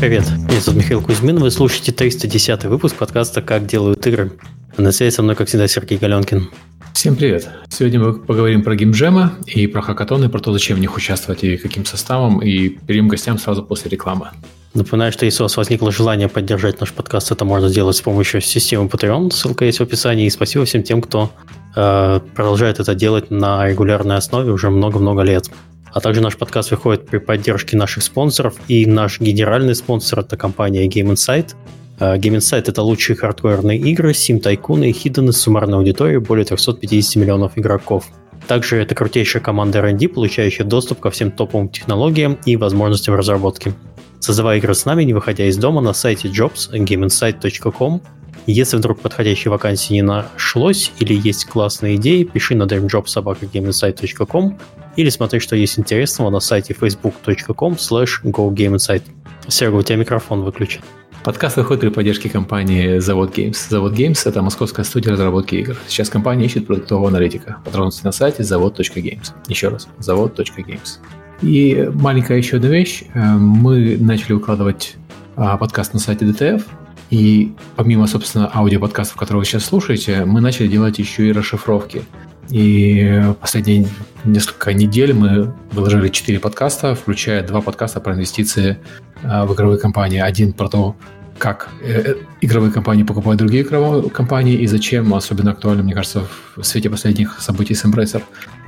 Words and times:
Привет, 0.00 0.30
меня 0.30 0.60
зовут 0.60 0.78
Михаил 0.80 1.02
Кузьмин, 1.02 1.38
вы 1.38 1.50
слушаете 1.50 1.90
310 1.90 2.66
выпуск 2.66 2.94
подкаста 2.94 3.42
«Как 3.42 3.66
делают 3.66 4.06
игры». 4.06 4.30
На 4.76 4.92
связи 4.92 5.12
со 5.12 5.24
мной, 5.24 5.34
как 5.34 5.48
всегда, 5.48 5.66
Сергей 5.66 5.98
Галенкин. 5.98 6.48
Всем 6.94 7.16
привет! 7.16 7.48
Сегодня 7.68 7.98
мы 7.98 8.14
поговорим 8.14 8.62
про 8.62 8.76
геймджемы 8.76 9.32
и 9.46 9.66
про 9.66 9.82
хакатоны, 9.82 10.28
про 10.28 10.38
то, 10.38 10.52
зачем 10.52 10.76
в 10.76 10.80
них 10.80 10.96
участвовать 10.96 11.42
и 11.42 11.56
каким 11.56 11.84
составом, 11.84 12.40
и 12.40 12.68
перейдем 12.68 13.08
к 13.08 13.10
гостям 13.10 13.38
сразу 13.38 13.64
после 13.64 13.90
рекламы. 13.90 14.28
Напоминаю, 14.72 15.10
что 15.10 15.24
если 15.24 15.42
у 15.42 15.46
вас 15.46 15.56
возникло 15.56 15.90
желание 15.90 16.28
поддержать 16.28 16.78
наш 16.78 16.92
подкаст, 16.92 17.32
это 17.32 17.44
можно 17.44 17.68
сделать 17.68 17.96
с 17.96 18.00
помощью 18.00 18.40
системы 18.40 18.86
Patreon, 18.86 19.32
ссылка 19.32 19.64
есть 19.64 19.80
в 19.80 19.82
описании, 19.82 20.26
и 20.26 20.30
спасибо 20.30 20.64
всем 20.64 20.84
тем, 20.84 21.02
кто 21.02 21.32
э, 21.74 22.20
продолжает 22.36 22.78
это 22.78 22.94
делать 22.94 23.32
на 23.32 23.66
регулярной 23.66 24.16
основе 24.16 24.52
уже 24.52 24.70
много-много 24.70 25.22
лет. 25.22 25.50
А 25.98 26.00
также 26.00 26.20
наш 26.20 26.36
подкаст 26.36 26.70
выходит 26.70 27.06
при 27.06 27.18
поддержке 27.18 27.76
наших 27.76 28.04
спонсоров, 28.04 28.54
и 28.68 28.86
наш 28.86 29.18
генеральный 29.18 29.74
спонсор– 29.74 30.20
это 30.20 30.36
компания 30.36 30.86
Game 30.86 31.12
Insight. 31.12 31.56
Uh, 31.98 32.16
Game 32.20 32.36
Insight– 32.36 32.64
это 32.68 32.82
лучшие 32.82 33.16
хардверные 33.16 33.80
игры, 33.80 34.12
Tycoon 34.12 34.86
и 34.86 34.92
Hidden 34.92 35.32
с 35.32 35.38
суммарной 35.38 35.78
аудиторией 35.78 36.20
более 36.20 36.44
350 36.44 37.16
миллионов 37.16 37.58
игроков. 37.58 38.04
Также 38.46 38.76
это 38.76 38.94
крутейшая 38.94 39.42
команда 39.42 39.80
R&D, 39.80 40.08
получающая 40.08 40.64
доступ 40.64 41.00
ко 41.00 41.10
всем 41.10 41.32
топовым 41.32 41.68
технологиям 41.68 42.38
и 42.46 42.56
возможностям 42.56 43.16
разработки. 43.16 43.74
Создавай 44.20 44.58
игры 44.58 44.76
с 44.76 44.84
нами, 44.84 45.02
не 45.02 45.14
выходя 45.14 45.46
из 45.46 45.56
дома, 45.56 45.80
на 45.80 45.94
сайте 45.94 46.28
jobs 46.28 46.70
gameinsight.com 46.72 48.02
если 48.46 48.76
вдруг 48.78 49.00
подходящей 49.00 49.50
вакансии 49.50 49.92
не 49.92 50.02
нашлось 50.02 50.92
или 51.00 51.12
есть 51.12 51.44
классные 51.44 51.96
идеи, 51.96 52.22
пиши 52.22 52.54
на 52.54 52.62
dreamjobsobaka.gameinsight.com 52.62 54.58
или 54.98 55.10
смотри, 55.10 55.38
что 55.38 55.54
есть 55.54 55.78
интересного 55.78 56.28
на 56.28 56.40
сайте 56.40 56.74
facebook.com 56.74 57.74
slash 57.74 58.20
gogameinsight. 58.24 59.02
Серега, 59.46 59.76
у 59.76 59.82
тебя 59.82 59.94
микрофон 59.94 60.42
выключен. 60.42 60.80
Подкаст 61.22 61.56
выходит 61.56 61.82
при 61.82 61.88
поддержке 61.90 62.28
компании 62.28 62.98
Завод 62.98 63.36
Games. 63.38 63.56
Завод 63.68 63.92
Games– 63.92 64.20
это 64.24 64.42
московская 64.42 64.82
студия 64.82 65.12
разработки 65.12 65.54
игр. 65.54 65.76
Сейчас 65.86 66.08
компания 66.08 66.46
ищет 66.46 66.66
продуктового 66.66 67.08
аналитика. 67.08 67.58
Подробности 67.64 68.04
на 68.04 68.10
сайте 68.10 68.42
завод.games. 68.42 69.32
Еще 69.46 69.68
раз, 69.68 69.86
завод.games. 70.00 70.98
И 71.42 71.88
маленькая 71.94 72.38
еще 72.38 72.56
одна 72.56 72.68
вещь. 72.68 73.04
Э, 73.14 73.36
мы 73.36 73.96
начали 73.98 74.32
укладывать 74.32 74.96
а, 75.36 75.56
подкаст 75.58 75.94
на 75.94 76.00
сайте 76.00 76.24
DTF– 76.24 76.64
и 77.10 77.52
помимо, 77.76 78.06
собственно, 78.06 78.50
аудиоподкастов, 78.54 79.16
которые 79.16 79.40
вы 79.40 79.44
сейчас 79.46 79.64
слушаете, 79.64 80.24
мы 80.24 80.40
начали 80.40 80.68
делать 80.68 80.98
еще 80.98 81.28
и 81.28 81.32
расшифровки. 81.32 82.02
И 82.50 83.22
последние 83.40 83.86
несколько 84.24 84.72
недель 84.72 85.12
мы 85.12 85.54
выложили 85.72 86.08
4 86.08 86.40
подкаста, 86.40 86.94
включая 86.94 87.46
два 87.46 87.60
подкаста 87.60 88.00
про 88.00 88.14
инвестиции 88.14 88.78
а, 89.22 89.44
в 89.44 89.54
игровые 89.54 89.78
компании. 89.78 90.20
Один 90.20 90.52
про 90.52 90.68
то, 90.68 90.96
как 91.38 91.68
э, 91.82 92.12
э, 92.12 92.14
игровые 92.40 92.72
компании 92.72 93.04
покупают 93.04 93.38
другие 93.38 93.62
игровые 93.62 94.10
компании 94.10 94.54
и 94.54 94.66
зачем, 94.66 95.14
особенно 95.14 95.52
актуально, 95.52 95.82
мне 95.82 95.94
кажется, 95.94 96.24
в 96.56 96.62
свете 96.62 96.90
последних 96.90 97.40
событий 97.40 97.74
с 97.74 97.84
Embracer. 97.84 98.22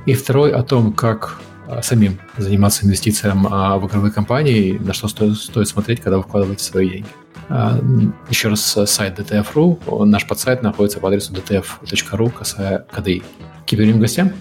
И 0.05 0.13
второй 0.13 0.51
о 0.51 0.63
том, 0.63 0.93
как 0.93 1.39
самим 1.81 2.19
заниматься 2.37 2.85
инвестициям 2.85 3.47
а, 3.49 3.77
в 3.77 3.87
игровые 3.87 4.11
компании, 4.11 4.77
на 4.77 4.93
что 4.93 5.07
стоит, 5.07 5.37
стоит 5.37 5.67
смотреть, 5.67 6.01
когда 6.01 6.17
вы 6.17 6.23
вкладываете 6.23 6.63
свои 6.63 6.89
деньги. 6.89 7.07
А, 7.49 7.79
еще 8.29 8.49
раз 8.49 8.77
э, 8.77 8.85
сайт 8.85 9.19
DTF.ru. 9.19 10.05
Наш 10.05 10.27
подсайт 10.27 10.63
находится 10.63 10.99
по 10.99 11.07
адресу 11.07 11.33
dtf.ru, 11.33 12.31
касая 12.31 12.85
KDI. 12.91 13.23
Киберим 13.65 13.99
гостям? 13.99 14.31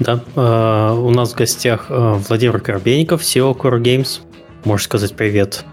Да, 0.00 0.94
у 0.94 1.10
нас 1.10 1.32
в 1.32 1.36
гостях 1.36 1.86
э, 1.90 2.14
Владимир 2.28 2.60
Коробейников, 2.60 3.22
SEO 3.22 3.56
Core 3.56 3.80
Games. 3.80 4.20
Можешь 4.64 4.86
сказать 4.86 5.14
привет. 5.14 5.64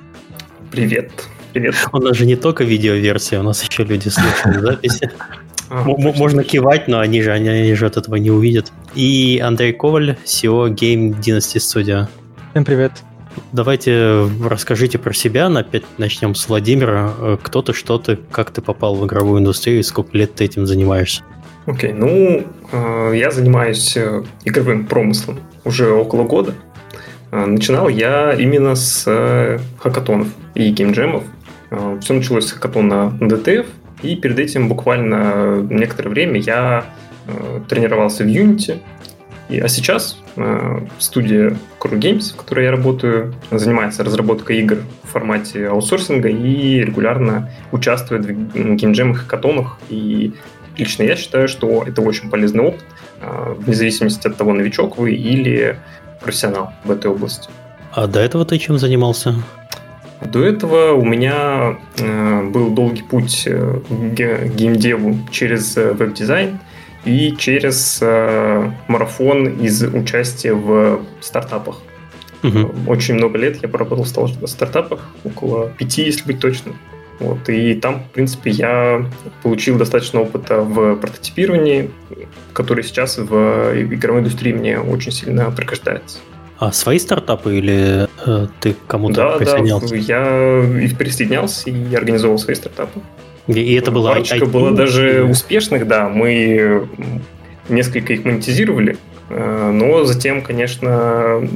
Привет. 0.71 1.11
Привет. 1.53 1.75
У 1.91 1.97
нас 1.97 2.17
же 2.17 2.25
не 2.25 2.35
только 2.35 2.63
видеоверсия, 2.63 3.39
у 3.39 3.43
нас 3.43 3.63
еще 3.63 3.83
люди 3.83 4.09
слушают 4.09 4.61
записи. 4.61 5.11
А, 5.69 5.83
можно 5.83 6.43
кивать, 6.43 6.87
но 6.87 6.99
они 6.99 7.21
же, 7.21 7.31
они, 7.31 7.49
они 7.49 7.73
же 7.73 7.85
от 7.85 7.97
этого 7.97 8.15
не 8.15 8.31
увидят. 8.31 8.71
И 8.95 9.41
Андрей 9.43 9.73
Коваль, 9.73 10.17
SEO 10.25 10.69
Game 10.69 11.19
Dynasty 11.19 11.57
Studio. 11.57 12.07
Всем 12.51 12.63
привет. 12.63 12.91
Давайте 13.51 14.27
расскажите 14.43 14.97
про 14.97 15.13
себя. 15.13 15.47
Опять 15.47 15.83
начнем 15.97 16.35
с 16.35 16.47
Владимира. 16.47 17.13
Э, 17.19 17.37
кто 17.41 17.61
ты, 17.61 17.73
что 17.73 17.97
ты, 17.97 18.17
как 18.31 18.51
ты 18.51 18.61
попал 18.61 18.95
в 18.95 19.05
игровую 19.05 19.41
индустрию 19.41 19.79
и 19.79 19.83
сколько 19.83 20.17
лет 20.17 20.35
ты 20.35 20.45
этим 20.45 20.65
занимаешься? 20.65 21.23
Окей, 21.65 21.91
okay, 21.91 21.93
ну, 21.93 22.43
э, 22.71 23.17
я 23.17 23.31
занимаюсь 23.31 23.95
э, 23.97 24.23
игровым 24.45 24.85
промыслом 24.85 25.39
уже 25.65 25.91
около 25.91 26.23
года. 26.23 26.53
Начинал 27.29 27.89
я 27.89 28.31
именно 28.33 28.73
с 28.75 29.59
хакатонов 29.77 30.29
и 30.55 30.71
геймджемов. 30.71 31.23
Все 31.99 32.13
началось 32.13 32.45
с 32.45 32.51
хакатона 32.53 33.09
на 33.19 33.27
DTF, 33.27 33.65
и 34.03 34.15
перед 34.15 34.39
этим 34.39 34.69
буквально 34.69 35.61
некоторое 35.69 36.09
время 36.09 36.39
я 36.39 36.85
тренировался 37.67 38.23
в 38.23 38.27
Unity, 38.27 38.79
и, 39.49 39.59
а 39.59 39.69
сейчас 39.69 40.17
э, 40.35 40.81
студия 40.99 41.57
Crew 41.79 41.97
Games, 41.97 42.33
в 42.33 42.35
которой 42.35 42.65
я 42.65 42.71
работаю, 42.71 43.33
занимается 43.49 44.03
разработкой 44.03 44.59
игр 44.59 44.79
в 45.03 45.07
формате 45.07 45.67
аутсорсинга 45.67 46.27
и 46.27 46.81
регулярно 46.81 47.49
участвует 47.71 48.25
в 48.25 48.75
геймджемах 48.75 49.23
и 49.23 49.27
катонах. 49.27 49.79
И 49.89 50.33
лично 50.77 51.03
я 51.03 51.15
считаю, 51.15 51.47
что 51.47 51.83
это 51.87 52.01
очень 52.01 52.29
полезный 52.29 52.65
опыт, 52.65 52.83
э, 53.21 53.55
вне 53.57 53.73
зависимости 53.73 54.27
от 54.27 54.35
того, 54.35 54.53
новичок 54.53 54.97
вы 54.97 55.13
или 55.13 55.79
профессионал 56.21 56.73
в 56.83 56.91
этой 56.91 57.09
области. 57.09 57.49
А 57.93 58.07
до 58.07 58.19
этого 58.19 58.45
ты 58.45 58.57
чем 58.57 58.77
занимался? 58.77 59.33
До 60.21 60.43
этого 60.43 60.93
у 60.93 61.05
меня 61.05 61.77
э, 61.99 62.43
был 62.49 62.71
долгий 62.71 63.03
путь 63.03 63.43
э, 63.45 63.79
к 63.89 64.47
геймдеву 64.55 65.19
через 65.31 65.77
э, 65.77 65.93
веб-дизайн 65.93 66.59
и 67.05 67.35
через 67.37 68.01
марафон 68.87 69.47
из 69.61 69.81
участия 69.81 70.53
в 70.53 71.01
стартапах. 71.21 71.77
Угу. 72.43 72.91
Очень 72.91 73.13
много 73.15 73.37
лет 73.37 73.59
я 73.61 73.69
поработал 73.69 74.03
в 74.03 74.47
стартапах, 74.47 75.07
около 75.23 75.69
пяти, 75.69 76.03
если 76.03 76.25
быть 76.25 76.39
точным. 76.39 76.75
Вот, 77.19 77.47
и 77.49 77.75
там, 77.75 78.03
в 78.03 78.11
принципе, 78.11 78.51
я 78.51 79.05
получил 79.41 79.77
достаточно 79.77 80.21
опыта 80.21 80.61
в 80.61 80.95
прототипировании, 80.97 81.89
который 82.53 82.83
сейчас 82.83 83.17
в 83.17 83.71
игровой 83.81 84.21
индустрии 84.21 84.53
мне 84.53 84.79
очень 84.79 85.11
сильно 85.11 85.49
пригождается. 85.49 86.19
А 86.59 86.71
свои 86.71 86.97
стартапы 86.97 87.57
или 87.57 88.07
э, 88.25 88.47
ты 88.59 88.75
кому-то 88.87 89.15
да, 89.15 89.37
присоединялся? 89.37 89.89
Да, 89.89 89.95
я 89.95 90.83
и 90.83 90.93
присоединялся, 90.93 91.69
и 91.69 91.95
организовал 91.95 92.39
свои 92.39 92.55
стартапы. 92.55 92.99
И 93.47 93.73
это 93.75 93.91
было 93.91 94.09
Парочка 94.09 94.37
IT? 94.37 94.47
было 94.47 94.71
даже 94.71 95.23
успешных, 95.23 95.87
да. 95.87 96.09
Мы 96.09 96.87
несколько 97.69 98.13
их 98.13 98.25
монетизировали, 98.25 98.97
э, 99.29 99.71
но 99.71 100.03
затем, 100.05 100.41
конечно, 100.41 101.47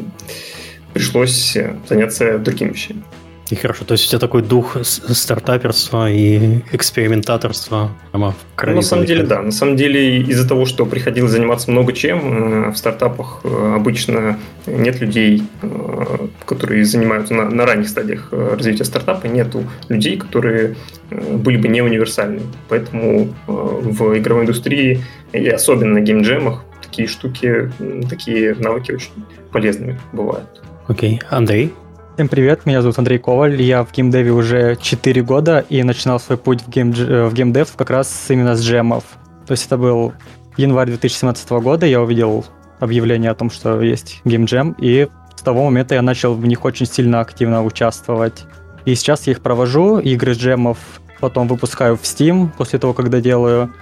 пришлось 0.94 1.58
заняться 1.90 2.38
другими 2.38 2.70
вещами. 2.70 3.04
И 3.52 3.56
хорошо, 3.56 3.84
то 3.84 3.92
есть 3.92 4.06
у 4.06 4.10
тебя 4.10 4.20
такой 4.20 4.44
дух 4.44 4.78
стартаперства 4.82 6.10
и 6.10 6.60
экспериментаторства 6.72 7.92
прямо 8.12 8.32
в 8.32 8.56
крови. 8.56 8.76
Ну, 8.76 8.82
на 8.82 8.88
самом 8.88 9.06
деле, 9.06 9.24
да. 9.24 9.42
На 9.42 9.52
самом 9.52 9.76
деле, 9.76 10.20
из-за 10.22 10.48
того, 10.48 10.66
что 10.66 10.86
приходилось 10.86 11.32
заниматься 11.32 11.70
много 11.70 11.92
чем, 11.92 12.68
э, 12.68 12.72
в 12.72 12.78
стартапах 12.78 13.42
э, 13.44 13.74
обычно 13.76 14.40
нет 14.66 15.02
людей, 15.02 15.44
э, 15.62 16.28
которые 16.46 16.86
занимаются 16.86 17.34
на, 17.34 17.50
на 17.50 17.66
ранних 17.66 17.90
стадиях 17.90 18.30
развития 18.32 18.86
стартапа, 18.86 19.28
нету 19.28 19.66
людей, 19.90 20.16
которые 20.16 20.78
были 21.10 21.58
бы 21.58 21.68
не 21.68 21.82
универсальны. 21.82 22.44
Поэтому 22.70 23.34
в 23.48 24.18
игровой 24.18 24.44
индустрии 24.44 25.04
и 25.34 25.46
особенно 25.50 25.96
на 25.96 26.00
геймджемах 26.00 26.64
такие 26.82 27.10
штуки, 27.10 27.70
такие 28.10 28.56
навыки 28.56 28.94
очень 28.94 29.12
полезными 29.52 30.00
бывают. 30.14 30.62
Окей. 30.88 31.20
Okay. 31.22 31.26
Андрей? 31.30 31.74
Всем 32.22 32.30
привет, 32.30 32.68
меня 32.68 32.84
зовут 32.84 33.00
Андрей 33.00 33.18
Коваль, 33.18 33.60
я 33.64 33.84
в 33.84 33.92
геймдеве 33.92 34.32
уже 34.32 34.78
4 34.80 35.24
года 35.24 35.66
и 35.70 35.82
начинал 35.82 36.20
свой 36.20 36.38
путь 36.38 36.62
в, 36.62 36.70
гейм, 36.70 36.92
э, 36.92 37.26
в 37.26 37.34
геймдев 37.34 37.76
как 37.76 37.90
раз 37.90 38.26
именно 38.30 38.56
с 38.56 38.62
джемов. 38.62 39.04
То 39.48 39.54
есть 39.54 39.66
это 39.66 39.76
был 39.76 40.14
январь 40.56 40.86
2017 40.86 41.50
года, 41.50 41.88
я 41.88 42.00
увидел 42.00 42.46
объявление 42.80 43.32
о 43.32 43.34
том, 43.34 43.50
что 43.50 43.82
есть 43.82 44.22
геймджем, 44.24 44.76
и 44.78 45.08
с 45.36 45.42
того 45.42 45.66
момента 45.66 45.96
я 45.96 46.04
начал 46.04 46.36
в 46.36 46.46
них 46.46 46.64
очень 46.64 46.86
сильно 46.86 47.22
активно 47.22 47.64
участвовать. 47.64 48.44
И 48.86 48.94
сейчас 48.94 49.26
я 49.26 49.34
их 49.34 49.42
провожу, 49.42 49.98
игры 49.98 50.34
джемов 50.34 50.78
потом 51.22 51.48
выпускаю 51.48 51.98
в 51.98 52.04
Steam 52.04 52.50
после 52.56 52.78
того, 52.78 52.94
когда 52.94 53.20
делаю. 53.20 53.74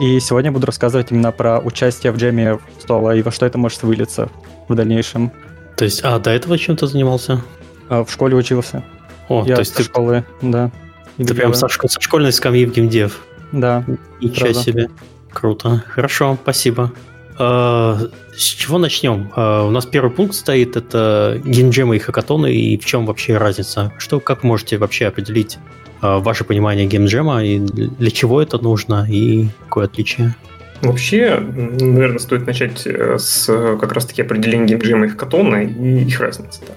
И 0.00 0.18
сегодня 0.18 0.50
буду 0.50 0.66
рассказывать 0.66 1.10
именно 1.10 1.30
про 1.30 1.60
участие 1.60 2.10
в 2.12 2.16
джеме 2.16 2.58
стола 2.80 3.14
и 3.14 3.20
во 3.20 3.30
что 3.30 3.44
это 3.44 3.58
может 3.58 3.82
вылиться 3.82 4.30
в 4.66 4.74
дальнейшем. 4.74 5.30
То 5.76 5.84
есть, 5.84 6.00
а 6.02 6.18
до 6.18 6.30
этого 6.30 6.56
чем 6.56 6.78
то 6.78 6.86
занимался? 6.86 7.42
А, 7.88 8.04
в 8.04 8.10
школе 8.10 8.36
учился. 8.36 8.84
О, 9.28 9.44
Я 9.46 9.54
то 9.56 9.60
есть 9.60 9.74
ты... 9.74 9.82
школы, 9.82 10.24
да. 10.40 10.70
Ты 11.16 11.34
прям 11.34 11.54
со, 11.54 11.68
со 11.68 12.00
школьной 12.00 12.32
скамьи 12.32 12.66
в 12.66 12.72
геймдев. 12.72 13.20
Да. 13.52 13.84
Ничего 14.20 14.46
правда. 14.46 14.60
себе. 14.60 14.90
Круто. 15.30 15.84
Хорошо, 15.88 16.38
спасибо. 16.42 16.92
Э, 17.38 17.96
с 18.36 18.42
чего 18.42 18.78
начнем? 18.78 19.30
Э, 19.36 19.66
у 19.66 19.70
нас 19.70 19.86
первый 19.86 20.10
пункт 20.10 20.34
стоит, 20.34 20.76
это 20.76 21.40
геймджемы 21.44 21.96
и 21.96 21.98
хакатоны, 21.98 22.52
и 22.54 22.78
в 22.78 22.84
чем 22.84 23.06
вообще 23.06 23.36
разница? 23.36 23.92
Что, 23.98 24.20
как 24.20 24.42
можете 24.42 24.78
вообще 24.78 25.06
определить 25.06 25.58
э, 26.02 26.18
ваше 26.18 26.44
понимание 26.44 26.86
геймджема, 26.86 27.44
и 27.44 27.58
для 27.58 28.10
чего 28.10 28.42
это 28.42 28.58
нужно, 28.58 29.06
и 29.10 29.48
какое 29.64 29.86
отличие? 29.86 30.34
Вообще, 30.82 31.38
наверное, 31.38 32.18
стоит 32.18 32.44
начать 32.44 32.86
с 32.86 33.46
как 33.46 33.92
раз-таки 33.92 34.22
определения 34.22 34.66
геймджема 34.66 35.06
и 35.06 35.08
хакатона 35.08 35.62
и 35.64 36.04
их 36.04 36.20
разницы. 36.20 36.60
Да. 36.66 36.74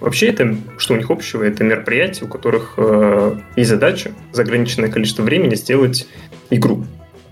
Вообще, 0.00 0.28
это, 0.28 0.56
что 0.78 0.94
у 0.94 0.96
них 0.96 1.10
общего, 1.10 1.44
это 1.44 1.62
мероприятия, 1.62 2.24
у 2.24 2.28
которых 2.28 2.76
есть 3.56 3.70
задача 3.70 4.10
за 4.32 4.42
ограниченное 4.42 4.90
количество 4.90 5.22
времени 5.22 5.54
сделать 5.54 6.08
игру. 6.50 6.84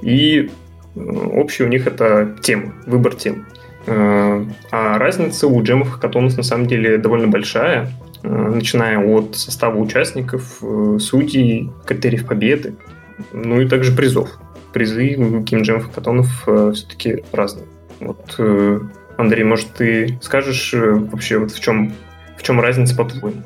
И 0.03 0.50
Общий 0.97 1.65
у 1.65 1.69
них 1.69 1.87
это 1.87 2.37
тема, 2.43 2.73
выбор 2.87 3.15
тем. 3.15 3.47
Э, 3.87 4.44
а 4.71 4.99
разница 4.99 5.47
у 5.47 5.62
джемов 5.62 5.91
хакатонов 5.91 6.37
на 6.37 6.43
самом 6.43 6.67
деле 6.67 6.99
довольно 6.99 7.29
большая, 7.29 7.91
э, 8.23 8.29
начиная 8.29 8.99
от 8.99 9.37
состава 9.37 9.76
участников, 9.79 10.59
э, 10.62 10.99
судей, 10.99 11.71
критериев 11.87 12.26
победы, 12.26 12.75
ну 13.33 13.61
и 13.61 13.69
также 13.69 13.94
призов. 13.94 14.31
Призы 14.73 15.17
у 15.17 15.41
геймджемов 15.41 15.87
хакатонов 15.87 16.29
все-таки 16.75 17.25
разные. 17.33 17.67
Вот, 18.00 18.37
Андрей, 19.20 19.44
может, 19.44 19.69
ты 19.75 20.19
скажешь 20.22 20.75
вообще, 20.75 21.38
вот 21.38 21.52
в 21.52 21.61
чем, 21.61 21.93
в 22.37 22.43
чем 22.43 22.61
разница 22.61 22.96
по-твоему? 22.96 23.43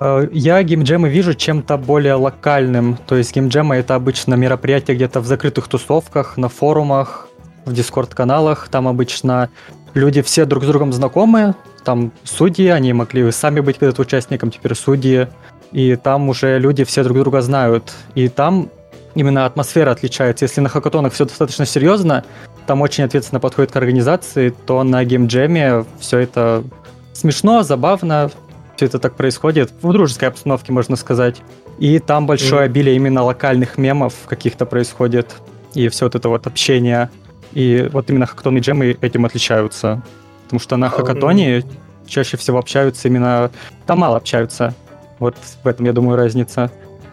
Э, 0.00 0.28
я 0.32 0.62
геймджемы 0.62 1.08
вижу 1.08 1.34
чем-то 1.34 1.76
более 1.76 2.14
локальным. 2.14 2.98
То 3.06 3.16
есть 3.16 3.34
геймджемы 3.34 3.76
это 3.76 3.94
обычно 3.94 4.34
мероприятия 4.34 4.94
где-то 4.94 5.20
в 5.20 5.26
закрытых 5.26 5.68
тусовках, 5.68 6.36
на 6.36 6.48
форумах, 6.48 7.28
в 7.64 7.72
дискорд-каналах. 7.72 8.68
Там 8.70 8.88
обычно 8.88 9.50
люди 9.94 10.22
все 10.22 10.44
друг 10.44 10.64
с 10.64 10.66
другом 10.66 10.92
знакомы. 10.92 11.54
Там 11.84 12.12
судьи, 12.24 12.68
они 12.68 12.92
могли 12.92 13.30
сами 13.32 13.60
быть 13.60 13.78
когда-то 13.78 14.02
участником, 14.02 14.50
теперь 14.50 14.74
судьи. 14.74 15.28
И 15.72 15.96
там 15.96 16.28
уже 16.28 16.58
люди 16.58 16.84
все 16.84 17.02
друг 17.04 17.18
друга 17.18 17.42
знают. 17.42 17.92
И 18.14 18.28
там 18.28 18.70
именно 19.14 19.46
атмосфера 19.46 19.90
отличается. 19.90 20.44
Если 20.44 20.60
на 20.60 20.68
хакатонах 20.68 21.12
все 21.12 21.24
достаточно 21.24 21.66
серьезно, 21.66 22.24
там 22.66 22.80
очень 22.82 23.04
ответственно 23.04 23.40
подходит 23.40 23.72
к 23.72 23.76
организации, 23.76 24.54
то 24.66 24.82
на 24.82 25.04
геймджеме 25.04 25.84
все 25.98 26.18
это 26.18 26.64
смешно, 27.12 27.62
забавно, 27.62 28.30
все 28.76 28.86
это 28.86 28.98
так 28.98 29.16
происходит 29.16 29.72
в 29.82 29.92
дружеской 29.92 30.28
обстановке, 30.28 30.72
можно 30.72 30.96
сказать. 30.96 31.42
И 31.78 31.98
там 31.98 32.26
большое 32.26 32.62
mm. 32.62 32.64
обилие 32.64 32.96
именно 32.96 33.22
локальных 33.22 33.78
мемов 33.78 34.14
каких-то 34.26 34.66
происходит. 34.66 35.34
И 35.74 35.88
все 35.88 36.06
вот 36.06 36.14
это 36.14 36.28
вот 36.28 36.46
общение. 36.46 37.10
И 37.52 37.88
вот 37.92 38.10
именно 38.10 38.26
хакатон 38.26 38.56
и 38.58 38.60
джемы 38.60 38.96
этим 39.00 39.24
отличаются. 39.24 40.02
Потому 40.44 40.60
что 40.60 40.76
на 40.76 40.88
хакатоне 40.90 41.64
чаще 42.06 42.36
всего 42.36 42.58
общаются 42.58 43.08
именно... 43.08 43.50
Там 43.86 43.98
мало 43.98 44.16
общаются. 44.16 44.74
Вот 45.18 45.36
в 45.62 45.66
этом, 45.66 45.86
я 45.86 45.92
думаю, 45.92 46.16
разница. 46.16 46.70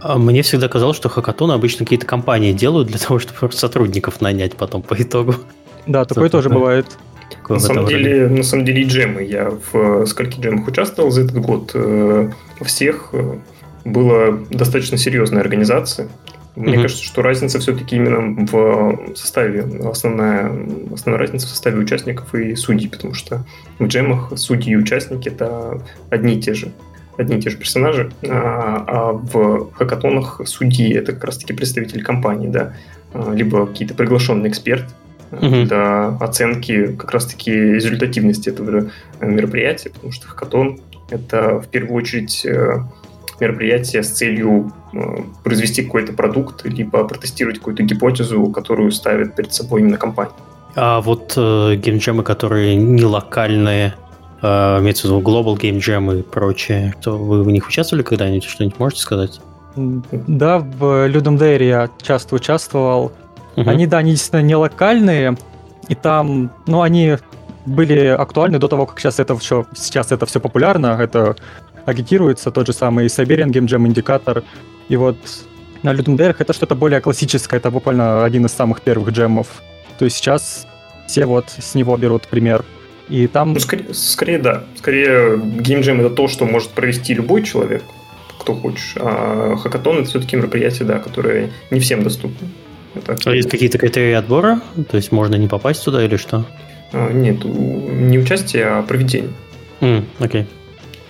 А 0.08 0.20
мне 0.20 0.44
всегда 0.44 0.68
казалось, 0.68 0.98
что 0.98 1.10
хакатоны 1.10 1.54
обычно 1.54 1.80
какие-то 1.80 2.06
компании 2.06 2.54
делают 2.54 2.90
для 2.90 3.00
того, 3.06 3.18
чтобы 3.18 3.52
сотрудников 3.52 4.22
нанять 4.22 4.56
потом 4.56 4.84
по 4.84 4.94
итогу. 5.02 5.36
Да, 5.88 6.06
такое 6.06 6.30
тоже 6.30 6.50
бывает. 6.50 6.86
На 7.50 7.60
самом, 7.60 7.88
деле, 7.88 8.28
на 8.28 8.44
самом 8.44 8.66
деле, 8.66 8.84
джемы. 8.84 9.24
Я 9.24 9.50
в 9.50 9.76
э, 9.76 10.06
скольких 10.06 10.40
джемах 10.40 10.68
участвовал 10.68 11.10
за 11.10 11.22
этот 11.22 11.38
год. 11.38 11.72
Э, 11.74 12.30
во 12.60 12.66
всех 12.66 13.10
э, 13.14 13.38
была 13.84 14.38
достаточно 14.52 14.98
серьезная 14.98 15.42
организация. 15.42 16.08
Мне 16.56 16.76
mm-hmm. 16.76 16.82
кажется, 16.84 17.04
что 17.04 17.22
разница 17.22 17.60
все-таки 17.60 17.96
именно 17.96 18.46
в 18.46 19.16
составе. 19.16 19.66
Основная, 19.90 20.52
основная 20.94 21.20
разница 21.20 21.48
в 21.48 21.50
составе 21.50 21.80
участников 21.80 22.34
и 22.36 22.56
судей, 22.56 22.90
потому 22.90 23.16
что 23.16 23.44
в 23.80 23.88
джемах 23.88 24.38
судьи 24.38 24.74
и 24.74 24.76
участники 24.76 25.30
это 25.30 25.82
одни 26.12 26.36
и 26.36 26.42
те 26.42 26.54
же 26.54 26.72
одни 27.18 27.38
и 27.38 27.42
те 27.42 27.50
же 27.50 27.58
персонажи, 27.58 28.12
а, 28.28 28.84
а 28.88 29.12
в 29.14 29.72
хакатонах 29.74 30.42
судьи 30.46 30.94
это 30.94 31.14
как 31.14 31.26
раз-таки 31.26 31.54
представители 31.54 32.02
компании, 32.02 32.48
да, 32.48 32.74
а, 33.14 33.34
либо 33.34 33.66
какие-то 33.66 33.94
приглашенные 33.94 34.50
эксперты, 34.52 34.94
угу. 35.32 35.66
для 35.66 36.08
оценки 36.20 36.94
как 36.94 37.12
раз-таки 37.12 37.52
результативности 37.52 38.50
этого 38.50 38.90
мероприятия, 39.22 39.90
потому 39.90 40.12
что 40.12 40.28
хакатон— 40.28 40.80
это 41.10 41.60
в 41.60 41.68
первую 41.68 41.96
очередь 41.96 42.46
э, 42.46 42.80
мероприятие 43.40 44.04
с 44.04 44.12
целью 44.12 44.72
э, 44.94 44.98
произвести 45.44 45.84
какой-то 45.84 46.14
продукт, 46.14 46.66
либо 46.66 47.04
протестировать 47.06 47.60
какую-то 47.60 47.84
гипотезу, 47.84 48.48
которую 48.48 48.92
ставит 48.92 49.36
перед 49.36 49.54
собой 49.54 49.82
именно 49.82 49.98
компания. 49.98 50.34
А 50.76 51.00
вот 51.00 51.34
э, 51.38 51.76
геймджемы, 51.76 52.24
которые 52.24 52.76
не 52.76 53.06
локальные, 53.06 53.94
э, 54.42 54.80
имеется 54.80 55.08
в 55.08 55.12
виду 55.12 55.22
Global 55.22 55.58
Game 55.58 55.78
Jam 55.78 56.20
и 56.20 56.22
прочее, 56.22 56.94
то 57.02 57.18
вы 57.18 57.44
в 57.44 57.52
них 57.52 57.68
участвовали 57.68 58.04
когда-нибудь? 58.04 58.44
Что-нибудь 58.44 58.80
можете 58.80 59.02
сказать? 59.02 59.42
Да, 59.76 60.60
в 60.60 61.08
Людом 61.08 61.38
Дейре 61.38 61.68
я 61.68 61.90
часто 62.02 62.36
участвовал. 62.36 63.12
Угу. 63.56 63.70
Они, 63.70 63.88
да, 63.88 64.00
они 64.00 64.12
действительно 64.12 64.42
не 64.42 64.56
локальные, 64.56 65.38
и 65.88 65.96
там, 65.96 66.52
ну, 66.68 66.82
они 66.82 67.18
были 67.66 68.08
актуальны 68.08 68.60
до 68.60 68.68
того, 68.68 68.86
как 68.86 69.00
сейчас 69.00 69.20
это 69.20 69.36
все, 69.38 69.66
сейчас 69.76 70.12
это 70.12 70.26
все 70.26 70.40
популярно, 70.40 70.98
это 71.00 71.36
агитируется, 71.86 72.52
тот 72.52 72.68
же 72.68 72.74
самый 72.74 73.08
Siberian 73.08 73.50
Game 73.50 73.68
Jam 73.68 73.86
индикатор, 73.88 74.44
и 74.90 74.96
вот 74.96 75.18
на 75.84 75.94
Людендерах 75.94 76.42
это 76.42 76.54
что-то 76.54 76.76
более 76.76 77.00
классическое, 77.02 77.60
это 77.60 77.72
буквально 77.72 78.24
один 78.24 78.46
из 78.46 78.52
самых 78.52 78.82
первых 78.82 79.10
джемов. 79.10 79.62
То 79.98 80.06
есть 80.06 80.18
сейчас 80.18 80.68
все 81.08 81.26
вот 81.26 81.46
с 81.50 81.76
него 81.76 81.96
берут 81.98 82.28
пример. 82.28 82.66
И 83.10 83.28
там... 83.28 83.54
Ну, 83.54 83.60
скорее, 83.60 83.94
скорее 83.94 84.40
да. 84.40 84.64
Скорее, 84.78 85.38
геймджем 85.38 86.00
это 86.02 86.10
то, 86.10 86.28
что 86.28 86.46
может 86.46 86.70
провести 86.70 87.14
любой 87.14 87.44
человек, 87.44 87.84
кто 88.40 88.54
хочет. 88.54 88.98
А 88.98 89.56
хакатон 89.58 90.00
это 90.00 90.10
все-таки 90.10 90.36
мероприятие, 90.36 90.88
да, 90.88 91.00
которое 91.00 91.52
не 91.72 91.80
всем 91.80 92.04
доступно. 92.04 92.48
Это... 92.96 93.18
А 93.26 93.36
есть 93.36 93.50
какие-то 93.50 93.78
критерии 93.78 94.14
отбора? 94.14 94.62
То 94.90 94.98
есть 94.98 95.12
можно 95.12 95.36
не 95.36 95.48
попасть 95.48 95.84
туда 95.84 96.04
или 96.04 96.18
что? 96.18 96.46
А, 96.94 97.12
нет, 97.12 97.44
не 97.44 98.18
участие, 98.18 98.66
а 98.66 98.82
проведение. 98.82 99.32
Mm, 99.82 100.06
okay. 100.20 100.46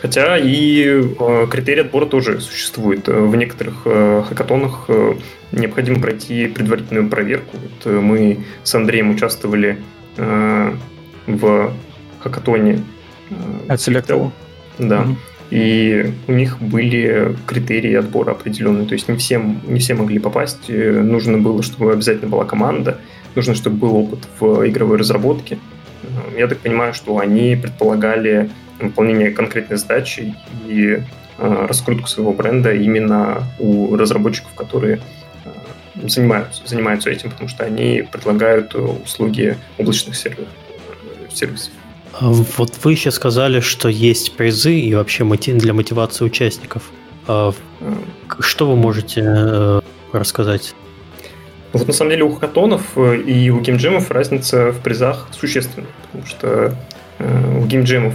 Хотя 0.02 0.38
и 0.38 0.84
э, 0.84 1.48
критерий 1.50 1.82
отбора 1.82 2.06
тоже 2.06 2.40
существует. 2.42 3.08
В 3.08 3.36
некоторых 3.36 3.82
э, 3.86 4.24
хакатонах 4.28 4.86
э, 4.88 5.16
необходимо 5.52 6.00
пройти 6.00 6.48
предварительную 6.48 7.10
проверку. 7.10 7.58
Вот 7.58 7.92
мы 7.92 8.46
с 8.64 8.76
Андреем 8.76 9.12
участвовали 9.12 9.78
в 10.18 11.74
хакатоне. 12.26 12.84
От 13.68 13.80
Selectel. 13.80 14.32
Да. 14.80 15.04
Mm-hmm. 15.04 15.16
И 15.52 16.14
у 16.28 16.32
них 16.32 16.60
были 16.60 17.36
критерии 17.46 17.94
отбора 17.94 18.32
определенные. 18.32 18.88
То 18.88 18.94
есть 18.94 19.08
не 19.08 19.16
всем, 19.18 19.62
не 19.68 19.80
все 19.80 19.94
могли 19.94 20.20
попасть. 20.20 20.70
Э, 20.70 21.02
нужно 21.02 21.38
было, 21.38 21.62
чтобы 21.62 21.94
обязательно 21.94 22.30
была 22.30 22.46
команда. 22.46 23.00
Нужно, 23.36 23.54
чтобы 23.54 23.78
был 23.78 23.96
опыт 23.96 24.20
в 24.40 24.68
игровой 24.68 24.98
разработке. 24.98 25.60
Э, 26.04 26.40
я 26.40 26.48
так 26.48 26.60
понимаю, 26.60 26.94
что 26.94 27.20
они 27.20 27.56
предполагали 27.56 28.50
выполнение 28.80 29.32
конкретной 29.32 29.78
задачи 29.78 30.36
и 30.68 31.04
э, 31.38 31.66
раскрутку 31.68 32.08
своего 32.08 32.34
бренда 32.34 32.74
именно 32.74 33.44
у 33.60 33.96
разработчиков, 33.96 34.54
которые 34.56 35.00
занимаются, 36.04 36.64
занимаются 36.66 37.10
этим, 37.12 37.30
потому 37.30 37.48
что 37.50 37.64
они 37.64 38.06
предлагают 38.12 38.74
услуги 38.76 39.58
облачных 39.78 40.16
сервисов. 41.30 41.72
Вот 42.22 42.80
вы 42.84 42.92
еще 42.92 43.12
сказали, 43.12 43.60
что 43.60 43.90
есть 43.90 44.36
призы 44.36 44.80
и 44.80 44.94
вообще 44.96 45.24
для 45.26 45.74
мотивации 45.74 46.26
участников. 46.26 46.92
А 47.28 47.54
что 48.40 48.70
вы 48.70 48.76
можете 48.76 49.24
э, 49.26 49.82
рассказать? 50.14 50.76
Вот 51.74 51.88
на 51.88 51.94
самом 51.94 52.12
деле 52.12 52.24
у 52.24 52.34
хакатонов 52.34 52.84
э, 52.96 53.18
и 53.18 53.50
у 53.50 53.60
геймджемов 53.60 54.12
разница 54.12 54.72
в 54.72 54.80
призах 54.82 55.28
существенна, 55.32 55.88
потому 56.04 56.26
что 56.26 56.76
э, 57.20 57.60
у 57.60 57.66
геймджемов 57.66 58.14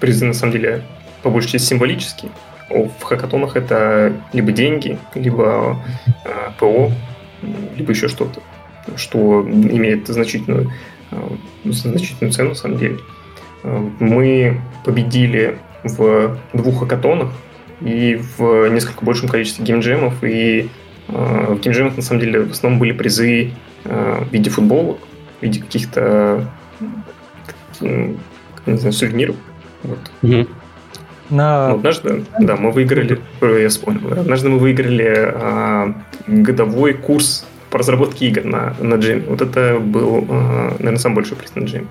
призы 0.00 0.24
на 0.24 0.34
самом 0.34 0.52
деле 0.52 0.82
по 1.22 1.30
большей 1.30 1.52
части 1.52 1.68
символические, 1.68 2.32
а 2.68 2.88
в 2.98 3.02
хакатонах 3.02 3.56
это 3.56 4.12
либо 4.32 4.52
деньги, 4.52 4.98
либо 5.14 5.82
ПО, 6.58 6.90
либо 7.76 7.92
еще 7.92 8.08
что-то, 8.08 8.40
что 8.96 9.42
имеет 9.42 10.08
значительную 10.08 10.72
Э, 11.10 11.36
значительную 11.64 12.32
цену, 12.32 12.50
на 12.50 12.54
самом 12.54 12.78
деле. 12.78 12.98
Э, 13.62 13.88
мы 13.98 14.60
победили 14.84 15.58
в 15.82 16.38
двух 16.52 16.80
хакатонах 16.80 17.32
и 17.80 18.20
в 18.36 18.68
несколько 18.68 19.04
большем 19.04 19.28
количестве 19.28 19.64
геймджемов, 19.64 20.22
и 20.22 20.68
э, 21.08 21.54
в 21.54 21.60
геймджемах, 21.60 21.96
на 21.96 22.02
самом 22.02 22.20
деле, 22.20 22.40
в 22.42 22.52
основном 22.52 22.78
были 22.78 22.92
призы 22.92 23.52
в 23.82 24.26
виде 24.30 24.50
футболок, 24.50 24.98
в 25.40 25.42
виде 25.42 25.60
каких-то 25.60 26.46
не 27.80 28.76
знаю, 28.76 28.92
сувениров. 28.92 29.36
Вот. 29.82 29.98
Mm-hmm. 30.22 30.48
На... 31.30 31.68
Ну, 31.70 31.74
однажды, 31.76 32.24
да, 32.40 32.56
мы 32.56 32.72
выиграли, 32.72 33.18
я 33.40 33.68
вспомнил, 33.70 34.12
однажды 34.12 34.50
мы 34.50 34.58
выиграли 34.58 35.32
а, 35.34 35.94
годовой 36.26 36.92
курс 36.92 37.46
по 37.70 37.78
разработке 37.78 38.26
игр 38.26 38.44
на, 38.44 38.74
на 38.80 38.96
джеме. 38.96 39.24
Вот 39.28 39.40
это 39.40 39.78
был, 39.80 40.24
э, 40.28 40.70
наверное, 40.78 40.96
самый 40.96 41.16
большой 41.16 41.36
приз 41.36 41.54
на 41.54 41.64
джеме. 41.64 41.86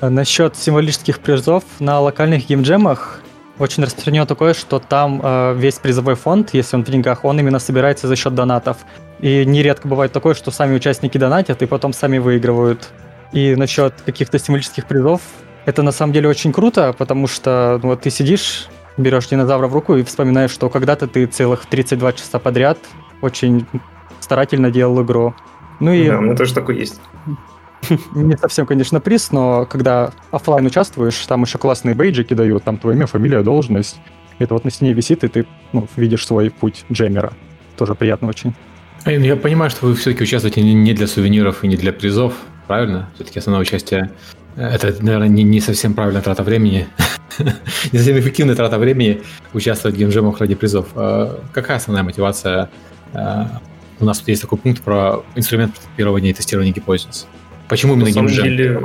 А 0.00 0.10
насчет 0.10 0.56
символических 0.56 1.20
призов 1.20 1.64
на 1.78 2.00
локальных 2.00 2.48
геймджемах 2.48 3.22
очень 3.58 3.84
распространено 3.84 4.26
такое, 4.26 4.52
что 4.52 4.78
там 4.78 5.20
э, 5.22 5.54
весь 5.56 5.76
призовой 5.76 6.14
фонд, 6.14 6.50
если 6.52 6.76
он 6.76 6.84
в 6.84 6.90
деньгах, 6.90 7.24
он 7.24 7.38
именно 7.40 7.58
собирается 7.58 8.06
за 8.06 8.16
счет 8.16 8.34
донатов. 8.34 8.78
И 9.20 9.44
нередко 9.46 9.88
бывает 9.88 10.12
такое, 10.12 10.34
что 10.34 10.50
сами 10.50 10.74
участники 10.74 11.16
донатят 11.16 11.62
и 11.62 11.66
потом 11.66 11.92
сами 11.92 12.18
выигрывают. 12.18 12.90
И 13.32 13.54
насчет 13.56 13.94
каких-то 14.04 14.38
символических 14.38 14.86
призов, 14.86 15.22
это 15.64 15.82
на 15.82 15.92
самом 15.92 16.12
деле 16.12 16.28
очень 16.28 16.52
круто, 16.52 16.94
потому 16.96 17.26
что 17.26 17.80
ну, 17.82 17.90
вот 17.90 18.02
ты 18.02 18.10
сидишь, 18.10 18.68
берешь 18.98 19.26
динозавра 19.26 19.66
в 19.66 19.74
руку 19.74 19.96
и 19.96 20.02
вспоминаешь, 20.04 20.50
что 20.50 20.68
когда-то 20.68 21.06
ты 21.08 21.26
целых 21.26 21.66
32 21.66 22.12
часа 22.12 22.38
подряд 22.38 22.78
очень 23.22 23.66
старательно 24.20 24.70
делал 24.70 25.02
игру. 25.02 25.34
Ну 25.80 25.92
и... 25.92 26.08
Да, 26.08 26.18
у 26.18 26.22
меня 26.22 26.36
тоже 26.36 26.54
такой 26.54 26.78
есть. 26.78 27.00
Не 28.14 28.36
совсем, 28.36 28.66
конечно, 28.66 29.00
приз, 29.00 29.32
но 29.32 29.66
когда 29.66 30.10
офлайн 30.30 30.66
участвуешь, 30.66 31.16
там 31.26 31.42
еще 31.42 31.58
классные 31.58 31.94
бейджики 31.94 32.34
дают, 32.34 32.64
там 32.64 32.78
твое 32.78 32.96
имя, 32.96 33.06
фамилия, 33.06 33.42
должность. 33.42 34.00
Это 34.38 34.54
вот 34.54 34.64
на 34.64 34.70
стене 34.70 34.92
висит, 34.92 35.24
и 35.24 35.28
ты 35.28 35.46
ну, 35.72 35.88
видишь 35.96 36.26
свой 36.26 36.50
путь 36.50 36.84
джемера. 36.92 37.32
Тоже 37.76 37.94
приятно 37.94 38.28
очень. 38.28 38.54
Я 39.06 39.36
понимаю, 39.36 39.70
что 39.70 39.86
вы 39.86 39.94
все-таки 39.94 40.24
участвуете 40.24 40.62
не 40.62 40.92
для 40.92 41.06
сувениров 41.06 41.62
и 41.62 41.68
не 41.68 41.76
для 41.76 41.92
призов, 41.92 42.34
правильно? 42.66 43.08
Все-таки 43.14 43.38
основное 43.38 43.62
участие 43.62 44.10
э, 44.56 44.66
это, 44.66 44.94
наверное, 45.00 45.28
не, 45.28 45.44
не 45.44 45.60
совсем 45.60 45.94
правильная 45.94 46.22
трата 46.22 46.42
времени. 46.42 46.88
не 47.92 47.98
совсем 47.98 48.18
эффективная 48.18 48.56
трата 48.56 48.78
времени 48.78 49.22
участвовать 49.52 49.96
в 49.96 49.98
геймджемах 49.98 50.40
ради 50.40 50.54
призов. 50.54 50.88
А 50.96 51.40
какая 51.52 51.76
основная 51.76 52.02
мотивация? 52.02 52.68
У 54.00 54.04
нас 54.04 54.18
тут 54.18 54.28
есть 54.28 54.42
такой 54.42 54.58
пункт 54.58 54.82
про 54.82 55.22
инструмент 55.34 55.74
тестирования 55.74 56.30
и 56.30 56.34
тестирования 56.34 56.72
гипотез. 56.72 57.26
Почему 57.68 57.94
именно 57.94 58.10
геймджем 58.10 58.44
деле... 58.44 58.80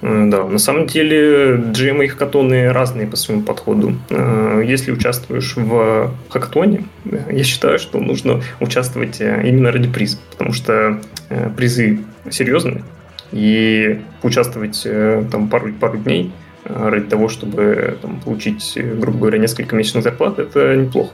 Да, 0.00 0.44
на 0.44 0.58
самом 0.58 0.86
деле 0.86 1.56
GM 1.56 2.04
и 2.04 2.06
хакатоны 2.06 2.72
разные 2.72 3.08
по 3.08 3.16
своему 3.16 3.42
подходу. 3.42 3.96
Э, 4.10 4.62
если 4.64 4.92
участвуешь 4.92 5.56
в 5.56 6.14
хакатоне, 6.28 6.84
я 7.04 7.42
считаю, 7.42 7.80
что 7.80 7.98
нужно 7.98 8.40
участвовать 8.60 9.20
э, 9.20 9.42
именно 9.48 9.72
ради 9.72 9.88
приза, 9.88 10.18
потому 10.30 10.52
что 10.52 11.00
э, 11.30 11.50
призы 11.56 11.98
серьезные, 12.30 12.84
и 13.32 14.00
участвовать 14.22 14.86
там 15.30 15.48
пару, 15.48 15.72
пару 15.72 15.98
дней 15.98 16.32
ради 16.64 17.06
того, 17.06 17.28
чтобы 17.28 17.98
там, 18.00 18.20
получить, 18.20 18.72
грубо 18.76 19.18
говоря, 19.18 19.38
несколько 19.38 19.74
месячных 19.74 20.04
зарплат, 20.04 20.38
это 20.38 20.76
неплохо. 20.76 21.12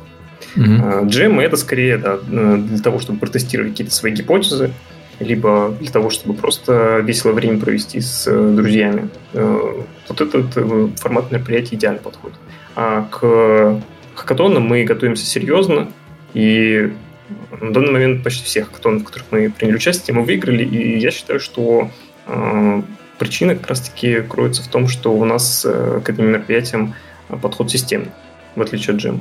Mm-hmm. 0.56 1.42
Это 1.42 1.56
скорее 1.56 1.99
да, 1.99 2.18
для 2.18 2.78
того, 2.78 2.99
чтобы 2.99 3.18
протестировать 3.18 3.73
какие-то 3.73 3.94
свои 3.94 4.12
гипотезы, 4.12 4.73
либо 5.20 5.75
для 5.80 5.90
того, 5.90 6.11
чтобы 6.11 6.34
просто 6.34 6.99
весело 6.99 7.32
время 7.32 7.58
провести 7.58 8.00
с 8.00 8.26
э, 8.26 8.52
друзьями. 8.54 9.08
Э, 9.32 9.82
вот 10.08 10.20
этот 10.20 10.56
э, 10.56 10.88
формат 10.96 11.30
мероприятия 11.30 11.76
идеально 11.76 12.00
подходит. 12.00 12.37
А 12.75 13.08
к 13.11 13.80
хакатонам 14.14 14.64
мы 14.64 14.84
готовимся 14.84 15.25
серьезно, 15.25 15.88
и 16.34 16.92
на 17.61 17.73
данный 17.73 17.92
момент 17.92 18.25
почти 18.25 18.44
всех 18.44 18.68
хакатонов, 18.68 19.02
в 19.02 19.04
которых 19.06 19.26
мы 19.30 19.50
приняли 19.50 19.76
участие, 19.76 20.14
мы 20.14 20.23
выиграли, 20.23 20.64
и 20.64 20.99
я 20.99 21.11
считаю, 21.11 21.40
что 21.40 21.90
причина 23.18 23.54
как 23.54 23.68
раз-таки 23.68 24.23
кроется 24.23 24.62
в 24.62 24.68
том, 24.68 24.88
что 24.88 25.12
у 25.12 25.25
нас 25.25 25.64
к 25.64 26.11
этим 26.11 26.26
мероприятиям 26.26 26.94
подход 27.40 27.70
системный, 27.70 28.11
в 28.56 28.62
отличие 28.62 28.94
от 28.94 29.00
джема. 29.00 29.20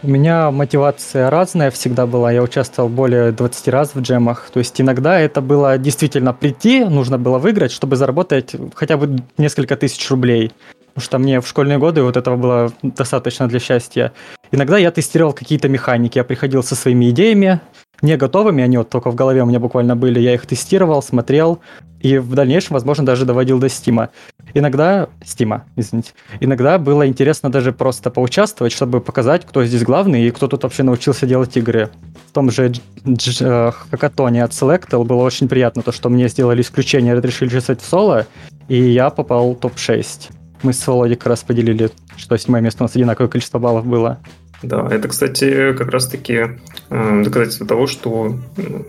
У 0.00 0.08
меня 0.08 0.52
мотивация 0.52 1.28
разная 1.28 1.72
всегда 1.72 2.06
была. 2.06 2.30
Я 2.30 2.42
участвовал 2.42 2.88
более 2.88 3.32
20 3.32 3.68
раз 3.68 3.94
в 3.94 4.00
джемах. 4.00 4.48
То 4.52 4.60
есть 4.60 4.80
иногда 4.80 5.18
это 5.18 5.40
было 5.40 5.76
действительно 5.76 6.32
прийти, 6.32 6.84
нужно 6.84 7.18
было 7.18 7.38
выиграть, 7.38 7.72
чтобы 7.72 7.96
заработать 7.96 8.54
хотя 8.74 8.96
бы 8.96 9.18
несколько 9.38 9.76
тысяч 9.76 10.08
рублей. 10.08 10.52
Потому 10.98 11.06
что 11.06 11.18
мне 11.20 11.40
в 11.40 11.46
школьные 11.46 11.78
годы 11.78 12.02
вот 12.02 12.16
этого 12.16 12.36
было 12.36 12.72
достаточно 12.82 13.46
для 13.46 13.60
счастья. 13.60 14.12
Иногда 14.50 14.78
я 14.78 14.90
тестировал 14.90 15.32
какие-то 15.32 15.68
механики. 15.68 16.18
Я 16.18 16.24
приходил 16.24 16.64
со 16.64 16.74
своими 16.74 17.10
идеями, 17.10 17.60
не 18.02 18.16
готовыми, 18.16 18.64
они 18.64 18.78
вот 18.78 18.90
только 18.90 19.12
в 19.12 19.14
голове 19.14 19.44
у 19.44 19.46
меня 19.46 19.60
буквально 19.60 19.94
были. 19.94 20.18
Я 20.18 20.34
их 20.34 20.44
тестировал, 20.44 21.00
смотрел, 21.00 21.60
и 22.00 22.18
в 22.18 22.34
дальнейшем, 22.34 22.74
возможно, 22.74 23.06
даже 23.06 23.24
доводил 23.24 23.60
до 23.60 23.68
Стима. 23.68 24.10
Иногда... 24.54 25.08
Стима, 25.24 25.66
извините. 25.76 26.10
Иногда 26.40 26.78
было 26.78 27.06
интересно 27.06 27.48
даже 27.48 27.72
просто 27.72 28.10
поучаствовать, 28.10 28.72
чтобы 28.72 29.00
показать, 29.00 29.46
кто 29.46 29.64
здесь 29.64 29.84
главный 29.84 30.26
и 30.26 30.32
кто 30.32 30.48
тут 30.48 30.64
вообще 30.64 30.82
научился 30.82 31.26
делать 31.26 31.56
игры. 31.56 31.90
В 32.26 32.32
том 32.32 32.50
же 32.50 32.72
э, 33.04 33.70
хакатоне 33.90 34.42
от 34.42 34.50
Selectel 34.50 35.04
было 35.04 35.22
очень 35.22 35.48
приятно 35.48 35.82
то, 35.82 35.92
что 35.92 36.08
мне 36.08 36.26
сделали 36.26 36.62
исключение, 36.62 37.14
разрешили 37.14 37.50
чесать 37.50 37.80
в 37.80 37.84
соло, 37.84 38.26
и 38.66 38.80
я 38.82 39.10
попал 39.10 39.52
в 39.52 39.60
топ-6. 39.60 40.37
Мы 40.62 40.72
с 40.72 40.86
Володей 40.86 41.16
как 41.16 41.28
раз 41.28 41.44
поделили, 41.44 41.90
что 42.16 42.36
седьмое 42.36 42.60
место 42.60 42.82
у 42.82 42.86
нас 42.86 42.96
одинаковое 42.96 43.28
количество 43.28 43.58
баллов 43.58 43.86
было. 43.86 44.18
Да, 44.62 44.88
это, 44.90 45.06
кстати, 45.08 45.72
как 45.72 45.90
раз-таки 45.90 46.58
э, 46.90 47.22
доказательство 47.24 47.66
того, 47.66 47.86
что 47.86 48.38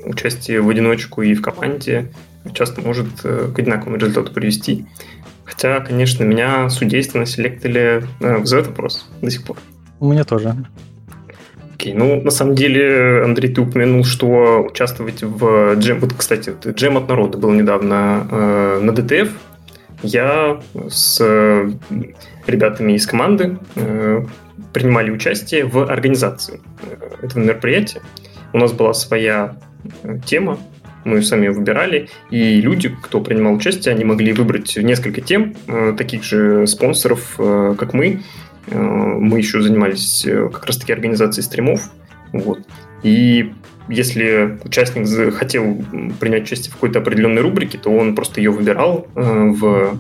участие 0.03 0.61
в 0.61 0.69
одиночку 0.69 1.21
и 1.21 1.35
в 1.35 1.41
команде 1.41 2.11
часто 2.53 2.81
может 2.81 3.07
э, 3.23 3.51
к 3.53 3.59
одинаковому 3.59 3.97
результату 3.97 4.33
привести. 4.33 4.87
Хотя, 5.45 5.79
конечно, 5.81 6.23
меня 6.23 6.69
судейство 6.69 7.19
на 7.19 7.25
селекторе 7.25 8.03
э, 8.19 8.37
вызывает 8.37 8.67
вопрос 8.67 9.09
до 9.21 9.29
сих 9.29 9.43
пор. 9.43 9.57
У 9.99 10.11
меня 10.11 10.23
тоже. 10.23 10.55
Окей, 11.75 11.93
ну, 11.93 12.21
на 12.21 12.31
самом 12.31 12.55
деле, 12.55 13.23
Андрей, 13.23 13.53
ты 13.53 13.61
упомянул, 13.61 14.03
что 14.03 14.65
участвовать 14.69 15.21
в 15.21 15.75
джем... 15.75 15.99
Вот, 15.99 16.13
кстати, 16.13 16.53
джем 16.67 16.97
от 16.97 17.07
народа 17.07 17.37
был 17.37 17.51
недавно 17.51 18.27
э, 18.29 18.79
на 18.81 18.91
ДТФ. 18.91 19.29
Я 20.01 20.61
с 20.87 21.19
э, 21.19 21.69
ребятами 22.47 22.93
из 22.93 23.05
команды 23.05 23.57
э, 23.75 24.25
принимали 24.73 25.11
участие 25.11 25.65
в 25.65 25.89
организации 25.91 26.61
э, 26.81 27.25
этого 27.25 27.43
мероприятия. 27.43 28.01
У 28.53 28.57
нас 28.57 28.71
была 28.71 28.93
своя 28.93 29.57
тема, 30.25 30.57
мы 31.03 31.21
сами 31.21 31.45
ее 31.45 31.51
выбирали, 31.51 32.09
и 32.31 32.61
люди, 32.61 32.95
кто 33.01 33.21
принимал 33.21 33.53
участие, 33.53 33.93
они 33.93 34.05
могли 34.05 34.33
выбрать 34.33 34.75
несколько 34.77 35.21
тем, 35.21 35.55
таких 35.97 36.23
же 36.23 36.65
спонсоров, 36.67 37.35
как 37.37 37.93
мы. 37.93 38.21
Мы 38.67 39.37
еще 39.37 39.61
занимались 39.61 40.25
как 40.25 40.65
раз-таки 40.65 40.91
организацией 40.91 41.43
стримов. 41.45 41.91
Вот. 42.33 42.59
И 43.03 43.53
если 43.89 44.59
участник 44.63 45.33
хотел 45.33 45.83
принять 46.19 46.43
участие 46.43 46.71
в 46.71 46.75
какой-то 46.75 46.99
определенной 46.99 47.41
рубрике, 47.41 47.77
то 47.77 47.89
он 47.89 48.15
просто 48.15 48.39
ее 48.39 48.51
выбирал 48.51 49.07
в 49.15 49.99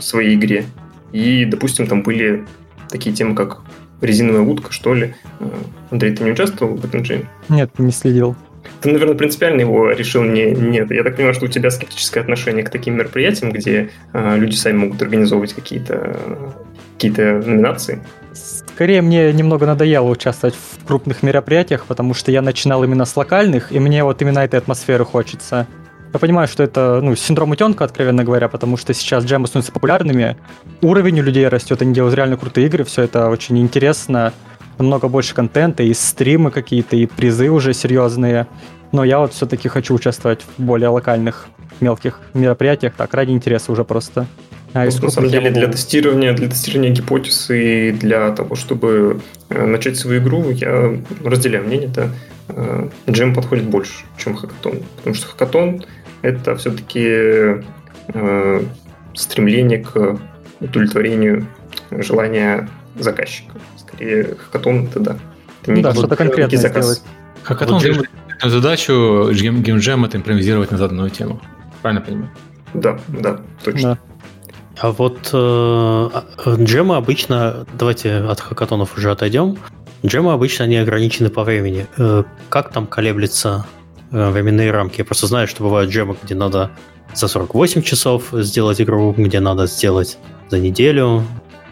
своей 0.00 0.36
игре. 0.36 0.64
И, 1.12 1.44
допустим, 1.44 1.86
там 1.86 2.02
были 2.02 2.44
такие 2.88 3.14
темы, 3.14 3.34
как 3.34 3.62
резиновая 4.00 4.42
утка, 4.42 4.72
что 4.72 4.94
ли. 4.94 5.14
Э, 5.40 5.48
Андрей, 5.90 6.14
ты 6.14 6.24
не 6.24 6.32
участвовал 6.32 6.76
в 6.76 6.84
этом 6.84 7.02
джеме? 7.02 7.26
Нет, 7.48 7.70
не 7.78 7.92
следил. 7.92 8.36
Ты, 8.80 8.90
наверное, 8.90 9.14
принципиально 9.14 9.60
его 9.60 9.90
решил 9.90 10.22
не 10.22 10.52
нет. 10.52 10.90
Я 10.90 11.02
так 11.02 11.16
понимаю, 11.16 11.34
что 11.34 11.46
у 11.46 11.48
тебя 11.48 11.70
скептическое 11.70 12.22
отношение 12.22 12.64
к 12.64 12.70
таким 12.70 12.96
мероприятиям, 12.96 13.52
где 13.52 13.90
э, 14.12 14.36
люди 14.38 14.54
сами 14.54 14.78
могут 14.78 15.02
организовывать 15.02 15.54
какие-то 15.54 16.16
какие-то 16.94 17.42
номинации. 17.46 18.00
Скорее, 18.80 19.02
мне 19.02 19.30
немного 19.34 19.66
надоело 19.66 20.08
участвовать 20.08 20.54
в 20.54 20.86
крупных 20.86 21.22
мероприятиях, 21.22 21.84
потому 21.84 22.14
что 22.14 22.32
я 22.32 22.40
начинал 22.40 22.82
именно 22.82 23.04
с 23.04 23.14
локальных, 23.14 23.72
и 23.72 23.78
мне 23.78 24.02
вот 24.04 24.22
именно 24.22 24.38
этой 24.38 24.58
атмосферы 24.58 25.04
хочется. 25.04 25.66
Я 26.14 26.18
понимаю, 26.18 26.48
что 26.48 26.62
это 26.62 27.02
ну, 27.02 27.14
синдром 27.14 27.50
утенка, 27.50 27.84
откровенно 27.84 28.24
говоря, 28.24 28.48
потому 28.48 28.78
что 28.78 28.94
сейчас 28.94 29.26
джемы 29.26 29.48
становятся 29.48 29.72
популярными, 29.72 30.38
уровень 30.80 31.20
у 31.20 31.22
людей 31.22 31.46
растет, 31.46 31.82
они 31.82 31.92
делают 31.92 32.16
реально 32.16 32.38
крутые 32.38 32.68
игры, 32.68 32.84
все 32.84 33.02
это 33.02 33.28
очень 33.28 33.58
интересно, 33.58 34.32
намного 34.78 35.08
больше 35.08 35.34
контента, 35.34 35.82
и 35.82 35.92
стримы 35.92 36.50
какие-то, 36.50 36.96
и 36.96 37.04
призы 37.04 37.50
уже 37.50 37.74
серьезные. 37.74 38.46
Но 38.92 39.04
я 39.04 39.18
вот 39.18 39.34
все-таки 39.34 39.68
хочу 39.68 39.92
участвовать 39.92 40.40
в 40.40 40.62
более 40.62 40.88
локальных, 40.88 41.48
мелких 41.80 42.18
мероприятиях, 42.32 42.94
так, 42.96 43.12
ради 43.12 43.32
интереса 43.32 43.72
уже 43.72 43.84
просто. 43.84 44.26
А 44.72 44.84
ну, 44.84 45.02
на 45.02 45.10
самом 45.10 45.30
деле, 45.30 45.50
для 45.50 45.66
тестирования, 45.66 46.32
для 46.32 46.48
тестирования 46.48 46.90
гипотез 46.92 47.50
и 47.50 47.90
для 47.90 48.30
того, 48.30 48.54
чтобы 48.54 49.20
э, 49.48 49.66
начать 49.66 49.96
свою 49.96 50.20
игру, 50.20 50.50
я 50.50 50.96
разделяю 51.24 51.64
мнение, 51.64 51.88
да, 51.88 52.10
э, 52.48 52.88
джем 53.08 53.34
подходит 53.34 53.64
больше, 53.64 54.04
чем 54.16 54.36
хакатон. 54.36 54.82
Потому 54.96 55.14
что 55.16 55.26
хакатон 55.26 55.84
это 56.22 56.54
все-таки 56.56 57.64
э, 58.14 58.62
стремление 59.14 59.78
к 59.78 60.20
удовлетворению 60.60 61.46
желания 61.90 62.68
заказчика. 62.96 63.52
Скорее, 63.76 64.36
хакатон 64.36 64.86
это 64.86 65.00
да. 65.00 65.16
Это 65.62 65.72
не 65.72 65.78
ну 65.78 65.82
да, 65.82 65.94
что-то 65.94 66.14
конкретное 66.14 66.60
заказ. 66.60 66.84
сделать. 66.84 67.02
Хакатон 67.42 67.74
вот 67.74 67.82
делает 67.82 68.10
задачу 68.44 69.30
геймджем 69.32 70.04
это 70.04 70.16
импровизировать 70.16 70.70
на 70.70 70.78
заданную 70.78 71.10
тему. 71.10 71.40
Правильно 71.82 72.04
понимаю? 72.04 72.30
Да, 72.72 72.98
да, 73.08 73.40
точно. 73.64 73.98
Да. 74.06 74.09
А 74.80 74.92
вот 74.92 75.28
э, 75.34 76.10
джемы 76.46 76.96
обычно, 76.96 77.66
давайте 77.74 78.14
от 78.14 78.40
хакатонов 78.40 78.96
уже 78.96 79.10
отойдем. 79.10 79.58
Джемы 80.04 80.32
обычно 80.32 80.66
не 80.66 80.76
ограничены 80.76 81.28
по 81.28 81.44
времени. 81.44 81.86
Э, 81.98 82.24
как 82.48 82.72
там 82.72 82.86
колеблется 82.86 83.66
э, 84.10 84.30
временные 84.30 84.70
рамки. 84.70 85.00
Я 85.00 85.04
просто 85.04 85.26
знаю, 85.26 85.48
что 85.48 85.64
бывают 85.64 85.90
джемы, 85.90 86.16
где 86.22 86.34
надо 86.34 86.70
за 87.14 87.28
48 87.28 87.82
часов 87.82 88.28
сделать 88.32 88.80
игру, 88.80 89.14
где 89.14 89.40
надо 89.40 89.66
сделать 89.66 90.16
за 90.48 90.58
неделю. 90.58 91.24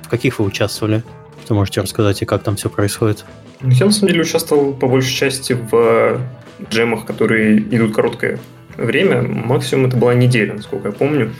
В 0.02 0.08
каких 0.10 0.38
вы 0.38 0.44
участвовали? 0.44 1.02
Что 1.44 1.54
можете 1.54 1.80
рассказать 1.80 2.20
и 2.20 2.26
как 2.26 2.42
там 2.42 2.56
все 2.56 2.68
происходит? 2.68 3.24
Я 3.62 3.86
на 3.86 3.90
самом 3.90 4.08
деле 4.10 4.20
участвовал 4.20 4.74
по 4.74 4.86
большей 4.86 5.14
части 5.14 5.54
в 5.54 6.20
джемах, 6.70 7.06
которые 7.06 7.58
идут 7.58 7.94
короткое 7.94 8.38
время. 8.76 9.22
Максимум 9.22 9.86
это 9.86 9.96
была 9.96 10.12
неделя, 10.12 10.52
насколько 10.52 10.88
я 10.88 10.92
помню. 10.92 11.32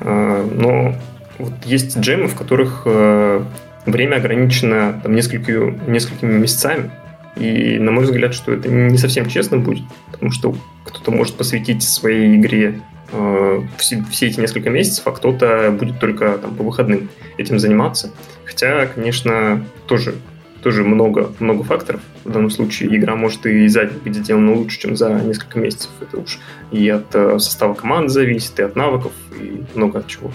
А, 0.00 0.48
но 0.50 0.94
вот 1.38 1.52
есть 1.64 1.96
джемы, 1.98 2.28
в 2.28 2.36
которых 2.36 2.82
э, 2.84 3.42
время 3.86 4.16
ограничено 4.16 5.00
там, 5.02 5.14
несколькими, 5.14 5.90
несколькими 5.90 6.32
месяцами. 6.32 6.90
И, 7.36 7.78
на 7.78 7.92
мой 7.92 8.04
взгляд, 8.04 8.34
что 8.34 8.52
это 8.52 8.68
не 8.68 8.98
совсем 8.98 9.28
честно 9.28 9.58
будет, 9.58 9.84
потому 10.10 10.32
что 10.32 10.54
кто-то 10.84 11.10
может 11.10 11.36
посвятить 11.36 11.82
своей 11.82 12.36
игре 12.36 12.80
э, 13.12 13.60
все, 13.78 14.02
все 14.10 14.26
эти 14.26 14.40
несколько 14.40 14.68
месяцев, 14.68 15.06
а 15.06 15.12
кто-то 15.12 15.74
будет 15.78 16.00
только 16.00 16.38
там, 16.38 16.54
по 16.54 16.64
выходным 16.64 17.08
этим 17.38 17.58
заниматься. 17.58 18.10
Хотя, 18.44 18.86
конечно, 18.86 19.64
тоже, 19.86 20.16
тоже 20.62 20.84
много, 20.84 21.32
много 21.38 21.64
факторов. 21.64 22.00
В 22.24 22.30
данном 22.30 22.50
случае 22.50 22.96
игра 22.96 23.16
может 23.16 23.46
и 23.46 23.66
за 23.68 23.86
день 23.86 23.98
быть 23.98 24.16
сделана 24.16 24.54
лучше, 24.54 24.78
чем 24.78 24.96
за 24.96 25.10
несколько 25.20 25.58
месяцев. 25.58 25.90
Это 26.00 26.18
уж 26.18 26.38
и 26.70 26.88
от 26.88 27.14
э, 27.14 27.38
состава 27.38 27.74
команд 27.74 28.10
зависит, 28.10 28.58
и 28.58 28.62
от 28.62 28.76
навыков, 28.76 29.12
и 29.40 29.62
много 29.74 30.00
от 30.00 30.06
чего 30.06 30.30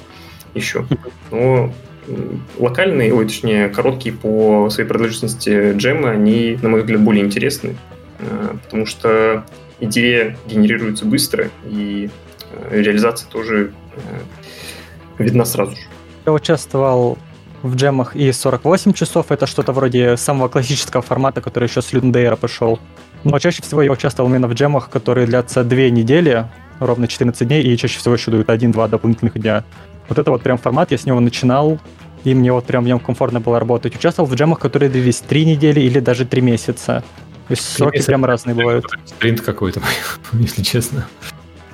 еще. 0.53 0.85
Но 1.31 1.73
локальные, 2.57 3.13
ой, 3.13 3.25
точнее, 3.25 3.69
короткие 3.69 4.15
по 4.15 4.69
своей 4.69 4.87
продолжительности 4.87 5.73
джемы, 5.73 6.09
они, 6.09 6.57
на 6.61 6.69
мой 6.69 6.81
взгляд, 6.81 7.01
более 7.01 7.23
интересны, 7.23 7.75
э, 8.19 8.55
потому 8.63 8.85
что 8.85 9.45
идея 9.79 10.37
генерируется 10.47 11.05
быстро, 11.05 11.49
и 11.65 12.09
э, 12.51 12.81
реализация 12.81 13.29
тоже 13.29 13.71
видна 15.17 15.45
сразу 15.45 15.75
же. 15.75 15.83
Я 16.25 16.33
участвовал 16.33 17.17
в 17.65 17.75
джемах 17.75 18.15
и 18.15 18.31
48 18.31 18.93
часов, 18.93 19.31
это 19.31 19.47
что-то 19.47 19.73
вроде 19.73 20.17
самого 20.17 20.47
классического 20.49 21.01
формата, 21.01 21.41
который 21.41 21.67
еще 21.67 21.81
с 21.81 21.91
Люндейра 21.93 22.35
пошел. 22.35 22.79
Но 23.23 23.39
чаще 23.39 23.63
всего 23.63 23.81
я 23.81 23.91
участвовал 23.91 24.29
именно 24.29 24.47
в 24.47 24.53
джемах, 24.53 24.89
которые 24.89 25.25
длятся 25.25 25.63
две 25.63 25.89
недели, 25.89 26.45
ровно 26.79 27.07
14 27.07 27.47
дней, 27.47 27.63
и 27.63 27.75
чаще 27.77 27.97
всего 27.97 28.13
еще 28.13 28.29
дают 28.29 28.49
один-два 28.49 28.87
дополнительных 28.87 29.39
дня. 29.39 29.63
Вот 30.07 30.19
это 30.19 30.29
вот 30.29 30.43
прям 30.43 30.59
формат, 30.59 30.91
я 30.91 30.97
с 30.97 31.05
него 31.05 31.19
начинал, 31.19 31.79
и 32.23 32.35
мне 32.35 32.53
вот 32.53 32.65
прям 32.65 32.83
в 32.83 32.87
нем 32.87 32.99
комфортно 32.99 33.39
было 33.39 33.59
работать. 33.59 33.95
Участвовал 33.95 34.29
в 34.29 34.35
джемах, 34.35 34.59
которые 34.59 34.89
длились 34.89 35.19
три 35.19 35.43
недели 35.45 35.79
или 35.79 35.99
даже 35.99 36.25
три 36.25 36.41
месяца. 36.41 37.03
То 37.47 37.51
есть 37.51 37.67
сроки 37.67 38.03
прям 38.03 38.25
разные 38.25 38.55
бывают. 38.55 38.85
Спринт 39.05 39.41
какой-то, 39.41 39.81
если 40.33 40.61
честно. 40.61 41.07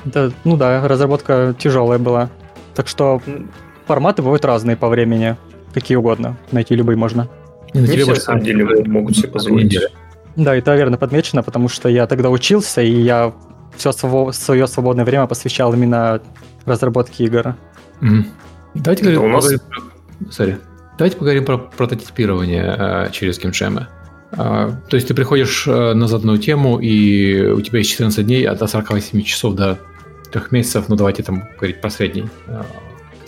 Да, 0.05 0.31
ну 0.45 0.55
да, 0.55 0.88
разработка 0.88 1.53
тяжелая 1.57 2.00
была. 2.00 2.29
Так 2.75 2.88
что 2.88 3.21
форматы 3.88 4.21
бывают 4.21 4.45
разные 4.45 4.77
по 4.77 4.88
времени. 4.88 5.36
Какие 5.73 5.97
угодно. 5.97 6.37
Найти 6.51 6.75
любые 6.75 6.97
можно. 6.97 7.29
Не, 7.73 7.81
не 7.81 7.87
все, 7.87 8.05
на 8.05 8.15
самом 8.15 8.43
деле, 8.43 8.65
могут 8.85 9.15
себе 9.17 9.29
позволить. 9.29 9.77
Да, 10.35 10.55
это 10.55 10.75
верно 10.75 10.97
подмечено, 10.97 11.43
потому 11.43 11.67
что 11.67 11.89
я 11.89 12.07
тогда 12.07 12.29
учился, 12.29 12.81
и 12.81 12.91
я 12.91 13.33
все 13.75 13.91
свое 13.91 14.67
свободное 14.67 15.05
время 15.05 15.27
посвящал 15.27 15.73
именно 15.73 16.21
разработке 16.65 17.25
игр. 17.25 17.55
Mm. 18.01 18.23
Давайте 18.75 19.03
говорим, 19.03 19.23
у 19.23 19.27
нас... 19.27 19.43
поговорим, 19.43 19.91
Sorry. 20.29 20.57
Давайте 20.97 21.17
поговорим 21.17 21.45
про 21.45 21.57
прототипирование 21.57 22.75
э, 22.77 23.09
через 23.11 23.39
геймджемы. 23.39 23.87
Э, 24.33 24.71
то 24.87 24.95
есть 24.95 25.07
ты 25.07 25.13
приходишь 25.13 25.67
э, 25.67 25.93
на 25.93 26.07
заданную 26.07 26.37
тему, 26.37 26.79
и 26.79 27.41
у 27.47 27.61
тебя 27.61 27.79
есть 27.79 27.91
14 27.91 28.25
дней 28.25 28.47
от 28.47 28.59
48 28.59 29.21
часов 29.23 29.55
до 29.55 29.79
3 30.31 30.41
месяцев, 30.51 30.85
ну 30.87 30.95
давайте 30.95 31.23
там 31.23 31.43
говорить 31.57 31.81
про 31.81 31.89
средний, 31.89 32.29
э, 32.48 32.61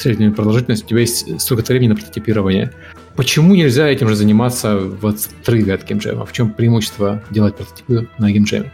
среднюю 0.04 0.34
продолжительность, 0.34 0.84
у 0.84 0.88
тебя 0.88 1.00
есть 1.00 1.42
столько 1.42 1.72
времени 1.72 1.90
на 1.90 1.96
прототипирование. 1.96 2.72
Почему 3.16 3.56
нельзя 3.56 3.88
этим 3.88 4.10
же 4.10 4.16
заниматься 4.16 4.78
в 4.78 5.06
отрыве 5.08 5.74
от 5.74 5.84
геймджема? 5.84 6.26
В 6.26 6.34
чем 6.34 6.52
преимущество 6.52 7.22
делать 7.30 7.56
прототипы 7.56 8.10
на 8.18 8.32
геймджеме? 8.32 8.72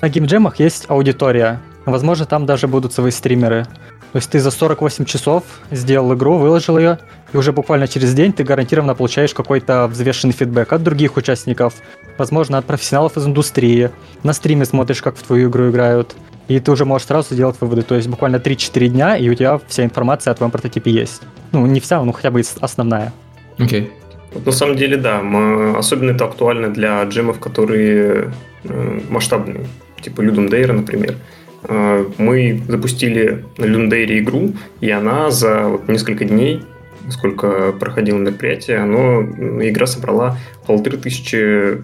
На 0.00 0.08
геймджемах 0.08 0.58
есть 0.58 0.86
аудитория. 0.88 1.60
Возможно, 1.84 2.26
там 2.26 2.46
даже 2.46 2.68
будут 2.68 2.92
свои 2.92 3.10
стримеры. 3.10 3.66
То 4.12 4.18
есть 4.18 4.30
ты 4.30 4.40
за 4.40 4.50
48 4.50 5.04
часов 5.04 5.44
сделал 5.70 6.14
игру, 6.14 6.38
выложил 6.38 6.78
ее, 6.78 6.98
и 7.32 7.36
уже 7.36 7.52
буквально 7.52 7.86
через 7.86 8.14
день 8.14 8.32
ты 8.32 8.44
гарантированно 8.44 8.94
получаешь 8.94 9.34
какой-то 9.34 9.88
взвешенный 9.88 10.32
фидбэк 10.32 10.72
от 10.72 10.82
других 10.82 11.16
участников, 11.16 11.74
возможно, 12.16 12.56
от 12.56 12.64
профессионалов 12.64 13.16
из 13.18 13.26
индустрии. 13.26 13.90
На 14.22 14.32
стриме 14.32 14.64
смотришь, 14.64 15.02
как 15.02 15.16
в 15.16 15.22
твою 15.22 15.50
игру 15.50 15.68
играют, 15.68 16.14
и 16.48 16.60
ты 16.60 16.70
уже 16.72 16.84
можешь 16.84 17.06
сразу 17.06 17.34
делать 17.34 17.56
выводы. 17.60 17.82
То 17.82 17.94
есть 17.94 18.08
буквально 18.08 18.36
3-4 18.36 18.88
дня, 18.88 19.16
и 19.16 19.28
у 19.28 19.34
тебя 19.34 19.60
вся 19.68 19.84
информация 19.84 20.32
о 20.32 20.34
твоем 20.34 20.50
прототипе 20.50 20.90
есть. 20.90 21.22
Ну, 21.52 21.66
не 21.66 21.80
вся, 21.80 22.02
но 22.02 22.12
хотя 22.12 22.30
бы 22.30 22.42
основная. 22.60 23.12
Окей. 23.58 23.82
Okay. 23.82 23.90
Вот 24.36 24.44
на 24.44 24.52
самом 24.52 24.76
деле, 24.76 24.98
да, 24.98 25.22
мы, 25.22 25.78
особенно 25.78 26.10
это 26.10 26.26
актуально 26.26 26.68
для 26.68 27.02
джемов, 27.04 27.38
которые 27.38 28.32
э, 28.64 29.00
масштабные, 29.08 29.66
типа 30.02 30.20
Людum 30.20 30.50
Dare, 30.50 30.72
например. 30.72 31.14
Э, 31.62 32.04
мы 32.18 32.62
запустили 32.68 33.44
на 33.56 33.64
Люндейре 33.64 34.18
игру, 34.18 34.52
и 34.82 34.90
она 34.90 35.30
за 35.30 35.68
вот 35.68 35.88
несколько 35.88 36.26
дней, 36.26 36.64
сколько 37.08 37.72
проходило 37.72 38.18
мероприятие, 38.18 38.78
оно, 38.78 39.22
игра 39.22 39.86
собрала 39.86 40.36
полторы 40.66 40.98
тысячи 40.98 41.82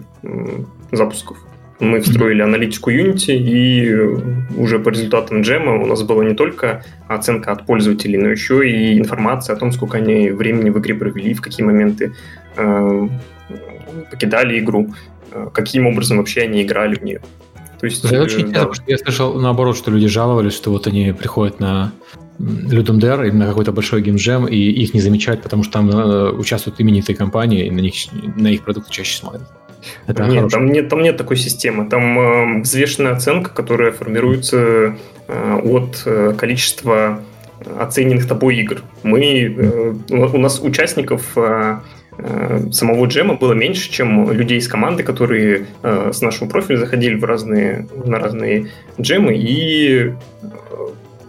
запусков. 0.91 1.37
Мы 1.79 2.01
встроили 2.01 2.41
аналитику 2.41 2.91
Unity, 2.91 3.35
и 3.35 3.93
уже 4.57 4.79
по 4.79 4.89
результатам 4.89 5.41
джема 5.41 5.81
у 5.81 5.85
нас 5.85 6.03
была 6.03 6.23
не 6.23 6.35
только 6.35 6.83
оценка 7.07 7.51
от 7.51 7.65
пользователей, 7.65 8.17
но 8.17 8.29
еще 8.29 8.67
и 8.69 8.97
информация 8.97 9.55
о 9.55 9.59
том, 9.59 9.71
сколько 9.71 9.97
они 9.97 10.29
времени 10.29 10.69
в 10.69 10.79
игре 10.79 10.95
провели, 10.95 11.33
в 11.33 11.41
какие 11.41 11.65
моменты 11.65 12.13
э, 12.55 13.07
покидали 14.11 14.59
игру, 14.59 14.93
э, 15.31 15.49
каким 15.53 15.87
образом 15.87 16.17
вообще 16.17 16.41
они 16.41 16.61
играли 16.61 16.95
в 16.95 17.03
нее. 17.03 17.21
То 17.79 17.87
есть, 17.87 18.05
это 18.05 18.23
очень 18.23 18.51
да. 18.51 18.61
интересно, 18.61 18.83
я 18.87 18.97
слышал 18.97 19.33
наоборот, 19.33 19.75
что 19.75 19.91
люди 19.91 20.07
жаловались, 20.07 20.53
что 20.53 20.71
вот 20.71 20.87
они 20.87 21.11
приходят 21.11 21.59
на 21.59 21.91
Ludum 22.39 22.99
Dare, 22.99 23.27
именно 23.27 23.45
какой-то 23.45 23.71
большой 23.71 24.01
геймджем, 24.01 24.47
и 24.47 24.55
их 24.55 24.93
не 24.93 25.01
замечают, 25.01 25.43
потому 25.43 25.63
что 25.63 25.73
там 25.73 25.89
э, 25.89 26.31
участвуют 26.31 26.79
именитые 26.79 27.15
компании, 27.15 27.67
и 27.67 27.71
на, 27.71 27.79
них, 27.79 27.93
на 28.37 28.47
их 28.47 28.63
продукты 28.63 28.91
чаще 28.91 29.17
смотрят. 29.17 29.49
Это 30.07 30.25
нет, 30.25 30.49
там 30.49 30.65
нет, 30.67 30.89
там 30.89 31.01
нет 31.01 31.17
такой 31.17 31.37
системы. 31.37 31.89
Там 31.89 32.19
э, 32.19 32.61
взвешенная 32.61 33.13
оценка, 33.13 33.51
которая 33.51 33.91
формируется 33.91 34.95
э, 35.27 35.59
от 35.63 36.03
э, 36.05 36.33
количества 36.37 37.21
оцененных 37.79 38.27
тобой 38.27 38.57
игр. 38.57 38.81
Мы, 39.03 39.55
э, 39.57 39.93
у 40.09 40.37
нас 40.37 40.59
участников 40.61 41.31
э, 41.35 41.79
Э, 42.17 42.59
самого 42.71 43.05
джема 43.05 43.35
было 43.35 43.53
меньше, 43.53 43.91
чем 43.91 44.31
людей 44.31 44.59
из 44.59 44.67
команды, 44.67 45.03
которые 45.03 45.65
э, 45.81 46.11
с 46.13 46.21
нашего 46.21 46.47
профиля 46.47 46.77
заходили 46.77 47.15
в 47.15 47.23
разные, 47.23 47.87
на 48.05 48.19
разные 48.19 48.71
джемы 48.99 49.35
и 49.35 50.11
э, 50.11 50.13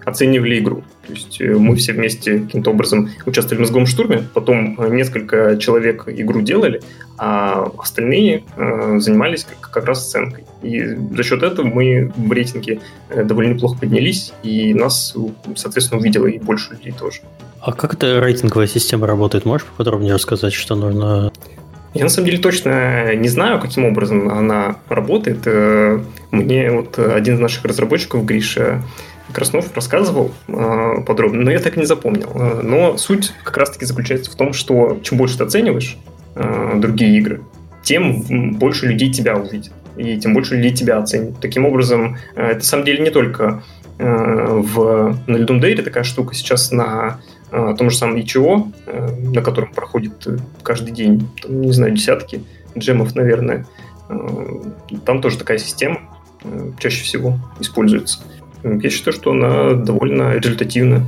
оценивали 0.05 0.59
игру. 0.59 0.83
То 1.07 1.13
есть 1.13 1.41
мы 1.41 1.77
все 1.77 1.93
вместе 1.93 2.41
каким-то 2.41 2.71
образом 2.71 3.11
участвовали 3.27 3.59
в 3.59 3.61
мозговом 3.61 3.87
штурме, 3.87 4.25
потом 4.33 4.77
несколько 4.95 5.57
человек 5.57 6.05
игру 6.07 6.41
делали, 6.41 6.83
а 7.19 7.71
остальные 7.79 8.45
э, 8.57 8.99
занимались 8.99 9.45
как, 9.45 9.71
как 9.71 9.85
раз 9.87 10.07
оценкой. 10.07 10.45
И 10.63 10.83
за 11.15 11.23
счет 11.23 11.43
этого 11.43 11.67
мы 11.67 12.13
в 12.17 12.33
рейтинге 12.33 12.81
довольно 13.15 13.55
неплохо 13.55 13.79
поднялись, 13.81 14.33
и 14.43 14.75
нас, 14.75 15.15
соответственно, 15.57 16.01
увидело 16.01 16.27
и 16.27 16.39
больше 16.39 16.73
людей 16.73 16.93
тоже. 16.93 17.21
А 17.61 17.73
как 17.73 17.95
эта 17.95 18.21
рейтинговая 18.21 18.67
система 18.67 19.07
работает? 19.07 19.47
Можешь 19.47 19.67
поподробнее 19.67 20.15
рассказать, 20.15 20.53
что 20.53 20.75
нужно? 20.75 21.33
Я 21.95 22.03
на 22.03 22.11
самом 22.11 22.27
деле 22.27 22.39
точно 22.39 23.15
не 23.15 23.29
знаю, 23.29 23.61
каким 23.61 23.85
образом 23.85 24.29
она 24.29 24.77
работает. 24.89 25.47
Э, 25.47 26.01
мне 26.31 26.71
вот 26.71 26.99
один 26.99 27.37
из 27.37 27.41
наших 27.41 27.65
разработчиков, 27.65 28.25
Гриша 28.25 28.83
Краснов, 29.33 29.75
рассказывал 29.75 30.33
э, 30.49 31.03
подробно, 31.07 31.43
но 31.43 31.51
я 31.51 31.61
так 31.61 31.77
и 31.77 31.81
не 31.81 31.87
запомнил. 31.87 32.31
Э, 32.35 32.61
но 32.63 32.97
суть 32.97 33.33
как 33.43 33.57
раз-таки 33.57 33.85
заключается 33.85 34.31
в 34.31 34.35
том, 34.35 34.53
что 34.53 34.99
чем 35.03 35.19
больше 35.19 35.39
ты 35.39 35.45
оцениваешь 35.45 35.97
другие 36.35 37.17
игры, 37.19 37.43
тем 37.85 38.55
больше 38.55 38.89
людей 38.89 39.13
тебя 39.13 39.37
увидит, 39.37 39.71
и 39.97 40.19
тем 40.19 40.35
больше 40.35 40.57
людей 40.57 40.73
тебя 40.73 40.99
оценит. 40.99 41.39
Таким 41.41 41.65
образом, 41.65 42.17
это 42.35 42.57
на 42.57 42.63
самом 42.63 42.85
деле 42.85 43.05
не 43.05 43.11
только 43.11 43.63
в, 43.99 45.17
на 45.29 45.37
Людum 45.37 45.61
Dare 45.61 45.81
такая 45.81 46.03
штука. 46.03 46.35
Сейчас 46.35 46.73
на 46.73 47.21
о 47.55 47.75
том 47.75 47.91
же 47.91 47.97
самом 47.97 48.21
ИЧО, 48.21 48.69
э, 48.87 49.17
на 49.33 49.41
котором 49.41 49.73
проходит 49.73 50.27
э, 50.27 50.39
каждый 50.63 50.93
день, 50.93 51.29
там, 51.41 51.61
не 51.61 51.73
знаю, 51.73 51.93
десятки 51.93 52.43
джемов, 52.77 53.15
наверное. 53.15 53.67
Э, 54.09 54.17
там 55.05 55.21
тоже 55.21 55.39
такая 55.39 55.59
система 55.59 56.01
чаще 56.79 57.05
всего 57.05 57.39
используется. 57.61 58.21
Я 58.65 58.91
считаю, 58.91 59.15
что 59.15 59.33
она 59.33 59.75
довольно 59.75 60.35
результативная. 60.35 61.03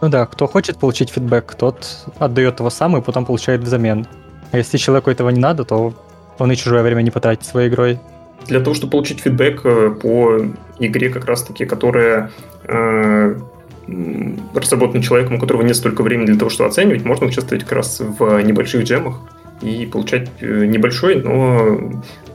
Ну 0.00 0.08
да, 0.08 0.26
кто 0.26 0.46
хочет 0.46 0.76
получить 0.78 1.10
фидбэк, 1.10 1.54
тот 1.54 2.06
отдает 2.18 2.58
его 2.58 2.68
сам 2.68 2.96
и 2.96 3.00
потом 3.00 3.24
получает 3.24 3.62
взамен. 3.62 4.06
А 4.52 4.58
если 4.58 4.76
человеку 4.76 5.10
этого 5.10 5.30
не 5.30 5.40
надо, 5.40 5.64
то 5.64 5.94
он 6.38 6.52
и 6.52 6.56
чужое 6.56 6.82
время 6.82 7.02
не 7.02 7.10
потратит 7.10 7.46
своей 7.46 7.68
игрой. 7.68 7.98
для 8.46 8.60
того, 8.60 8.74
чтобы 8.74 8.90
получить 8.90 9.20
фидбэк 9.20 9.60
э, 9.64 9.90
по 9.90 10.40
игре 10.78 11.08
как 11.08 11.24
раз-таки, 11.24 11.64
которая 11.64 12.30
э, 12.64 13.36
разработана 14.54 15.02
человеком, 15.02 15.36
у 15.36 15.38
которого 15.38 15.62
нет 15.62 15.76
столько 15.76 16.02
времени 16.02 16.26
для 16.26 16.38
того, 16.38 16.50
чтобы 16.50 16.68
оценивать, 16.68 17.04
можно 17.04 17.26
участвовать 17.26 17.64
как 17.64 17.72
раз 17.72 18.00
в 18.00 18.40
небольших 18.42 18.84
джемах 18.84 19.20
и 19.62 19.86
получать 19.86 20.28
э, 20.40 20.66
небольшой, 20.66 21.22
но 21.22 21.78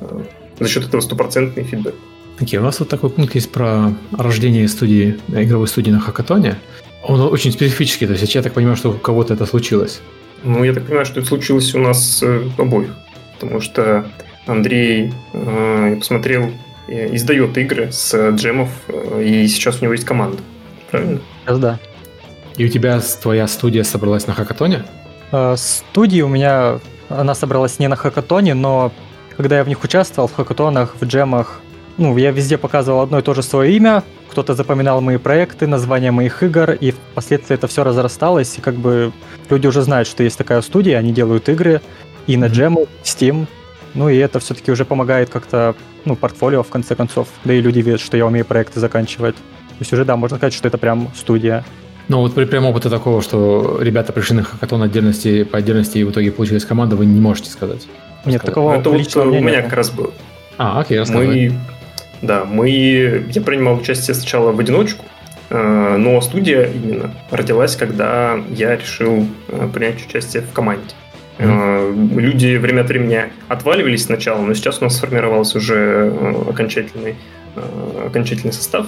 э, 0.02 0.20
за 0.60 0.68
счет 0.68 0.88
этого 0.88 1.02
стопроцентный 1.02 1.64
фидбэк. 1.64 1.96
Окей, 2.42 2.58
okay, 2.58 2.62
у 2.62 2.66
нас 2.66 2.80
вот 2.80 2.90
такой 2.90 3.12
пункт 3.12 3.36
есть 3.36 3.52
про 3.52 3.94
рождение 4.12 4.68
студии, 4.68 5.20
игровой 5.28 5.68
студии 5.68 5.92
на 5.92 6.00
Хакатоне. 6.00 6.58
Он 7.04 7.22
очень 7.22 7.52
специфический, 7.52 8.08
то 8.08 8.14
есть 8.14 8.34
я 8.34 8.42
так 8.42 8.54
понимаю, 8.54 8.76
что 8.76 8.90
у 8.90 8.94
кого-то 8.94 9.36
это 9.36 9.46
случилось. 9.46 10.02
Ну, 10.44 10.64
я 10.64 10.74
так 10.74 10.86
понимаю, 10.86 11.06
что 11.06 11.20
это 11.20 11.30
случилось 11.30 11.76
у 11.76 11.80
нас 11.80 12.24
э, 12.24 12.50
обоих, 12.58 12.96
потому 13.40 13.62
что 13.62 14.08
Андрей, 14.48 15.14
э, 15.34 15.90
я 15.92 15.98
посмотрел, 15.98 16.52
издает 16.88 17.56
игры 17.60 17.92
с 17.92 18.32
джемов, 18.32 18.70
и 19.20 19.48
сейчас 19.48 19.80
у 19.80 19.84
него 19.84 19.94
есть 19.94 20.06
команда. 20.06 20.40
Правильно? 20.90 21.20
Сейчас 21.44 21.60
да. 21.60 21.80
И 22.58 22.66
у 22.66 22.70
тебя 22.70 23.00
твоя 23.22 23.48
студия 23.48 23.84
собралась 23.84 24.26
на 24.26 24.34
хакатоне? 24.34 24.84
Э, 25.32 25.54
студия 25.58 26.26
у 26.26 26.28
меня, 26.28 26.80
она 27.08 27.36
собралась 27.36 27.78
не 27.78 27.88
на 27.88 27.96
хакатоне, 27.96 28.56
но 28.56 28.92
когда 29.38 29.58
я 29.58 29.64
в 29.64 29.68
них 29.68 29.84
участвовал, 29.84 30.28
в 30.28 30.34
хакатонах, 30.34 30.96
в 31.00 31.06
джемах, 31.06 31.62
ну, 32.02 32.18
я 32.18 32.32
везде 32.32 32.58
показывал 32.58 33.02
одно 33.02 33.20
и 33.20 33.22
то 33.22 33.34
же 33.36 33.44
свое 33.44 33.76
имя, 33.78 34.04
кто-то 34.32 34.56
запоминал 34.56 35.02
мои 35.02 35.18
проекты, 35.18 35.68
названия 35.68 36.12
моих 36.12 36.42
игр, 36.42 36.72
и 36.72 36.92
впоследствии 36.92 37.54
это 37.54 37.68
все 37.68 37.84
разрасталось, 37.84 38.58
и 38.58 38.62
как 38.62 38.76
бы 38.76 39.12
люди 39.50 39.68
уже 39.68 39.84
знают, 39.84 40.08
что 40.08 40.24
есть 40.24 40.38
такая 40.38 40.62
студия, 40.62 40.98
они 40.98 41.14
делают 41.14 41.48
игры 41.48 41.80
и 42.26 42.38
на 42.38 42.48
джему, 42.48 42.88
Steam, 43.04 43.46
ну 43.94 44.10
и 44.10 44.18
это 44.18 44.40
все-таки 44.40 44.72
уже 44.72 44.84
помогает 44.84 45.30
как-то, 45.30 45.76
ну, 46.06 46.16
портфолио 46.16 46.64
в 46.64 46.70
конце 46.70 46.96
концов, 46.96 47.28
да 47.44 47.54
и 47.54 47.62
люди 47.62 47.80
видят, 47.80 48.02
что 48.02 48.18
я 48.18 48.26
умею 48.26 48.46
проекты 48.46 48.80
заканчивать. 48.80 49.36
То 49.36 49.76
есть 49.80 49.94
уже, 49.94 50.04
да, 50.04 50.16
можно 50.16 50.38
сказать, 50.38 50.54
что 50.54 50.68
это 50.68 50.80
прям 50.80 51.12
студия. 51.16 51.64
Ну 52.08 52.22
вот 52.22 52.34
при 52.34 52.46
прям 52.46 52.66
опыта 52.66 52.90
такого, 52.90 53.22
что 53.22 53.78
ребята 53.80 54.12
пришли 54.12 54.38
на 54.38 54.44
хакатон 54.44 54.82
отдельности, 54.82 55.44
по 55.44 55.60
отдельности 55.60 56.00
и 56.00 56.04
в 56.04 56.10
итоге 56.10 56.32
получились 56.32 56.66
команда, 56.66 56.96
вы 56.96 57.06
не 57.06 57.20
можете 57.20 57.52
сказать. 57.52 57.88
Нет, 58.26 58.42
такого 58.42 58.74
Это 58.74 58.90
вот 58.90 59.16
у 59.16 59.26
меня 59.26 59.58
нет. 59.58 59.66
как 59.66 59.74
раз 59.74 59.92
был. 59.92 60.12
А, 60.58 60.80
окей, 60.80 61.00
рассказывай. 61.00 61.50
Мы, 61.50 61.60
да, 62.22 62.46
мы, 62.46 63.26
я 63.30 63.42
принимал 63.42 63.78
участие 63.78 64.14
сначала 64.14 64.52
в 64.52 64.60
одиночку, 64.60 65.06
э, 65.50 65.98
но 65.98 66.22
студия 66.22 66.70
именно 66.72 67.14
родилась, 67.32 67.76
когда 67.76 68.40
я 68.50 68.76
решил 68.76 69.28
э, 69.48 69.70
принять 69.74 70.06
участие 70.06 70.44
в 70.44 70.52
команде. 70.54 70.94
Mm-hmm. 71.38 72.20
Люди 72.20 72.58
время 72.58 72.82
от 72.82 72.90
времени 72.90 73.24
отваливались 73.48 74.06
сначала, 74.06 74.42
но 74.42 74.54
сейчас 74.54 74.80
у 74.80 74.84
нас 74.84 74.98
сформировался 74.98 75.58
уже 75.58 76.14
окончательный, 76.48 77.16
окончательный 78.06 78.54
состав, 78.54 78.86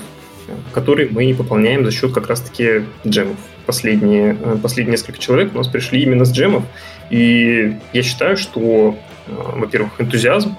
который 0.72 1.10
мы 1.10 1.34
пополняем 1.34 1.84
за 1.84 1.92
счет 1.92 2.14
как 2.14 2.28
раз-таки 2.28 2.84
джемов. 3.08 3.38
Последние, 3.66 4.36
последние 4.62 4.92
несколько 4.92 5.18
человек 5.18 5.56
у 5.56 5.58
нас 5.58 5.68
пришли 5.68 6.04
именно 6.04 6.26
с 6.26 6.32
джемов, 6.32 6.64
и 7.10 7.76
я 7.92 8.04
считаю, 8.04 8.38
что, 8.38 9.00
во-первых, 9.26 9.94
энтузиазм 10.00 10.56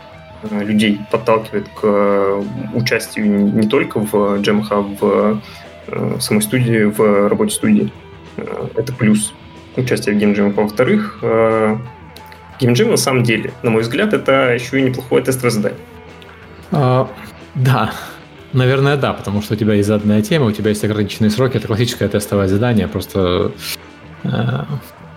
людей 0.51 1.01
подталкивает 1.11 1.69
к 1.69 2.43
участию 2.75 3.53
не 3.53 3.69
только 3.69 4.01
в 4.01 4.41
джемах, 4.41 4.69
а 4.71 4.81
в 4.81 5.41
самой 6.21 6.43
студии, 6.43 6.85
в 6.85 7.29
работе 7.29 7.55
студии. 7.55 7.93
Это 8.75 8.93
плюс 8.93 9.33
участие 9.77 10.15
в 10.15 10.19
геймджиме. 10.19 10.51
Во-вторых, 10.51 11.19
э, 11.23 11.77
геймджим 12.61 12.91
на 12.91 12.97
самом 12.97 13.23
деле, 13.23 13.53
на 13.63 13.71
мой 13.71 13.83
взгляд, 13.83 14.13
это 14.13 14.53
еще 14.55 14.81
и 14.81 14.83
неплохое 14.83 15.23
тестовое 15.23 15.51
задание. 15.51 15.79
А, 16.71 17.09
да, 17.55 17.93
наверное, 18.53 18.97
да, 18.97 19.13
потому 19.13 19.43
что 19.43 19.55
у 19.55 19.57
тебя 19.57 19.75
есть 19.75 19.89
заданная 19.89 20.23
тема, 20.23 20.47
у 20.47 20.53
тебя 20.53 20.71
есть 20.71 20.85
ограниченные 20.85 21.31
сроки, 21.31 21.57
это 21.57 21.67
классическое 21.67 22.09
тестовое 22.09 22.49
задание, 22.49 22.89
просто 22.89 23.53
э, 24.23 24.29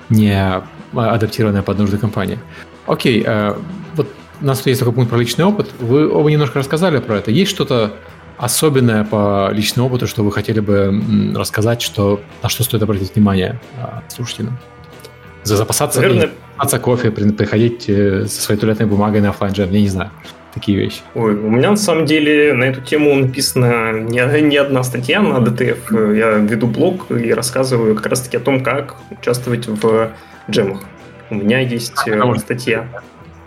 не 0.10 0.62
адаптированное 0.94 1.62
под 1.62 1.78
нужды 1.80 1.98
компании. 1.98 2.40
Окей, 2.86 3.24
э, 3.26 3.56
вот 3.96 4.08
у 4.42 4.46
нас 4.46 4.66
есть 4.66 4.80
такой 4.80 4.94
пункт 4.94 5.10
про 5.10 5.18
личный 5.18 5.46
опыт. 5.46 5.70
Вы 5.80 6.10
оба 6.12 6.30
немножко 6.30 6.60
рассказали 6.60 7.00
про 7.00 7.18
это. 7.18 7.32
Есть 7.32 7.52
что-то 7.52 7.94
особенное 8.38 9.04
по 9.04 9.50
личному 9.52 9.90
опыту, 9.90 10.08
что 10.08 10.24
вы 10.24 10.32
хотели 10.32 10.60
бы 10.60 11.34
рассказать, 11.36 11.82
что, 11.82 12.22
на 12.44 12.50
что 12.50 12.64
стоит 12.64 12.84
обратить 12.84 13.16
внимание 13.16 13.60
а, 13.82 14.04
слушателям? 14.10 14.58
За 15.44 15.58
запасаться, 15.58 16.02
Наверное... 16.02 16.30
запасаться 16.58 16.80
кофе, 16.80 17.12
приходить 17.12 17.86
э, 17.88 18.26
со 18.28 18.42
своей 18.42 18.60
туалетной 18.60 18.86
бумагой 18.86 19.22
на 19.22 19.30
офлайн 19.30 19.54
джем, 19.54 19.72
я 19.72 19.82
не 19.82 19.88
знаю. 19.88 20.12
Такие 20.54 20.78
вещи. 20.78 21.02
Ой, 21.14 21.36
у 21.36 21.50
меня 21.50 21.72
на 21.72 21.78
самом 21.78 22.06
деле 22.06 22.54
на 22.54 22.64
эту 22.64 22.82
тему 22.82 23.14
написана 23.16 23.92
не, 23.92 24.42
не 24.42 24.58
одна 24.58 24.84
статья 24.84 25.22
на 25.22 25.38
DTF. 25.38 26.18
Я 26.18 26.32
веду 26.32 26.68
блог 26.68 27.12
и 27.12 27.32
рассказываю 27.32 27.96
как 27.96 28.08
раз-таки 28.08 28.38
о 28.38 28.40
том, 28.40 28.64
как 28.64 28.96
участвовать 29.12 29.68
в 29.68 30.12
джемах. 30.50 30.82
У 31.30 31.36
меня 31.36 31.60
есть 31.60 31.94
а, 32.08 32.38
статья 32.38 32.88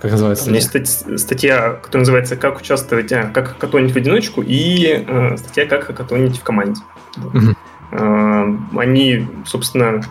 как 0.01 0.13
называется? 0.13 0.47
У 0.47 0.49
меня 0.49 0.61
есть 0.61 1.21
статья, 1.21 1.73
которая 1.73 2.01
называется 2.01 2.37
«Как 2.37 2.59
участвовать, 2.59 3.13
а, 3.13 3.25
как 3.25 3.49
хакатонить 3.49 3.93
в 3.93 3.97
одиночку» 3.97 4.43
и 4.43 5.05
э, 5.07 5.37
статья 5.37 5.67
«Как 5.67 5.85
хакатонить 5.85 6.39
в 6.39 6.43
команде». 6.43 6.81
Угу. 7.19 7.55
Э, 7.93 8.57
они, 8.77 9.27
собственно, 9.45 10.03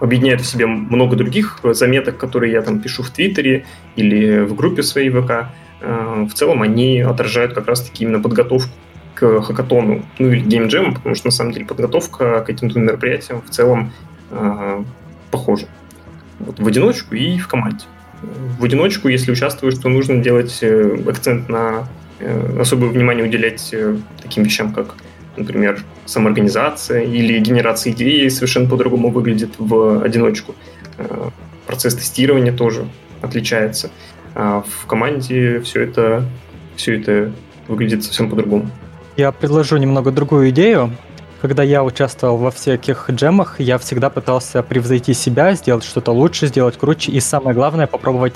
объединяют 0.00 0.42
в 0.42 0.46
себе 0.46 0.66
много 0.66 1.16
других 1.16 1.60
заметок, 1.62 2.18
которые 2.18 2.52
я 2.52 2.60
там 2.60 2.80
пишу 2.80 3.02
в 3.02 3.10
Твиттере 3.10 3.64
или 3.96 4.40
в 4.40 4.54
группе 4.54 4.82
своей 4.82 5.08
ВК. 5.08 5.48
Э, 5.80 6.26
в 6.28 6.34
целом 6.34 6.60
они 6.60 7.00
отражают 7.00 7.54
как 7.54 7.68
раз-таки 7.68 8.04
именно 8.04 8.20
подготовку 8.20 8.70
к 9.14 9.40
хакатону, 9.40 10.04
ну 10.18 10.28
или 10.28 10.40
геймджему, 10.40 10.94
потому 10.94 11.14
что 11.14 11.28
на 11.28 11.32
самом 11.32 11.52
деле 11.52 11.64
подготовка 11.64 12.40
к 12.40 12.50
этим 12.50 12.68
двум 12.68 12.84
мероприятиям 12.84 13.40
в 13.40 13.48
целом 13.48 13.92
э, 14.30 14.82
похожа. 15.30 15.68
Вот 16.40 16.58
в 16.58 16.66
одиночку 16.66 17.14
и 17.14 17.38
в 17.38 17.48
команде 17.48 17.86
в 18.58 18.64
одиночку, 18.64 19.08
если 19.08 19.32
участвуешь, 19.32 19.74
то 19.78 19.88
нужно 19.88 20.22
делать 20.22 20.58
э, 20.62 20.98
акцент 21.08 21.48
на 21.48 21.88
э, 22.18 22.60
особое 22.60 22.90
внимание 22.90 23.24
уделять 23.24 23.70
э, 23.72 23.96
таким 24.22 24.44
вещам, 24.44 24.72
как, 24.72 24.94
например, 25.36 25.82
самоорганизация 26.06 27.02
или 27.02 27.38
генерация 27.38 27.92
идеи 27.92 28.28
совершенно 28.28 28.68
по-другому 28.68 29.10
выглядит 29.10 29.54
в 29.58 30.02
одиночку. 30.02 30.54
Процесс 31.66 31.94
тестирования 31.94 32.52
тоже 32.52 32.86
отличается. 33.20 33.90
А 34.34 34.62
в 34.62 34.86
команде 34.86 35.60
все 35.60 35.82
это, 35.82 36.24
все 36.76 37.00
это 37.00 37.32
выглядит 37.68 38.04
совсем 38.04 38.30
по-другому. 38.30 38.70
Я 39.16 39.32
предложу 39.32 39.76
немного 39.76 40.10
другую 40.10 40.50
идею. 40.50 40.92
Когда 41.44 41.62
я 41.62 41.84
участвовал 41.84 42.38
во 42.38 42.50
всяких 42.50 43.10
джемах, 43.10 43.60
я 43.60 43.76
всегда 43.76 44.08
пытался 44.08 44.62
превзойти 44.62 45.12
себя, 45.12 45.52
сделать 45.52 45.84
что-то 45.84 46.10
лучше, 46.10 46.46
сделать 46.46 46.78
круче, 46.78 47.12
и 47.12 47.20
самое 47.20 47.54
главное, 47.54 47.86
попробовать 47.86 48.32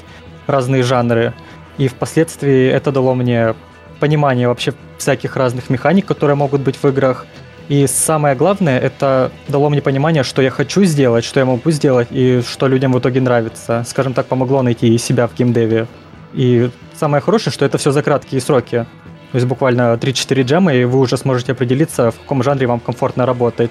разные 0.47 0.83
жанры. 0.83 1.33
И 1.79 1.89
впоследствии 1.89 2.69
это 2.69 2.93
дало 2.93 3.15
мне 3.15 3.55
понимание 3.99 4.47
вообще 4.47 4.75
всяких 4.99 5.37
разных 5.37 5.71
механик, 5.71 6.05
которые 6.05 6.37
могут 6.37 6.61
быть 6.61 6.77
в 6.77 6.85
играх. 6.87 7.25
И 7.69 7.87
самое 7.87 8.37
главное, 8.37 8.79
это 8.79 9.33
дало 9.49 9.71
мне 9.71 9.81
понимание, 9.81 10.23
что 10.23 10.43
я 10.43 10.51
хочу 10.51 10.85
сделать, 10.85 11.25
что 11.25 11.41
я 11.41 11.47
могу 11.47 11.71
сделать, 11.71 12.09
и 12.11 12.43
что 12.47 12.67
людям 12.67 12.93
в 12.93 12.99
итоге 12.99 13.23
нравится. 13.23 13.87
Скажем 13.89 14.13
так, 14.13 14.27
помогло 14.27 14.61
найти 14.61 14.99
себя 14.99 15.29
в 15.29 15.35
геймдеве. 15.35 15.87
И 16.35 16.69
самое 16.95 17.23
хорошее, 17.23 17.55
что 17.55 17.65
это 17.65 17.79
все 17.79 17.91
за 17.91 18.03
краткие 18.03 18.43
сроки. 18.43 18.85
То 19.33 19.37
есть 19.37 19.47
буквально 19.47 19.95
3-4 19.95 20.43
джема, 20.43 20.75
и 20.75 20.85
вы 20.85 20.99
уже 21.01 21.17
сможете 21.17 21.53
определиться, 21.53 22.11
в 22.11 22.19
каком 22.19 22.43
жанре 22.43 22.67
вам 22.67 22.81
комфортно 22.81 23.27
работать. 23.27 23.71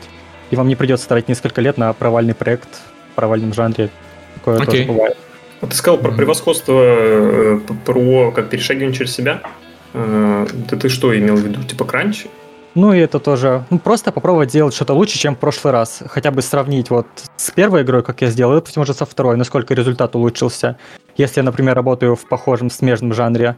И 0.52 0.56
вам 0.56 0.68
не 0.68 0.76
придется 0.76 1.08
тратить 1.08 1.30
несколько 1.30 1.62
лет 1.62 1.78
на 1.78 1.92
провальный 1.94 2.36
проект 2.36 2.70
в 3.12 3.16
провальном 3.16 3.54
жанре. 3.54 3.90
Такое 4.36 4.60
okay. 4.60 4.66
тоже 4.66 4.84
бывает. 4.86 5.18
Вот 5.62 5.72
ты 5.72 5.76
сказал 5.76 5.98
про 5.98 6.12
превосходство, 6.12 6.80
э, 6.80 7.60
про 7.86 8.32
как 8.32 8.50
перешагивание 8.50 8.96
через 8.96 9.14
себя. 9.14 9.42
Э, 9.94 10.46
ты, 10.70 10.78
ты 10.78 10.90
что 10.90 11.18
имел 11.18 11.36
в 11.36 11.40
виду? 11.40 11.64
Типа 11.64 11.86
кранч? 11.86 12.28
Ну 12.76 12.94
и 12.94 13.00
это 13.00 13.20
тоже, 13.20 13.64
ну 13.72 13.80
просто 13.80 14.12
попробовать 14.12 14.52
сделать 14.52 14.76
что-то 14.76 14.94
лучше, 14.94 15.18
чем 15.18 15.36
в 15.36 15.40
прошлый 15.40 15.74
раз. 15.74 16.04
Хотя 16.06 16.30
бы 16.30 16.44
сравнить 16.44 16.92
вот 16.92 17.08
с 17.36 17.50
первой 17.50 17.82
игрой, 17.82 18.04
как 18.04 18.22
я 18.22 18.28
сделал, 18.30 18.54
и, 18.54 18.56
допустим, 18.58 18.84
уже 18.84 18.94
со 18.94 19.08
второй, 19.08 19.36
насколько 19.36 19.74
результат 19.74 20.16
улучшился. 20.16 20.78
Если 21.16 21.40
я, 21.40 21.44
например, 21.44 21.76
работаю 21.76 22.16
в 22.16 22.30
похожем 22.30 22.70
смежном 22.70 23.16
жанре, 23.16 23.58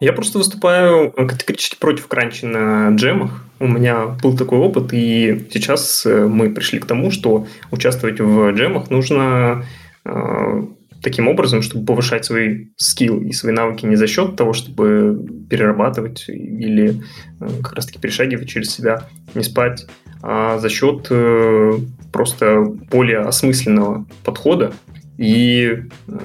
я 0.00 0.12
просто 0.12 0.38
выступаю 0.38 1.10
категорически 1.10 1.76
против 1.78 2.06
кранчи 2.08 2.44
на 2.44 2.90
джемах. 2.90 3.44
У 3.60 3.68
меня 3.68 4.06
был 4.06 4.36
такой 4.36 4.58
опыт, 4.58 4.92
и 4.92 5.46
сейчас 5.52 6.04
э, 6.04 6.26
мы 6.26 6.50
пришли 6.50 6.78
к 6.78 6.86
тому, 6.86 7.10
что 7.10 7.46
участвовать 7.70 8.20
в 8.20 8.50
джемах 8.50 8.90
нужно 8.90 9.64
э, 10.04 10.62
таким 11.04 11.28
образом, 11.28 11.62
чтобы 11.62 11.86
повышать 11.86 12.24
свои 12.24 12.66
скилл 12.76 13.20
и 13.20 13.32
свои 13.32 13.52
навыки 13.52 13.86
не 13.86 13.96
за 13.96 14.06
счет 14.06 14.36
того, 14.36 14.54
чтобы 14.54 15.46
перерабатывать 15.48 16.24
или 16.28 17.02
э, 17.40 17.48
как 17.62 17.74
раз-таки 17.74 18.00
перешагивать 18.00 18.48
через 18.48 18.70
себя, 18.72 19.08
не 19.34 19.44
спать, 19.44 19.86
а 20.22 20.58
за 20.58 20.68
счет 20.68 21.06
э, 21.10 21.72
просто 22.12 22.62
более 22.90 23.20
осмысленного 23.20 24.06
подхода 24.24 24.72
и 25.18 25.66
э, 25.66 25.82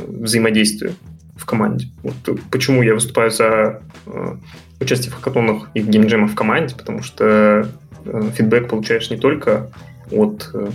взаимодействия 0.08 0.94
в 1.40 1.46
команде. 1.46 1.88
Вот 2.04 2.40
почему 2.52 2.82
я 2.84 2.94
выступаю 2.94 3.32
за 3.32 3.82
э, 4.06 4.36
участие 4.80 5.12
в 5.12 5.16
хакатонах 5.16 5.70
и 5.74 5.82
геймджемах 5.82 6.32
в 6.32 6.36
команде, 6.36 6.76
потому 6.76 7.02
что 7.02 7.68
э, 8.06 8.24
фидбэк 8.36 8.70
получаешь 8.70 9.10
не 9.10 9.18
только 9.18 9.72
от 10.12 10.50
э, 10.54 10.70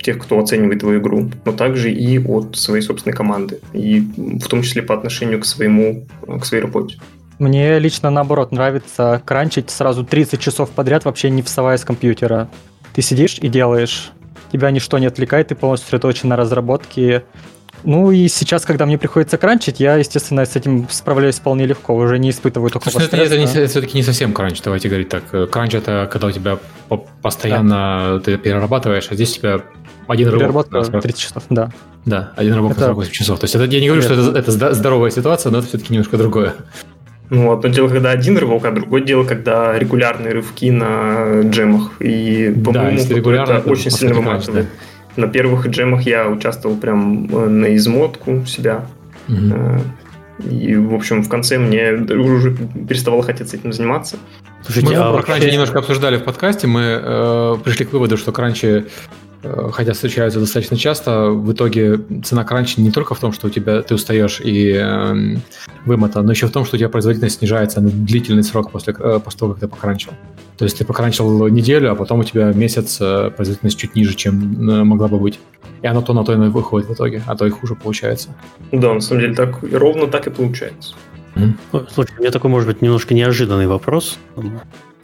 тех, 0.00 0.18
кто 0.18 0.38
оценивает 0.38 0.80
твою 0.80 1.00
игру, 1.00 1.30
но 1.44 1.52
также 1.52 1.92
и 1.92 2.18
от 2.18 2.56
своей 2.56 2.82
собственной 2.82 3.14
команды, 3.14 3.60
и 3.72 4.00
в 4.00 4.46
том 4.48 4.62
числе 4.62 4.82
по 4.82 4.94
отношению 4.94 5.40
к 5.40 5.44
своему, 5.44 6.06
к 6.26 6.44
своей 6.44 6.62
работе. 6.62 6.98
Мне 7.38 7.78
лично 7.78 8.10
наоборот 8.10 8.50
нравится 8.50 9.22
кранчить 9.24 9.70
сразу 9.70 10.04
30 10.04 10.40
часов 10.40 10.70
подряд, 10.70 11.04
вообще 11.04 11.30
не 11.30 11.42
вставая 11.42 11.76
с 11.76 11.84
компьютера. 11.84 12.48
Ты 12.94 13.02
сидишь 13.02 13.38
и 13.38 13.48
делаешь. 13.48 14.12
Тебя 14.52 14.70
ничто 14.70 14.98
не 14.98 15.06
отвлекает, 15.06 15.48
ты 15.48 15.54
полностью 15.54 15.86
сосредоточен 15.86 16.30
на 16.30 16.36
разработке. 16.36 17.24
Ну 17.84 18.10
и 18.10 18.28
сейчас, 18.28 18.64
когда 18.64 18.86
мне 18.86 18.98
приходится 18.98 19.38
кранчить, 19.38 19.80
я, 19.80 19.96
естественно, 19.96 20.44
с 20.44 20.56
этим 20.56 20.88
справляюсь 20.90 21.36
вполне 21.36 21.66
легко, 21.66 21.94
уже 21.94 22.18
не 22.18 22.30
испытываю 22.30 22.70
такого 22.70 22.90
Слушай, 22.90 23.08
ну, 23.12 23.18
это, 23.18 23.34
это, 23.34 23.38
не, 23.38 23.66
все-таки 23.66 23.96
не 23.96 24.02
совсем 24.02 24.32
кранч, 24.32 24.60
давайте 24.62 24.88
говорить 24.88 25.08
так. 25.08 25.50
Кранч 25.50 25.74
это 25.74 26.08
когда 26.10 26.26
у 26.26 26.30
тебя 26.30 26.58
постоянно 27.22 28.14
да. 28.14 28.20
ты 28.20 28.36
перерабатываешь, 28.36 29.08
а 29.10 29.14
здесь 29.14 29.32
у 29.32 29.38
тебя 29.38 29.60
один 30.06 30.28
рывок. 30.28 30.68
Переработка 30.68 31.00
30 31.00 31.20
часов, 31.20 31.42
да. 31.50 31.70
Да, 32.04 32.32
один 32.36 32.54
рывок 32.54 32.72
это... 32.72 32.86
48 32.86 33.12
часов. 33.12 33.38
То 33.38 33.44
есть 33.44 33.54
это, 33.54 33.64
я 33.64 33.80
не 33.80 33.86
говорю, 33.86 34.02
Нет. 34.02 34.10
что 34.10 34.30
это, 34.30 34.38
это 34.38 34.74
здоровая 34.74 35.10
ситуация, 35.10 35.52
но 35.52 35.58
это 35.58 35.68
все-таки 35.68 35.92
немножко 35.92 36.16
другое. 36.16 36.54
Ну, 37.30 37.52
одно 37.52 37.68
дело, 37.68 37.88
когда 37.88 38.10
один 38.10 38.38
рывок, 38.38 38.64
а 38.64 38.72
другое 38.72 39.02
дело, 39.02 39.24
когда 39.24 39.78
регулярные 39.78 40.32
рывки 40.32 40.70
на 40.70 41.42
джемах. 41.42 41.92
И, 42.00 42.54
по-моему, 42.64 42.98
да, 43.06 43.14
регулярно, 43.14 43.52
это 43.54 43.70
очень 43.70 43.90
сильно 43.90 44.14
выматывает. 44.14 44.66
Да. 44.66 44.70
На 45.16 45.26
первых 45.26 45.66
джемах 45.66 46.02
я 46.02 46.28
участвовал 46.28 46.76
прям 46.76 47.26
э, 47.26 47.48
на 47.48 47.76
измотку 47.76 48.44
себя. 48.46 48.86
Угу. 49.28 50.50
И, 50.50 50.76
в 50.76 50.94
общем, 50.94 51.22
в 51.22 51.28
конце 51.28 51.58
мне 51.58 51.92
уже 51.92 52.54
переставало 52.54 53.22
хотеться 53.22 53.56
этим 53.56 53.72
заниматься. 53.72 54.16
Слушайте, 54.62 54.90
мы 54.90 54.94
а 54.96 55.12
про 55.12 55.22
кранчи 55.22 55.50
немножко 55.50 55.78
обсуждали 55.78 56.16
в 56.16 56.24
подкасте. 56.24 56.66
Мы 56.66 56.82
э, 56.82 57.56
пришли 57.64 57.84
к 57.84 57.92
выводу, 57.92 58.16
что 58.16 58.32
кранчи 58.32 58.86
хотя 59.42 59.92
встречаются 59.92 60.40
достаточно 60.40 60.76
часто, 60.76 61.30
в 61.30 61.52
итоге 61.52 62.00
цена 62.24 62.44
кранча 62.44 62.80
не 62.80 62.90
только 62.90 63.14
в 63.14 63.20
том, 63.20 63.32
что 63.32 63.46
у 63.46 63.50
тебя 63.50 63.82
ты 63.82 63.94
устаешь 63.94 64.40
и 64.40 64.72
э, 64.72 65.36
вымотан, 65.84 66.26
но 66.26 66.32
еще 66.32 66.46
в 66.46 66.50
том, 66.50 66.64
что 66.64 66.76
у 66.76 66.78
тебя 66.78 66.88
производительность 66.88 67.38
снижается 67.38 67.80
на 67.80 67.88
длительный 67.88 68.42
срок 68.42 68.72
после, 68.72 68.94
э, 68.98 69.20
после 69.22 69.38
того, 69.38 69.52
как 69.52 69.60
ты 69.60 69.68
покранчил. 69.68 70.10
То 70.56 70.64
есть 70.64 70.78
ты 70.78 70.84
покранчил 70.84 71.46
неделю, 71.48 71.92
а 71.92 71.94
потом 71.94 72.20
у 72.20 72.24
тебя 72.24 72.52
месяц 72.52 72.98
э, 73.00 73.30
производительность 73.30 73.78
чуть 73.78 73.94
ниже, 73.94 74.14
чем 74.14 74.68
э, 74.68 74.84
могла 74.84 75.06
бы 75.06 75.18
быть. 75.18 75.38
И 75.82 75.86
оно 75.86 76.02
то 76.02 76.12
на 76.12 76.24
то 76.24 76.32
и 76.32 76.48
выходит 76.48 76.88
в 76.88 76.94
итоге, 76.94 77.22
а 77.26 77.36
то 77.36 77.46
и 77.46 77.50
хуже 77.50 77.76
получается. 77.76 78.30
Да, 78.72 78.94
на 78.94 79.00
самом 79.00 79.20
деле 79.20 79.34
так 79.34 79.62
ровно 79.62 80.08
так 80.08 80.26
и 80.26 80.30
получается. 80.30 80.94
Mm. 81.36 81.86
Слушай, 81.94 82.14
у 82.18 82.20
меня 82.22 82.32
такой, 82.32 82.50
может 82.50 82.66
быть, 82.66 82.82
немножко 82.82 83.14
неожиданный 83.14 83.68
вопрос 83.68 84.18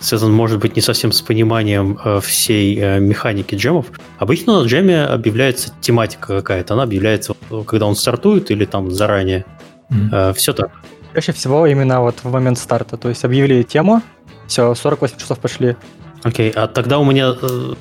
связан, 0.05 0.33
может 0.33 0.59
быть, 0.59 0.77
не 0.77 0.83
совсем 0.83 1.13
с 1.13 1.23
пониманием 1.23 1.99
э, 2.05 2.21
всей 2.21 2.79
э, 2.79 3.01
механики 3.01 3.55
джемов. 3.55 3.87
Обычно 4.19 4.61
на 4.61 4.67
джеме 4.67 5.05
объявляется 5.05 5.73
тематика 5.81 6.27
какая-то. 6.27 6.75
Она 6.75 6.83
объявляется, 6.83 7.35
когда 7.67 7.87
он 7.87 7.97
стартует 7.97 8.51
или 8.51 8.65
там 8.65 8.91
заранее. 8.91 9.45
Mm-hmm. 9.91 10.31
Э, 10.31 10.35
все 10.35 10.53
так. 10.53 10.71
Чаще 11.15 11.33
всего 11.33 11.67
именно 11.67 12.01
вот 12.01 12.17
в 12.23 12.31
момент 12.31 12.59
старта. 12.59 12.97
То 12.97 13.09
есть 13.09 13.25
объявили 13.25 13.63
тему, 13.63 14.03
все, 14.47 14.75
48 14.75 15.17
часов 15.17 15.39
пошли. 15.39 15.77
Окей, 16.23 16.51
okay, 16.51 16.53
а 16.55 16.67
тогда 16.67 16.99
у 16.99 17.05
меня 17.05 17.35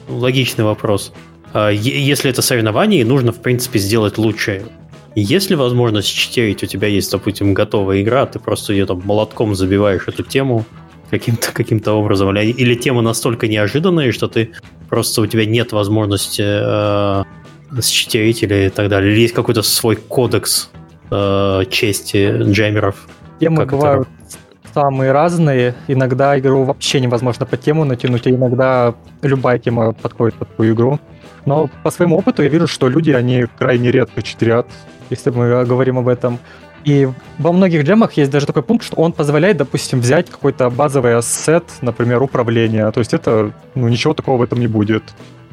логичный 0.08 0.66
вопрос. 0.66 1.14
Если 1.72 2.32
это 2.32 2.42
соревнование, 2.42 3.06
нужно, 3.06 3.32
в 3.32 3.40
принципе, 3.42 3.80
сделать 3.80 4.18
лучше. 4.18 4.64
Есть 5.16 5.52
ли 5.52 5.56
возможность 5.56 6.08
читерить? 6.08 6.64
У 6.64 6.66
тебя 6.66 6.88
есть, 6.88 7.12
допустим, 7.12 7.54
готовая 7.54 8.02
игра, 8.02 8.26
ты 8.26 8.40
просто 8.40 8.74
ее 8.74 8.86
там 8.86 9.02
молотком 9.06 9.54
забиваешь 9.54 10.08
эту 10.08 10.24
тему, 10.24 10.66
каким-то 11.10 11.52
каким 11.54 11.82
образом. 11.86 12.36
Или, 12.36 12.52
или 12.52 12.76
тема 12.76 13.02
настолько 13.02 13.48
неожиданная, 13.48 14.12
что 14.12 14.28
ты 14.28 14.52
просто 14.90 15.22
у 15.22 15.26
тебя 15.26 15.46
нет 15.46 15.72
возможности 15.72 16.44
э, 16.46 17.24
считерить 17.82 18.44
или 18.44 18.70
так 18.70 18.90
далее. 18.90 19.12
Или 19.12 19.22
есть 19.22 19.34
какой-то 19.34 19.64
свой 19.64 19.96
кодекс 19.96 20.70
э, 21.12 21.64
чести 21.70 22.44
джемеров. 22.52 22.96
Темы 23.40 23.58
как 23.58 23.72
бывают 23.72 24.08
это... 24.28 24.74
самые 24.74 25.12
разные. 25.12 25.76
Иногда 25.88 26.38
игру 26.40 26.64
вообще 26.64 27.00
невозможно 27.00 27.46
по 27.46 27.58
тему 27.58 27.86
натянуть, 27.86 28.28
а 28.28 28.30
иногда 28.30 28.94
любая 29.22 29.60
тема 29.60 29.94
подходит 29.94 30.36
под 30.36 30.56
твою 30.56 30.74
игру. 30.74 31.00
Но 31.46 31.70
по 31.84 31.92
своему 31.92 32.18
опыту 32.18 32.44
я 32.44 32.50
вижу, 32.50 32.68
что 32.68 32.88
люди, 32.88 33.12
они 33.12 33.46
крайне 33.58 33.92
редко 33.92 34.22
читерят, 34.22 34.68
если 35.10 35.30
мы 35.30 35.66
говорим 35.66 35.98
об 35.98 36.08
этом. 36.08 36.40
И 36.84 37.10
во 37.38 37.52
многих 37.52 37.84
джемах 37.84 38.14
есть 38.14 38.32
даже 38.32 38.46
такой 38.46 38.64
пункт, 38.64 38.86
что 38.86 38.98
он 38.98 39.14
позволяет, 39.14 39.58
допустим, 39.58 40.00
взять 40.02 40.30
какой-то 40.30 40.70
базовый 40.70 41.18
ассет, 41.18 41.64
например, 41.82 42.22
управления. 42.22 42.92
То 42.92 43.00
есть 43.00 43.14
это, 43.14 43.54
ну, 43.76 43.88
ничего 43.88 44.14
такого 44.14 44.38
в 44.38 44.42
этом 44.42 44.60
не 44.60 44.68
будет. 44.68 45.04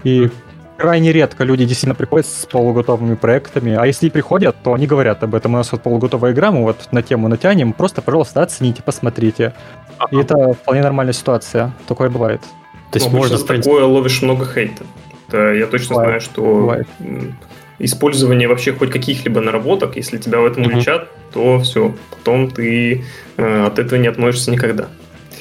И 0.02 0.28
крайне 0.76 1.12
редко 1.12 1.44
люди 1.44 1.64
действительно 1.64 1.94
приходят 1.94 2.26
с 2.26 2.46
полуготовыми 2.46 3.14
проектами, 3.14 3.76
а 3.78 3.86
если 3.86 4.06
и 4.06 4.10
приходят, 4.10 4.56
то 4.64 4.72
они 4.72 4.86
говорят 4.86 5.22
об 5.22 5.34
этом. 5.34 5.54
У 5.54 5.56
нас 5.58 5.70
вот 5.72 5.82
полуготовая 5.82 6.32
игра, 6.32 6.50
мы 6.50 6.62
вот 6.62 6.88
на 6.90 7.02
тему 7.02 7.28
натянем, 7.28 7.72
просто, 7.72 8.02
пожалуйста, 8.02 8.42
оцените, 8.42 8.82
посмотрите. 8.82 9.54
И 10.10 10.16
это 10.16 10.54
вполне 10.54 10.82
нормальная 10.82 11.12
ситуация, 11.12 11.72
такое 11.86 12.08
бывает. 12.08 12.40
То 12.90 12.96
есть 12.96 13.10
ну, 13.10 13.18
можно, 13.18 13.36
в 13.36 13.46
принципе... 13.46 13.70
такое 13.70 13.84
ловишь 13.84 14.22
много 14.22 14.46
хейта. 14.46 14.84
Это 15.28 15.52
я 15.52 15.66
точно 15.66 15.96
бывает. 15.96 16.08
знаю, 16.08 16.20
что 16.20 16.42
бывает 16.42 16.88
использование 17.80 18.46
вообще 18.46 18.72
хоть 18.72 18.90
каких-либо 18.90 19.40
наработок, 19.40 19.96
если 19.96 20.18
тебя 20.18 20.40
в 20.40 20.46
этом 20.46 20.66
уличат, 20.66 21.02
mm-hmm. 21.02 21.32
то 21.32 21.60
все, 21.60 21.94
потом 22.10 22.50
ты 22.50 23.04
э, 23.36 23.64
от 23.66 23.78
этого 23.78 23.98
не 23.98 24.08
отмоешься 24.08 24.50
никогда. 24.50 24.88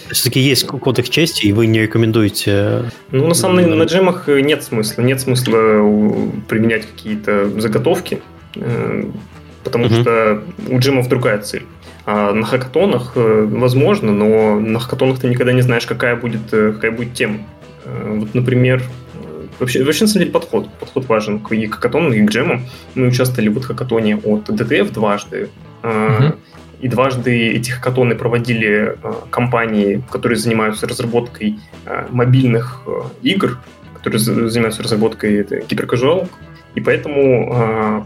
Все-таки 0.10 0.39
есть 0.39 0.65
кодекс 0.65 1.10
чести, 1.10 1.45
и 1.45 1.54
вы 1.54 1.67
не 1.67 1.82
рекомендуете... 1.82 2.52
Э, 2.52 2.84
ну, 3.12 3.28
на 3.28 3.36
самом 3.36 3.60
деле, 3.60 3.75
на 3.75 3.84
джемах 3.84 4.28
нет 4.28 4.63
смысла. 4.63 5.02
Нет 5.02 5.21
смысла 5.21 5.54
применять 6.47 6.88
какие-то 6.88 7.60
заготовки, 7.60 8.21
э, 8.56 9.04
потому 9.63 9.86
mm-hmm. 9.86 10.02
что 10.02 10.43
у 10.69 10.80
джемов 10.80 11.10
другая 11.10 11.39
цель. 11.39 11.65
А 12.06 12.34
на 12.34 12.45
хакатонах 12.45 13.12
э, 13.15 13.47
возможно, 13.49 14.12
но 14.12 14.60
на 14.60 14.80
хакатонах 14.80 15.19
ты 15.19 15.28
никогда 15.28 15.52
не 15.52 15.62
знаешь, 15.62 15.86
какая 15.86 16.15
будет, 16.15 16.49
какая 16.49 16.91
будет 16.91 17.13
тема. 17.13 17.39
Вот, 17.86 18.34
например, 18.34 18.84
Вообще, 19.60 19.84
вообще, 19.84 20.06
на 20.06 20.08
самом 20.08 20.22
деле, 20.22 20.32
подход. 20.32 20.69
Подход 20.80 21.08
важен 21.08 21.39
к 21.39 21.52
и 21.52 21.67
хакатону, 21.67 22.13
и 22.13 22.26
к 22.26 22.30
джемам. 22.30 22.65
Мы 22.95 23.08
участвовали 23.08 23.50
в 23.50 23.62
хакатоне 23.62 24.17
от 24.17 24.50
DTF 24.50 24.91
дважды. 24.91 25.50
Uh-huh. 25.84 26.38
И 26.80 26.88
дважды 26.88 27.50
эти 27.50 27.72
хакатоны 27.72 28.15
проводили 28.15 28.95
э, 29.02 29.13
компании, 29.30 30.02
которые 30.10 30.38
занимаются 30.38 30.88
разработкой 30.88 31.60
э, 31.86 32.08
мобильных 32.10 32.84
игр, 33.22 33.60
которые 33.95 34.19
занимаются 34.19 34.82
разработкой 34.82 35.43
гиперказуалок. 35.67 36.30
И 36.76 36.82
поэтому 36.82 38.06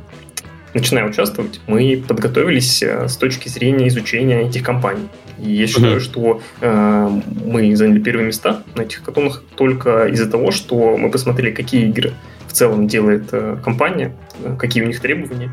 начиная 0.74 1.06
участвовать, 1.06 1.62
мы 1.68 2.04
подготовились 2.08 2.82
э, 2.84 3.08
с 3.08 3.18
точки 3.18 3.50
зрения 3.50 3.88
изучения 3.88 4.42
этих 4.48 4.64
компаний. 4.64 5.08
И 5.40 5.52
я 5.52 5.68
считаю, 5.68 5.98
uh-huh. 5.98 6.00
что 6.00 6.42
э, 6.62 7.10
мы 7.46 7.76
заняли 7.76 8.00
первые 8.00 8.28
места 8.28 8.64
на 8.76 8.84
этих 8.84 9.00
хакатонах 9.00 9.44
только 9.56 10.08
из-за 10.08 10.30
того, 10.30 10.52
что 10.52 10.98
мы 10.98 11.10
посмотрели, 11.10 11.52
какие 11.52 11.88
игры 11.90 12.14
в 12.48 12.54
целом 12.54 12.88
делает 12.88 13.30
э, 13.32 13.58
компания, 13.64 14.16
э, 14.44 14.56
какие 14.58 14.84
у 14.84 14.88
них 14.88 15.00
требования, 15.00 15.52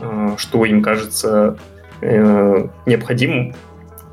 э, 0.00 0.34
что 0.36 0.64
им 0.64 0.82
кажется 0.82 1.58
э, 2.02 2.66
необходимым 2.86 3.54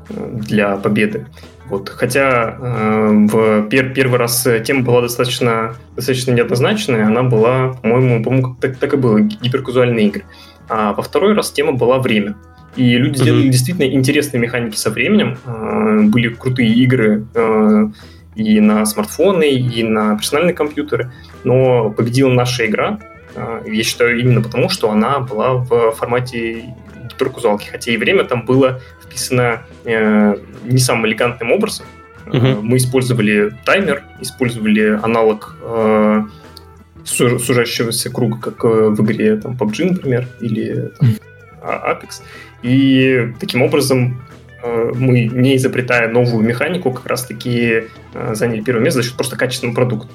э, 0.08 0.38
для 0.40 0.76
победы. 0.76 1.26
Вот. 1.68 1.88
Хотя 1.88 2.56
э, 2.58 3.26
в 3.30 3.68
пер 3.68 3.92
первый 3.92 4.18
раз 4.18 4.46
тема 4.64 4.82
была 4.82 5.02
достаточно, 5.02 5.76
достаточно 5.94 6.32
неоднозначная, 6.32 7.06
она 7.06 7.22
была, 7.22 7.74
по-моему, 7.74 8.24
по-моему 8.24 8.56
так, 8.60 8.76
так 8.78 8.94
и 8.94 8.96
было, 8.96 9.20
гиперказуальные 9.20 10.08
игры. 10.08 10.24
А 10.70 10.92
во 10.92 11.02
второй 11.02 11.34
раз 11.34 11.50
тема 11.50 11.72
была 11.72 11.98
время. 11.98 12.36
И 12.76 12.96
люди 12.96 13.18
mm-hmm. 13.18 13.22
сделали 13.22 13.48
действительно 13.48 13.92
интересные 13.92 14.40
механики 14.40 14.76
со 14.76 14.90
временем. 14.90 15.36
Э, 15.44 16.02
были 16.02 16.28
крутые 16.28 16.72
игры 16.72 17.26
э, 17.34 17.88
и 18.36 18.60
на 18.60 18.86
смартфоны, 18.86 19.50
и 19.50 19.82
на 19.82 20.16
персональные 20.16 20.54
компьютеры. 20.54 21.10
Но 21.42 21.90
победила 21.90 22.30
наша 22.30 22.66
игра, 22.66 23.00
э, 23.34 23.62
я 23.66 23.82
считаю, 23.82 24.20
именно 24.20 24.40
потому, 24.40 24.68
что 24.68 24.90
она 24.90 25.18
была 25.18 25.54
в 25.54 25.90
формате 25.92 26.76
гиперкузалки. 27.10 27.68
Хотя 27.68 27.90
и 27.90 27.96
время 27.96 28.22
там 28.22 28.44
было 28.44 28.80
вписано 29.02 29.62
не 29.84 30.78
самым 30.78 31.06
элегантным 31.06 31.50
образом. 31.50 31.86
Uh-huh. 32.26 32.60
Мы 32.62 32.76
использовали 32.76 33.52
таймер, 33.64 34.04
использовали 34.20 35.00
аналог 35.02 35.56
сужающегося 37.04 38.10
круга, 38.10 38.38
как 38.38 38.64
э, 38.64 38.88
в 38.88 39.02
игре 39.02 39.36
там, 39.36 39.52
PUBG, 39.52 39.92
например, 39.92 40.28
или 40.40 40.90
там, 40.98 41.08
а, 41.62 41.92
Apex. 41.92 42.22
И 42.62 43.32
таким 43.38 43.62
образом 43.62 44.22
э, 44.62 44.92
мы, 44.94 45.24
не 45.24 45.56
изобретая 45.56 46.08
новую 46.08 46.44
механику, 46.44 46.92
как 46.92 47.06
раз-таки 47.06 47.84
э, 48.14 48.34
заняли 48.34 48.60
первое 48.60 48.84
место 48.84 49.02
за 49.02 49.08
счет 49.08 49.16
просто 49.16 49.36
качественного 49.36 49.74
продукта. 49.74 50.08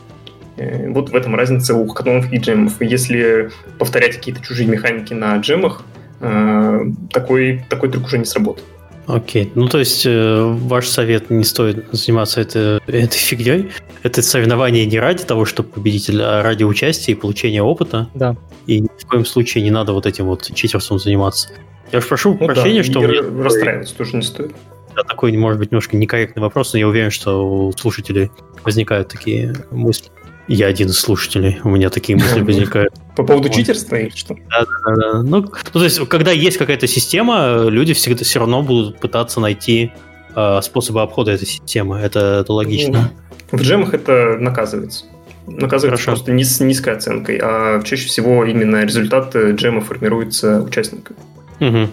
Вот 0.57 1.09
в 1.09 1.15
этом 1.15 1.35
разница 1.35 1.75
у 1.75 1.85
хакатонов 1.85 2.31
и 2.31 2.37
джемов. 2.37 2.81
Если 2.81 3.49
повторять 3.77 4.15
какие-то 4.15 4.41
чужие 4.41 4.69
механики 4.69 5.13
на 5.13 5.35
джемах, 5.35 5.83
такой, 7.11 7.65
такой 7.69 7.91
трюк 7.91 8.05
уже 8.05 8.19
не 8.19 8.23
сработает. 8.23 8.65
Окей, 9.07 9.51
ну 9.53 9.67
то 9.67 9.79
есть 9.79 10.05
э, 10.05 10.43
ваш 10.43 10.87
совет 10.87 11.29
не 11.29 11.43
стоит 11.43 11.85
заниматься 11.91 12.41
это, 12.41 12.81
этой 12.87 13.17
фигней. 13.17 13.71
Это 14.03 14.21
соревнование 14.21 14.85
не 14.85 14.99
ради 14.99 15.23
того, 15.23 15.45
чтобы 15.45 15.69
победитель, 15.69 16.21
а 16.21 16.41
ради 16.41 16.63
участия 16.63 17.11
и 17.11 17.15
получения 17.15 17.61
опыта. 17.61 18.09
Да. 18.15 18.35
И 18.65 18.79
ни 18.79 18.87
в 18.87 19.05
коем 19.05 19.25
случае 19.25 19.63
не 19.63 19.71
надо 19.71 19.93
вот 19.93 20.05
этим 20.05 20.25
вот 20.25 20.51
читерством 20.53 20.99
заниматься. 20.99 21.49
Я 21.91 21.99
уж 21.99 22.07
прошу 22.07 22.35
ну, 22.39 22.47
прощения, 22.47 22.83
да, 22.83 22.91
что... 22.91 22.99
Меня... 23.01 23.43
Расстраиваться 23.43 23.95
тоже 23.95 24.15
не 24.15 24.23
стоит. 24.23 24.55
Да, 24.95 25.03
такой, 25.03 25.35
может 25.37 25.59
быть, 25.59 25.71
немножко 25.71 25.97
некорректный 25.97 26.41
вопрос, 26.41 26.73
но 26.73 26.79
я 26.79 26.87
уверен, 26.87 27.11
что 27.11 27.47
у 27.47 27.71
слушателей 27.73 28.31
возникают 28.63 29.09
такие 29.09 29.53
мысли. 29.69 30.09
Я 30.47 30.67
один 30.67 30.89
из 30.89 30.99
слушателей, 30.99 31.59
у 31.63 31.69
меня 31.69 31.89
такие 31.89 32.17
мысли 32.17 32.41
возникают. 32.41 32.93
По 33.15 33.23
поводу 33.23 33.49
читерства 33.49 33.95
или 33.95 34.09
что? 34.09 34.35
Да, 34.49 34.65
да, 34.65 34.95
да. 34.95 35.23
Ну, 35.23 35.41
ну, 35.41 35.49
то 35.71 35.83
есть, 35.83 36.07
когда 36.07 36.31
есть 36.31 36.57
какая-то 36.57 36.87
система, 36.87 37.65
люди 37.67 37.93
всегда 37.93 38.23
все 38.23 38.39
равно 38.39 38.61
будут 38.61 38.99
пытаться 38.99 39.39
найти 39.39 39.91
э, 40.35 40.59
способы 40.61 41.01
обхода 41.01 41.31
этой 41.31 41.47
системы. 41.47 41.97
Это, 41.97 42.41
это 42.41 42.53
логично. 42.53 43.11
В 43.51 43.61
джемах 43.61 43.93
это 43.93 44.37
наказывается. 44.39 45.05
Наказывается 45.47 46.03
Хорошо. 46.03 46.11
просто 46.11 46.31
не 46.31 46.43
с 46.43 46.59
низкой 46.59 46.95
оценкой, 46.95 47.39
а 47.41 47.81
чаще 47.83 48.07
всего 48.07 48.43
именно 48.45 48.83
результат 48.83 49.35
джема 49.35 49.81
формируется 49.81 50.61
участниками. 50.61 51.17
Угу. 51.59 51.89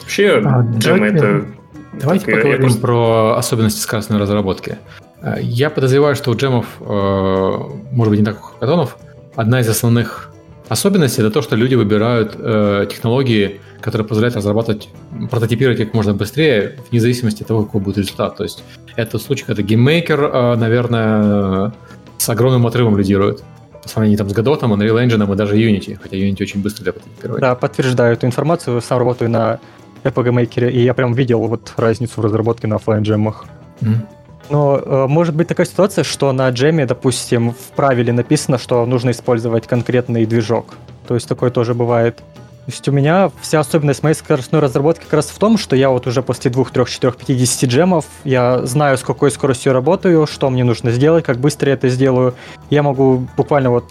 Вообще, 0.00 0.42
а, 0.44 0.62
джемы 0.78 1.06
это... 1.06 1.46
Давайте 1.92 2.26
так, 2.26 2.34
поговорим 2.34 2.62
просто... 2.62 2.80
про 2.80 3.36
особенности 3.36 3.80
скоростной 3.80 4.18
разработки. 4.18 4.78
Э, 5.24 5.36
я 5.40 5.70
подозреваю, 5.70 6.14
что 6.14 6.30
у 6.30 6.36
джемов, 6.36 6.66
э, 6.80 7.58
может 7.92 8.10
быть, 8.10 8.20
не 8.20 8.24
так, 8.24 8.38
у 8.38 8.42
хакатонов, 8.42 8.98
одна 9.34 9.60
из 9.60 9.68
основных 9.68 10.30
особенностей 10.68 11.22
это 11.22 11.30
то, 11.30 11.42
что 11.42 11.56
люди 11.56 11.74
выбирают 11.74 12.36
э, 12.38 12.86
технологии, 12.90 13.60
которые 13.80 14.06
позволяют 14.06 14.36
разрабатывать, 14.36 14.88
прототипировать 15.30 15.78
как 15.78 15.94
можно 15.94 16.14
быстрее, 16.14 16.76
вне 16.90 17.00
зависимости 17.00 17.42
от 17.42 17.48
того, 17.48 17.64
какой 17.64 17.80
будет 17.80 17.98
результат. 17.98 18.36
То 18.36 18.44
есть 18.44 18.62
это 18.96 19.18
случай, 19.18 19.44
когда 19.44 19.62
GameMaker, 19.62 20.56
наверное, 20.56 21.74
с 22.16 22.28
огромным 22.28 22.66
отрывом 22.66 22.96
лидирует 22.96 23.42
по 23.82 23.88
сравнению 23.88 24.16
там, 24.16 24.30
с 24.30 24.32
Godot, 24.32 24.60
Unreal 24.60 25.04
Engine 25.04 25.30
и 25.30 25.36
даже 25.36 25.56
Unity, 25.56 25.98
хотя 26.02 26.16
Unity 26.16 26.42
очень 26.42 26.62
быстро 26.62 26.84
для 26.84 26.92
прототипирования. 26.94 27.40
Да, 27.40 27.54
подтверждаю 27.54 28.14
эту 28.14 28.24
информацию, 28.26 28.80
сам 28.80 28.98
работаю 28.98 29.28
на 29.28 29.60
RPG 30.04 30.30
Maker, 30.32 30.70
и 30.70 30.82
я 30.82 30.94
прям 30.94 31.12
видел 31.12 31.40
вот 31.40 31.74
разницу 31.76 32.22
в 32.22 32.24
разработке 32.24 32.66
на 32.66 32.76
офлайн 32.76 33.02
джемах. 33.02 33.44
Mm-hmm. 33.82 34.23
Но 34.50 34.78
э, 34.78 35.06
может 35.06 35.34
быть 35.34 35.48
такая 35.48 35.66
ситуация, 35.66 36.04
что 36.04 36.32
на 36.32 36.48
джеме, 36.50 36.86
допустим, 36.86 37.52
в 37.52 37.76
правиле 37.76 38.12
написано, 38.12 38.58
что 38.58 38.84
нужно 38.86 39.10
использовать 39.10 39.66
конкретный 39.66 40.26
движок. 40.26 40.74
То 41.06 41.14
есть 41.14 41.28
такое 41.28 41.50
тоже 41.50 41.74
бывает. 41.74 42.16
То 42.16 42.70
есть 42.70 42.88
у 42.88 42.92
меня 42.92 43.30
вся 43.42 43.60
особенность 43.60 44.02
моей 44.02 44.14
скоростной 44.14 44.60
разработки 44.60 45.04
как 45.04 45.12
раз 45.12 45.26
в 45.26 45.38
том, 45.38 45.58
что 45.58 45.76
я 45.76 45.90
вот 45.90 46.06
уже 46.06 46.22
после 46.22 46.50
2, 46.50 46.64
3, 46.64 46.86
4, 46.86 47.12
50 47.12 47.70
джемов, 47.70 48.06
я 48.24 48.64
знаю, 48.64 48.96
с 48.96 49.02
какой 49.02 49.30
скоростью 49.30 49.74
работаю, 49.74 50.26
что 50.26 50.48
мне 50.48 50.64
нужно 50.64 50.90
сделать, 50.90 51.24
как 51.24 51.38
быстро 51.38 51.68
я 51.68 51.74
это 51.74 51.90
сделаю. 51.90 52.34
Я 52.70 52.82
могу 52.82 53.28
буквально 53.36 53.68
вот 53.68 53.84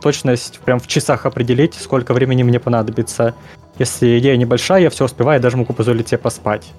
точность 0.00 0.60
прям 0.60 0.80
в 0.80 0.86
часах 0.86 1.26
определить, 1.26 1.74
сколько 1.74 2.14
времени 2.14 2.42
мне 2.42 2.58
понадобится. 2.58 3.34
Если 3.78 4.18
идея 4.18 4.36
небольшая, 4.38 4.80
я 4.80 4.90
все 4.90 5.04
успеваю, 5.04 5.36
я 5.36 5.42
даже 5.42 5.58
могу 5.58 5.74
позволить 5.74 6.08
себе 6.08 6.18
поспать. 6.18 6.72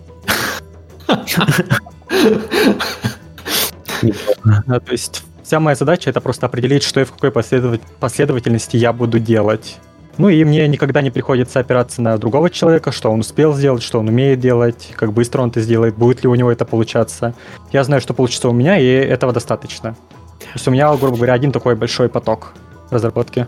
То 4.02 4.92
есть 4.92 5.24
вся 5.44 5.60
моя 5.60 5.76
задача 5.76 6.10
это 6.10 6.22
просто 6.22 6.46
определить, 6.46 6.84
что 6.84 7.00
и 7.02 7.04
в 7.04 7.12
какой 7.12 7.32
последовательности 7.32 8.78
я 8.78 8.94
буду 8.94 9.20
делать. 9.20 9.78
Ну 10.18 10.30
и 10.30 10.44
мне 10.44 10.68
никогда 10.68 11.02
не 11.02 11.12
приходится 11.12 11.60
опираться 11.60 12.02
на 12.02 12.18
другого 12.18 12.50
человека, 12.50 12.92
что 12.92 13.12
он 13.12 13.20
успел 13.20 13.54
сделать, 13.54 13.84
что 13.84 14.00
он 14.00 14.08
умеет 14.08 14.40
делать, 14.40 14.94
как 14.96 15.14
быстро 15.14 15.44
он 15.44 15.50
это 15.50 15.62
сделает, 15.62 15.96
будет 15.96 16.24
ли 16.24 16.28
у 16.28 16.36
него 16.36 16.52
это 16.52 16.66
получаться. 16.66 17.36
Я 17.72 17.84
знаю, 17.84 18.02
что 18.02 18.16
получится 18.16 18.50
у 18.50 18.52
меня, 18.52 18.80
и 18.80 18.86
этого 18.86 19.32
достаточно. 19.32 19.94
То 20.40 20.54
есть 20.56 20.68
у 20.68 20.72
меня, 20.72 20.96
грубо 20.96 21.18
говоря, 21.18 21.34
один 21.34 21.52
такой 21.52 21.76
большой 21.76 22.10
поток 22.10 22.54
разработки. 22.90 23.46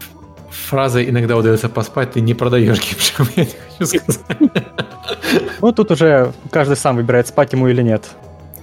Фраза 0.52 1.08
«иногда 1.08 1.38
удается 1.38 1.70
поспать» 1.70 2.12
ты 2.12 2.22
не 2.22 2.34
продаешь 2.34 2.80
геймшем, 2.80 3.28
я 3.36 3.44
не 3.46 3.52
хочу 3.78 4.00
сказать. 4.00 4.22
Ну, 5.62 5.72
тут 5.72 5.92
уже 5.92 6.32
каждый 6.52 6.76
сам 6.76 6.96
выбирает, 6.96 7.28
спать 7.28 7.54
ему 7.54 7.68
или 7.68 7.82
нет. 7.82 8.10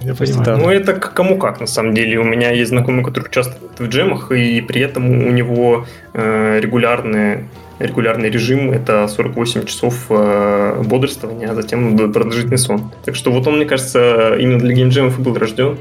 Я 0.01 0.13
понимаю. 0.13 0.41
Это... 0.41 0.57
Ну, 0.57 0.69
это 0.69 0.93
кому 0.93 1.37
как, 1.37 1.59
на 1.59 1.67
самом 1.67 1.93
деле. 1.93 2.19
У 2.19 2.23
меня 2.23 2.51
есть 2.51 2.69
знакомый, 2.69 3.03
который 3.03 3.25
участвует 3.25 3.79
в 3.79 3.87
джемах, 3.87 4.31
и 4.31 4.61
при 4.61 4.81
этом 4.81 5.09
у 5.09 5.31
него 5.31 5.85
э, 6.13 6.59
регулярные 6.59 7.47
регулярный 7.79 8.29
режим– 8.29 8.71
это 8.71 9.07
48 9.07 9.65
часов 9.65 10.05
э, 10.09 10.81
бодрствования, 10.83 11.51
а 11.51 11.55
затем 11.55 11.95
продолжительный 12.11 12.57
сон. 12.57 12.91
Так 13.05 13.15
что 13.15 13.31
вот 13.31 13.47
он, 13.47 13.57
мне 13.57 13.65
кажется, 13.65 14.35
именно 14.35 14.59
для 14.59 14.73
геймджемов 14.73 15.19
и 15.19 15.21
был 15.21 15.35
рожден. 15.35 15.77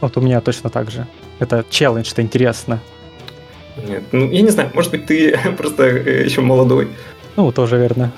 Вот 0.00 0.16
у 0.16 0.20
меня 0.22 0.40
точно 0.40 0.70
так 0.70 0.90
же. 0.90 1.06
Это 1.40 1.62
челлендж, 1.68 2.10
это 2.12 2.22
интересно. 2.22 2.80
Нет, 3.88 4.04
ну 4.12 4.30
я 4.30 4.42
не 4.42 4.50
знаю, 4.50 4.70
может 4.74 4.90
быть, 4.90 5.06
ты 5.06 5.38
просто 5.58 5.84
э, 5.84 6.24
еще 6.24 6.40
молодой. 6.40 6.88
Ну, 7.36 7.52
тоже 7.52 7.78
верно. 7.78 8.12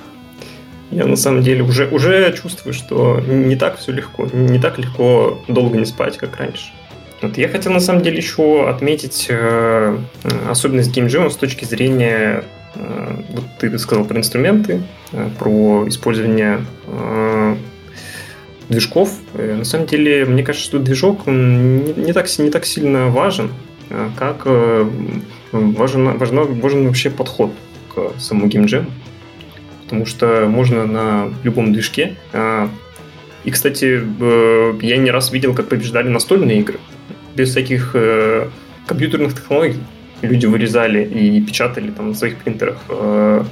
Я 0.90 1.06
на 1.06 1.16
самом 1.16 1.42
деле 1.42 1.62
уже, 1.62 1.88
уже 1.88 2.34
чувствую, 2.34 2.74
что 2.74 3.18
не 3.20 3.56
так 3.56 3.78
все 3.78 3.92
легко, 3.92 4.26
не 4.32 4.58
так 4.58 4.78
легко 4.78 5.42
долго 5.48 5.78
не 5.78 5.86
спать, 5.86 6.18
как 6.18 6.36
раньше. 6.36 6.72
Вот 7.22 7.38
я 7.38 7.48
хотел 7.48 7.72
на 7.72 7.80
самом 7.80 8.02
деле 8.02 8.18
еще 8.18 8.68
отметить 8.68 9.26
э, 9.30 9.96
особенность 10.50 10.90
геймджема 10.90 11.30
с 11.30 11.36
точки 11.36 11.64
зрения, 11.64 12.44
э, 12.74 13.16
вот 13.30 13.44
ты 13.58 13.78
сказал 13.78 14.04
про 14.04 14.18
инструменты, 14.18 14.82
э, 15.12 15.28
про 15.38 15.88
использование 15.88 16.66
э, 16.88 17.56
движков. 18.68 19.14
Э, 19.34 19.54
на 19.54 19.64
самом 19.64 19.86
деле, 19.86 20.24
мне 20.26 20.42
кажется, 20.42 20.66
что 20.66 20.78
движок 20.78 21.26
не, 21.26 21.94
не, 21.94 22.12
так, 22.12 22.26
не 22.38 22.50
так 22.50 22.66
сильно 22.66 23.06
важен, 23.06 23.50
как 24.16 24.42
э, 24.44 24.88
важен, 25.52 26.18
важен, 26.18 26.60
важен 26.60 26.86
вообще 26.86 27.10
подход 27.10 27.52
к 27.94 28.18
самому 28.18 28.48
геймджему 28.48 28.86
потому 29.92 30.06
что 30.06 30.46
можно 30.48 30.86
на 30.86 31.34
любом 31.42 31.74
движке. 31.74 32.16
А, 32.32 32.70
и, 33.44 33.50
кстати, 33.50 34.00
я 34.82 34.96
не 34.96 35.10
раз 35.10 35.30
видел, 35.30 35.54
как 35.54 35.68
побеждали 35.68 36.08
настольные 36.08 36.60
игры. 36.60 36.78
Без 37.36 37.50
всяких 37.50 37.90
э, 37.92 38.48
компьютерных 38.86 39.34
технологий. 39.34 39.80
Люди 40.22 40.46
вырезали 40.46 41.04
и 41.04 41.38
печатали 41.42 41.90
там 41.90 42.08
на 42.08 42.14
своих 42.14 42.38
принтерах 42.38 42.78
э, 42.88 43.44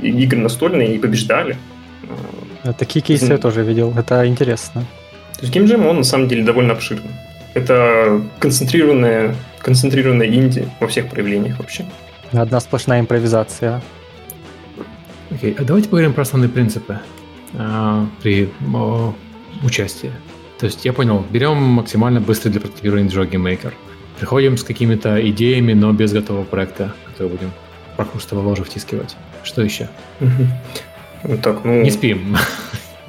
игры 0.00 0.38
настольные 0.38 0.94
и 0.94 0.98
побеждали. 0.98 1.58
Такие 2.78 3.02
кейсы 3.02 3.26
я 3.26 3.36
тоже 3.36 3.62
видел. 3.62 3.92
Это 3.94 4.26
интересно. 4.26 4.86
То 5.34 5.42
есть 5.42 5.52
геймджем, 5.52 5.84
он 5.84 5.98
на 5.98 6.04
самом 6.04 6.28
деле 6.28 6.44
довольно 6.44 6.72
обширный. 6.72 7.10
Это 7.56 8.22
концентрированная, 8.38 9.34
концентрированная 9.60 10.26
инди 10.26 10.68
во 10.78 10.88
всех 10.88 11.08
проявлениях 11.08 11.58
вообще. 11.58 11.86
Одна 12.32 12.60
сплошная 12.60 13.00
импровизация. 13.00 13.80
Окей, 15.30 15.52
okay. 15.52 15.56
а 15.58 15.64
давайте 15.64 15.88
поговорим 15.88 16.12
про 16.12 16.20
основные 16.20 16.50
принципы 16.50 16.98
э, 17.54 18.06
при 18.22 18.50
э, 18.50 19.12
участии. 19.64 20.12
То 20.58 20.66
есть 20.66 20.84
я 20.84 20.92
понял, 20.92 21.24
берем 21.30 21.56
максимально 21.56 22.20
быстрый 22.20 22.50
для 22.50 22.60
прототипирования 22.60 23.08
Jogging 23.08 23.42
Maker. 23.42 23.72
Приходим 24.18 24.58
с 24.58 24.62
какими-то 24.62 25.18
идеями, 25.30 25.72
но 25.72 25.94
без 25.94 26.12
готового 26.12 26.44
проекта, 26.44 26.92
который 27.06 27.28
будем 27.28 27.52
прохрустово 27.96 28.40
ложе 28.40 28.64
втискивать. 28.64 29.16
Что 29.44 29.62
еще? 29.62 29.88
Угу. 30.20 31.38
Так, 31.38 31.64
ну... 31.64 31.80
Не 31.80 31.90
спим. 31.90 32.36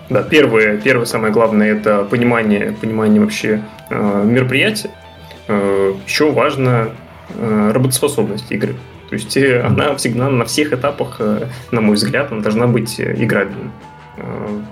Да, 0.09 0.23
первое, 0.23 0.77
первое 0.77 1.05
самое 1.05 1.33
главное 1.33 1.73
это 1.73 2.05
понимание, 2.05 2.71
понимание 2.79 3.19
вообще 3.19 3.61
э, 3.89 4.23
мероприятия. 4.25 4.91
Э, 5.47 5.93
еще 6.05 6.31
важно 6.31 6.91
э, 7.29 7.71
работоспособность 7.73 8.51
игры. 8.51 8.75
То 9.09 9.15
есть 9.15 9.37
она 9.37 9.95
всегда 9.95 10.29
на 10.29 10.45
всех 10.45 10.73
этапах, 10.73 11.21
на 11.71 11.81
мой 11.81 11.95
взгляд, 11.95 12.31
она 12.31 12.41
должна 12.41 12.67
быть 12.67 12.99
э, 12.99 13.15
играбельной. 13.17 13.71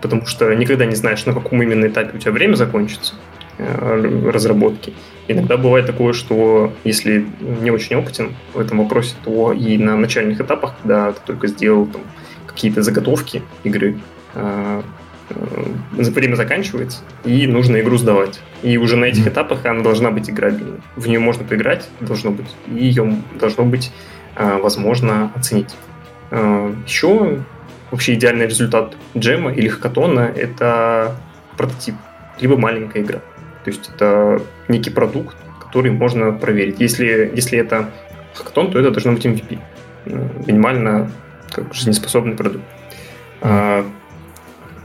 Потому 0.01 0.25
что 0.25 0.51
никогда 0.55 0.85
не 0.85 0.95
знаешь, 0.95 1.23
на 1.27 1.33
каком 1.33 1.61
именно 1.61 1.85
этапе 1.85 2.17
у 2.17 2.19
тебя 2.19 2.31
время 2.31 2.55
закончится 2.55 3.13
разработки. 3.59 4.93
Иногда 5.27 5.55
бывает 5.55 5.85
такое, 5.85 6.13
что 6.13 6.73
если 6.83 7.27
не 7.61 7.69
очень 7.69 7.95
опытен 7.95 8.33
в 8.55 8.59
этом 8.59 8.79
вопросе, 8.79 9.13
то 9.23 9.53
и 9.53 9.77
на 9.77 9.95
начальных 9.95 10.41
этапах, 10.41 10.73
когда 10.81 11.11
ты 11.11 11.19
только 11.23 11.47
сделал 11.47 11.85
там, 11.85 12.01
какие-то 12.47 12.81
заготовки 12.81 13.43
игры, 13.63 13.99
время 15.29 16.35
заканчивается, 16.35 16.99
и 17.23 17.47
нужно 17.47 17.79
игру 17.81 17.97
сдавать. 17.97 18.41
И 18.61 18.77
уже 18.77 18.95
на 18.95 19.05
этих 19.05 19.27
этапах 19.27 19.65
она 19.65 19.81
должна 19.81 20.11
быть 20.11 20.29
играбельной. 20.29 20.79
В 20.95 21.07
нее 21.07 21.19
можно 21.19 21.43
поиграть, 21.43 21.89
должно 21.99 22.31
быть, 22.31 22.55
и 22.67 22.85
ее 22.85 23.17
должно 23.39 23.65
быть 23.65 23.91
Э, 24.35 24.57
возможно 24.61 25.31
оценить. 25.35 25.75
Э, 26.31 26.73
Еще 26.85 27.39
вообще 27.91 28.15
идеальный 28.15 28.47
результат 28.47 28.95
джема 29.17 29.53
или 29.53 29.67
хакатона— 29.67 30.31
это 30.35 31.15
прототип, 31.57 31.95
либо 32.41 32.57
маленькая 32.57 33.01
игра. 33.01 33.19
То 33.63 33.71
есть 33.71 33.89
это 33.93 34.41
некий 34.67 34.89
продукт, 34.89 35.37
который 35.61 35.91
можно 35.91 36.33
проверить. 36.33 36.79
Если, 36.79 37.31
если 37.33 37.57
это 37.57 37.91
хакатон, 38.33 38.71
то 38.71 38.79
это 38.79 38.91
должно 38.91 39.13
быть 39.13 39.25
MVP. 39.25 39.59
Э, 40.05 40.29
минимально 40.45 41.09
как 41.51 41.73
жизнеспособный 41.73 42.35
продукт. 42.35 42.65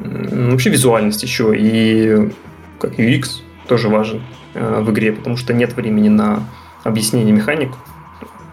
Вообще 0.01 0.71
визуальность 0.71 1.23
еще 1.23 1.55
и 1.57 2.31
как 2.79 2.99
UX 2.99 3.43
тоже 3.69 3.89
важен 3.89 4.23
а, 4.55 4.83
в 4.83 4.91
игре, 4.91 5.13
потому 5.13 5.37
что 5.37 5.53
нет 5.53 5.75
времени 5.75 6.09
на 6.09 6.49
объяснение 6.83 7.33
механик, 7.33 7.73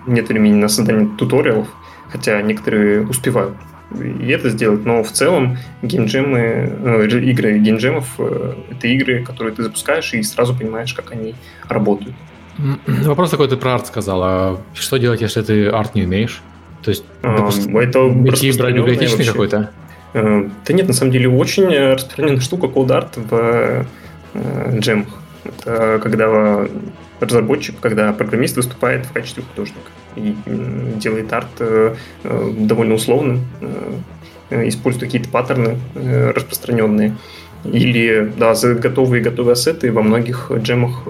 нет 0.06 0.28
времени 0.30 0.54
на 0.54 0.68
создание 0.68 1.10
туториалов, 1.18 1.68
хотя 2.10 2.42
некоторые 2.42 3.08
успевают 3.08 3.56
и 3.92 4.28
это 4.28 4.50
сделать, 4.50 4.86
но 4.86 5.02
в 5.02 5.12
целом 5.12 5.58
геймджемы, 5.82 6.40
э, 6.40 7.08
игры 7.08 7.58
геймджемов 7.58 8.16
э,— 8.20 8.54
это 8.72 8.88
игры, 8.88 9.24
которые 9.24 9.56
ты 9.56 9.64
запускаешь 9.64 10.14
и 10.14 10.22
сразу 10.24 10.54
понимаешь, 10.54 10.94
как 10.94 11.12
они 11.12 11.36
работают. 11.70 12.14
Вопрос 12.86 13.30
такой, 13.30 13.48
ты 13.48 13.56
про 13.56 13.76
арт 13.76 13.88
сказал, 13.88 14.24
а 14.24 14.62
что 14.74 14.98
делать, 14.98 15.22
если 15.22 15.42
ты 15.42 15.68
арт 15.68 15.96
не 15.96 16.04
умеешь? 16.04 16.42
То 16.82 16.90
есть, 16.90 17.06
допустим, 17.22 17.78
это 17.78 18.10
идти 18.26 18.52
брать 18.58 18.76
библиотечный 18.76 19.26
какой-то? 19.26 19.72
Э, 20.18 20.50
да 20.66 20.74
нет, 20.74 20.88
на 20.88 20.94
самом 20.94 21.12
деле 21.12 21.30
очень 21.30 21.68
распространенная 21.68 22.42
штука 22.42 22.68
Cold 22.68 22.88
Art 22.88 23.86
в 24.34 24.80
джемах. 24.80 25.08
Это 25.44 26.00
когда 26.02 26.68
разработчик, 27.20 27.76
когда 27.80 28.14
программист 28.14 28.56
выступает 28.56 29.06
в 29.06 29.12
качестве 29.12 29.44
художника 29.44 29.92
и 30.16 30.36
делает 30.96 31.32
арт 31.34 31.48
э, 31.60 31.96
э, 32.24 32.54
довольно 32.58 32.96
условным, 32.96 33.46
э, 34.50 34.68
использует 34.68 35.06
какие-то 35.06 35.30
паттерны 35.30 35.78
распространенные. 35.96 37.16
Или, 37.66 38.32
да, 38.38 38.54
готовые 38.54 39.22
готовые 39.22 39.54
ассеты 39.54 39.92
во 39.92 40.02
многих 40.02 40.52
джемах 40.56 41.04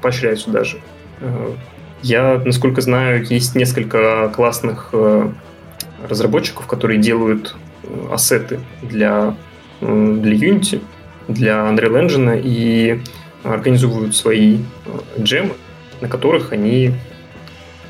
поощряются 0.00 0.50
даже. 0.50 0.78
Я, 2.02 2.40
насколько 2.44 2.82
знаю, 2.82 3.24
есть 3.24 3.56
несколько 3.56 4.30
классных 4.36 4.94
разработчиков, 6.08 6.66
которые 6.68 7.00
делают 7.00 7.56
ассеты 8.10 8.60
для, 8.82 9.36
для 9.80 10.34
Unity, 10.34 10.80
для 11.28 11.68
Unreal 11.68 12.06
Engine 12.06 12.40
и 12.42 13.00
организуют 13.42 14.16
свои 14.16 14.58
джемы, 15.18 15.54
на 16.00 16.08
которых 16.08 16.52
они 16.52 16.92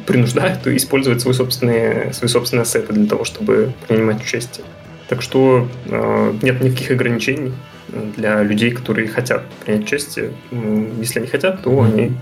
принуждают 0.07 0.67
использовать 0.67 1.21
свои 1.21 1.35
собственные, 1.35 2.13
свои 2.13 2.29
собственные 2.29 2.63
ассеты 2.63 2.93
для 2.93 3.07
того, 3.07 3.25
чтобы 3.25 3.73
принимать 3.89 4.23
участие. 4.23 4.65
Так 5.09 5.23
что 5.23 5.69
э, 5.87 6.35
нет 6.43 6.61
никаких 6.61 6.91
ограничений 6.91 7.53
для 8.17 8.43
людей, 8.43 8.73
которые 8.73 9.09
хотят 9.09 9.45
принять 9.65 9.85
участие. 9.85 10.33
Если 10.99 11.21
они 11.21 11.29
хотят, 11.29 11.63
то 11.63 11.83
они 11.83 12.13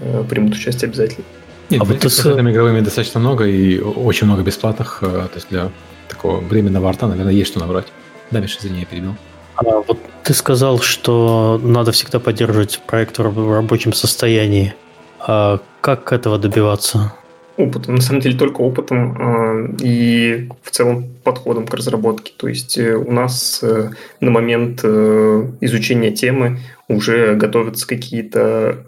э, 0.00 0.24
примут 0.28 0.54
участие 0.54 0.88
обязательно. 0.88 1.24
Нет, 1.68 1.82
а 1.82 1.84
вот 1.84 2.02
с 2.02 2.26
игровыми 2.26 2.80
достаточно 2.80 3.20
много 3.20 3.44
и 3.44 3.78
очень 3.80 4.26
много 4.26 4.42
бесплатных. 4.42 4.98
Э, 5.02 5.06
то 5.06 5.34
есть 5.34 5.48
для 5.50 5.70
такого 6.14 6.40
временного 6.40 6.88
арта, 6.88 7.06
наверное, 7.06 7.32
есть 7.32 7.50
что 7.50 7.60
набрать. 7.60 7.86
Да, 8.30 8.40
Миша, 8.40 8.58
извини, 8.60 8.80
я 8.80 8.86
перебил. 8.86 9.14
А 9.56 9.62
вот 9.64 9.98
ты 10.22 10.34
сказал, 10.34 10.80
что 10.80 11.60
надо 11.62 11.92
всегда 11.92 12.18
поддерживать 12.20 12.80
проект 12.86 13.18
в 13.18 13.52
рабочем 13.52 13.92
состоянии. 13.92 14.74
А 15.18 15.60
как 15.80 16.12
этого 16.12 16.38
добиваться? 16.38 17.12
опытом, 17.56 17.94
на 17.96 18.00
самом 18.00 18.20
деле 18.20 18.38
только 18.38 18.60
опытом 18.60 19.16
э, 19.18 19.76
и 19.82 20.48
в 20.62 20.70
целом 20.70 21.04
подходом 21.22 21.66
к 21.66 21.74
разработке. 21.74 22.32
То 22.36 22.48
есть 22.48 22.78
э, 22.78 22.94
у 22.94 23.12
нас 23.12 23.60
э, 23.62 23.90
на 24.20 24.30
момент 24.30 24.80
э, 24.82 25.46
изучения 25.60 26.12
темы 26.12 26.60
уже 26.88 27.34
готовятся 27.34 27.86
какие-то 27.86 28.86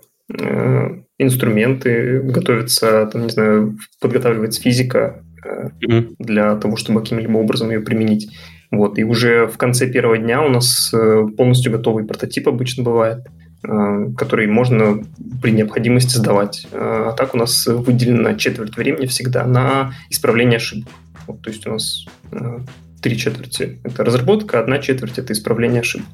инструменты, 1.19 2.21
готовится, 2.23 3.07
там, 3.13 3.25
не 3.25 3.29
знаю, 3.29 3.77
подготавливается 4.01 4.63
физика 4.63 5.23
mm-hmm. 5.45 6.15
для 6.19 6.57
того, 6.57 6.77
чтобы 6.77 7.01
каким-либо 7.01 7.39
образом 7.39 7.71
ее 7.71 7.81
применить. 7.81 8.31
Вот, 8.71 8.99
и 8.99 9.05
уже 9.05 9.47
в 9.47 9.57
конце 9.57 9.87
первого 9.87 10.19
дня 10.19 10.43
у 10.43 10.49
нас 10.49 10.93
э, 10.93 11.27
полностью 11.37 11.71
готовый 11.71 12.05
прототип 12.05 12.49
обычно 12.49 12.83
бывает. 12.83 13.27
Э, 13.67 14.09
который 14.17 14.47
можно 14.47 15.03
при 15.41 15.53
необходимости 15.53 16.17
сдавать. 16.17 16.67
Э, 16.71 17.07
а 17.09 17.13
так 17.13 17.35
у 17.35 17.39
нас 17.39 17.67
выделена 17.67 18.35
четверть 18.35 18.77
времени 18.77 19.07
всегда 19.07 19.47
на 19.47 19.95
исправление 20.11 20.57
ошибок. 20.59 20.93
Вот, 21.27 21.41
то 21.41 21.51
есть 21.51 21.67
у 21.67 21.71
нас 21.71 22.05
э, 22.31 22.59
три 23.01 23.17
четверти– 23.17 23.79
это 23.85 24.05
разработка, 24.05 24.61
одна 24.61 24.81
четверть– 24.81 25.19
это 25.19 25.33
исправление 25.33 25.81
ошибок. 25.81 26.07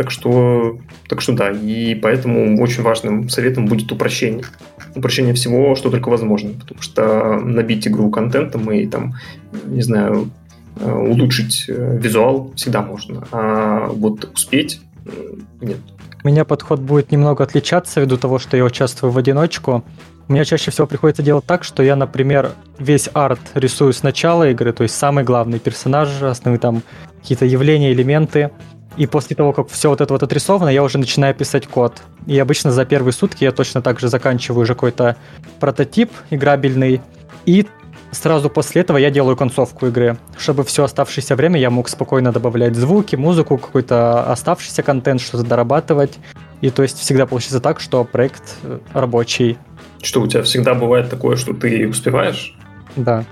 Так 0.00 0.10
что, 0.10 0.78
так 1.10 1.20
что 1.20 1.34
да, 1.34 1.50
и 1.50 1.94
поэтому 1.94 2.58
очень 2.62 2.82
важным 2.82 3.28
советом 3.28 3.66
будет 3.66 3.92
упрощение. 3.92 4.46
Упрощение 4.94 5.34
всего, 5.34 5.74
что 5.74 5.90
только 5.90 6.08
возможно, 6.08 6.52
потому 6.58 6.80
что 6.80 7.38
набить 7.38 7.86
игру 7.86 8.10
контентом 8.10 8.72
и 8.72 8.86
там, 8.86 9.16
не 9.66 9.82
знаю, 9.82 10.30
улучшить 10.82 11.66
визуал 11.68 12.50
всегда 12.56 12.80
можно, 12.80 13.28
а 13.30 13.88
вот 13.88 14.24
успеть 14.32 14.80
нет. 15.60 15.76
У 16.24 16.28
меня 16.28 16.46
подход 16.46 16.80
будет 16.80 17.12
немного 17.12 17.44
отличаться 17.44 18.00
ввиду 18.00 18.16
того, 18.16 18.38
что 18.38 18.56
я 18.56 18.64
участвую 18.64 19.10
в 19.10 19.18
одиночку. 19.18 19.84
Меня 20.28 20.46
чаще 20.46 20.70
всего 20.70 20.86
приходится 20.86 21.22
делать 21.22 21.44
так, 21.44 21.62
что 21.62 21.82
я, 21.82 21.94
например, 21.94 22.52
весь 22.78 23.10
арт 23.12 23.40
рисую 23.52 23.92
с 23.92 24.02
начала 24.02 24.48
игры, 24.48 24.72
то 24.72 24.82
есть 24.82 24.94
самый 24.94 25.24
главный 25.24 25.58
персонаж, 25.58 26.22
основные 26.22 26.58
там 26.58 26.82
какие-то 27.20 27.44
явления, 27.44 27.92
элементы. 27.92 28.50
И 29.00 29.06
после 29.06 29.34
того, 29.34 29.54
как 29.54 29.70
все 29.70 29.88
вот 29.88 30.02
это 30.02 30.12
вот 30.12 30.22
отрисовано, 30.22 30.68
я 30.68 30.82
уже 30.82 30.98
начинаю 30.98 31.34
писать 31.34 31.66
код. 31.66 32.02
И 32.26 32.38
обычно 32.38 32.70
за 32.70 32.84
первые 32.84 33.14
сутки 33.14 33.44
я 33.44 33.50
точно 33.50 33.80
так 33.80 33.98
же 33.98 34.08
заканчиваю 34.08 34.64
уже 34.64 34.74
какой-то 34.74 35.16
прототип 35.58 36.10
играбельный. 36.28 37.00
И 37.46 37.66
Сразу 38.12 38.50
после 38.50 38.82
этого 38.82 38.98
я 38.98 39.10
делаю 39.10 39.36
концовку 39.36 39.86
игры, 39.86 40.18
чтобы 40.36 40.64
все 40.64 40.82
оставшееся 40.82 41.36
время 41.36 41.60
я 41.60 41.70
мог 41.70 41.88
спокойно 41.88 42.32
добавлять 42.32 42.74
звуки, 42.74 43.14
музыку, 43.14 43.56
какой-то 43.56 44.24
оставшийся 44.24 44.82
контент, 44.82 45.20
что-то 45.20 45.44
дорабатывать. 45.44 46.18
И 46.60 46.70
то 46.70 46.82
есть 46.82 46.98
всегда 46.98 47.24
получится 47.24 47.60
так, 47.60 47.78
что 47.78 48.02
проект 48.04 48.42
э, 48.64 48.80
рабочий. 48.92 49.58
Что 50.02 50.22
у 50.22 50.26
тебя 50.26 50.42
всегда 50.42 50.74
бывает 50.74 51.08
такое, 51.08 51.36
что 51.36 51.54
ты 51.54 51.88
успеваешь? 51.88 52.58
Да. 52.96 53.24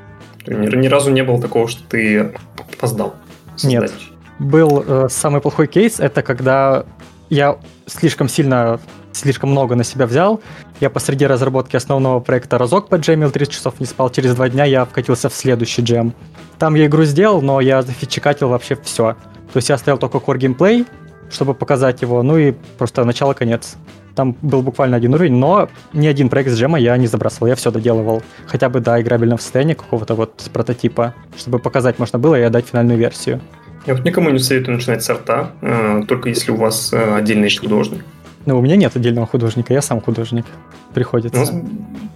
Ни, 0.46 0.74
ни 0.76 0.86
разу 0.86 1.10
не 1.10 1.24
было 1.24 1.42
такого, 1.42 1.66
что 1.66 1.82
ты 1.82 2.32
опоздал. 2.56 3.16
Нет. 3.64 3.92
Был 4.38 4.84
э, 4.86 5.08
самый 5.10 5.40
плохой 5.40 5.66
кейс, 5.66 6.00
это 6.00 6.22
когда 6.22 6.84
я 7.28 7.58
слишком 7.86 8.28
сильно 8.28 8.80
слишком 9.12 9.50
много 9.50 9.74
на 9.74 9.84
себя 9.84 10.06
взял. 10.06 10.40
Я 10.80 10.90
посреди 10.90 11.26
разработки 11.26 11.76
основного 11.76 12.20
проекта 12.20 12.56
разок 12.56 12.88
поджемил, 12.88 13.30
30 13.30 13.52
часов 13.52 13.80
не 13.80 13.86
спал. 13.86 14.10
Через 14.10 14.34
два 14.34 14.48
дня 14.48 14.64
я 14.64 14.84
вкатился 14.84 15.28
в 15.28 15.34
следующий 15.34 15.82
джем. 15.82 16.14
Там 16.58 16.74
я 16.74 16.86
игру 16.86 17.04
сделал, 17.04 17.42
но 17.42 17.60
я 17.60 17.82
зафичекатил 17.82 18.48
вообще 18.48 18.76
все. 18.82 19.16
То 19.52 19.56
есть 19.56 19.68
я 19.68 19.74
оставил 19.74 19.98
только 19.98 20.18
core 20.18 20.38
gameplay, 20.38 20.86
чтобы 21.30 21.54
показать 21.54 22.02
его, 22.02 22.22
ну 22.22 22.38
и 22.38 22.52
просто 22.78 23.04
начало-конец. 23.04 23.76
Там 24.14 24.36
был 24.42 24.62
буквально 24.62 24.96
один 24.96 25.14
уровень, 25.14 25.36
но 25.36 25.68
ни 25.92 26.06
один 26.06 26.28
проект 26.28 26.50
с 26.50 26.58
джема 26.58 26.78
я 26.78 26.96
не 26.96 27.06
забрасывал, 27.06 27.46
я 27.46 27.54
все 27.54 27.70
доделывал. 27.70 28.22
Хотя 28.46 28.68
бы 28.68 28.80
до 28.80 29.00
играбельного 29.00 29.38
состояния 29.38 29.74
какого-то 29.74 30.14
вот 30.14 30.50
прототипа, 30.52 31.14
чтобы 31.36 31.58
показать 31.60 31.98
можно 31.98 32.18
было 32.18 32.38
и 32.38 32.42
отдать 32.42 32.66
финальную 32.66 32.98
версию. 32.98 33.40
Я 33.88 33.94
вот 33.94 34.04
никому 34.04 34.28
не 34.28 34.38
советую 34.38 34.74
начинать 34.74 35.02
с 35.02 35.08
арта, 35.08 35.52
э, 35.62 36.02
только 36.06 36.28
если 36.28 36.50
у 36.50 36.56
вас 36.56 36.92
э, 36.92 37.14
отдельный 37.16 37.48
художник. 37.56 38.04
Ну, 38.44 38.58
у 38.58 38.60
меня 38.60 38.76
нет 38.76 38.94
отдельного 38.94 39.26
художника, 39.26 39.72
я 39.72 39.80
сам 39.80 40.02
художник. 40.02 40.44
Приходится. 40.92 41.40
Ну, 41.40 41.66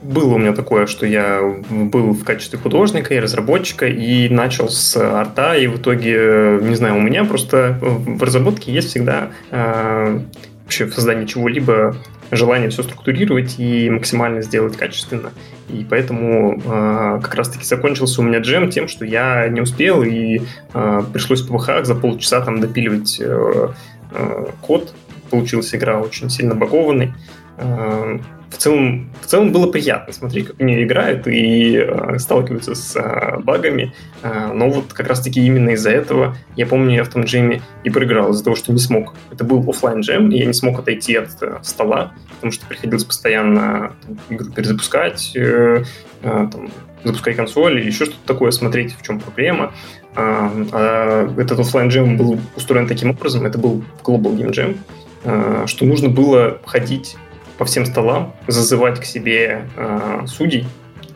было 0.02 0.34
у 0.34 0.38
меня 0.38 0.52
такое, 0.52 0.84
что 0.86 1.06
я 1.06 1.40
был 1.70 2.12
в 2.12 2.24
качестве 2.24 2.58
художника 2.58 3.14
и 3.14 3.18
разработчика 3.18 3.86
и 3.86 4.28
начал 4.28 4.68
с 4.68 4.94
арта, 4.98 5.54
и 5.54 5.66
в 5.66 5.78
итоге, 5.78 6.58
не 6.60 6.74
знаю, 6.74 6.96
у 6.96 7.00
меня 7.00 7.24
просто 7.24 7.78
в 7.80 8.22
разработке 8.22 8.70
есть 8.70 8.90
всегда 8.90 9.30
э, 9.50 10.20
вообще 10.64 10.84
в 10.84 10.92
создании 10.92 11.24
чего-либо 11.24 11.96
желание 12.36 12.70
все 12.70 12.82
структурировать 12.82 13.56
и 13.58 13.90
максимально 13.90 14.42
сделать 14.42 14.76
качественно. 14.76 15.30
И 15.68 15.86
поэтому 15.88 16.60
э, 16.64 17.20
как 17.22 17.34
раз-таки 17.34 17.64
закончился 17.64 18.20
у 18.20 18.24
меня 18.24 18.38
джем 18.38 18.70
тем, 18.70 18.88
что 18.88 19.04
я 19.04 19.48
не 19.48 19.60
успел, 19.60 20.02
и 20.02 20.40
э, 20.72 21.02
пришлось 21.12 21.42
в 21.42 21.48
ПВХ 21.48 21.84
за 21.84 21.94
полчаса 21.94 22.40
там 22.40 22.60
допиливать 22.60 23.20
э, 23.20 23.68
э, 24.12 24.46
код 24.60 24.94
получилась 25.30 25.74
игра 25.74 25.98
очень 25.98 26.30
сильно 26.30 26.54
багованной. 26.54 27.12
Э, 27.58 28.18
в 28.52 28.58
целом, 28.58 29.10
в 29.20 29.26
целом 29.26 29.50
было 29.50 29.66
приятно 29.66 30.12
смотреть, 30.12 30.48
как 30.48 30.60
они 30.60 30.82
играют 30.82 31.26
и 31.26 31.76
э, 31.76 32.18
сталкиваются 32.18 32.74
с 32.74 32.94
э, 32.96 33.38
багами. 33.40 33.92
Э, 34.22 34.52
но 34.52 34.68
вот 34.68 34.92
как 34.92 35.08
раз-таки 35.08 35.44
именно 35.44 35.70
из-за 35.70 35.90
этого, 35.90 36.36
я 36.56 36.66
помню, 36.66 36.96
я 36.96 37.04
в 37.04 37.08
том 37.08 37.24
джеме 37.24 37.62
и 37.84 37.90
проиграл 37.90 38.30
из-за 38.30 38.44
того, 38.44 38.56
что 38.56 38.72
не 38.72 38.78
смог. 38.78 39.14
Это 39.30 39.44
был 39.44 39.68
офлайн 39.68 40.00
джем, 40.00 40.30
и 40.30 40.38
я 40.38 40.44
не 40.44 40.52
смог 40.52 40.78
отойти 40.78 41.16
от 41.16 41.30
э, 41.42 41.58
стола, 41.62 42.12
потому 42.36 42.52
что 42.52 42.66
приходилось 42.66 43.04
постоянно 43.04 43.92
там, 44.06 44.18
игру 44.28 44.50
перезапускать, 44.50 45.32
э, 45.34 45.84
э, 46.22 46.48
там, 46.52 46.70
запускать 47.04 47.36
консоль 47.36 47.80
или 47.80 47.86
еще 47.86 48.04
что-то 48.04 48.26
такое, 48.26 48.50
смотреть, 48.50 48.94
в 48.96 49.02
чем 49.02 49.18
проблема. 49.18 49.72
А, 50.14 50.52
а 50.72 51.34
этот 51.40 51.58
офлайн 51.58 51.88
джем 51.88 52.16
был 52.16 52.38
устроен 52.54 52.86
таким 52.86 53.10
образом, 53.10 53.44
это 53.44 53.58
был 53.58 53.82
Global 54.04 54.36
Game 54.36 54.52
Jam, 54.52 54.76
Э, 55.24 55.64
что 55.66 55.84
нужно 55.84 56.08
было 56.08 56.58
ходить 56.64 57.16
по 57.62 57.66
всем 57.66 57.86
столам, 57.86 58.34
зазывать 58.48 58.98
к 58.98 59.04
себе 59.04 59.68
э, 59.76 60.26
судей, 60.26 60.66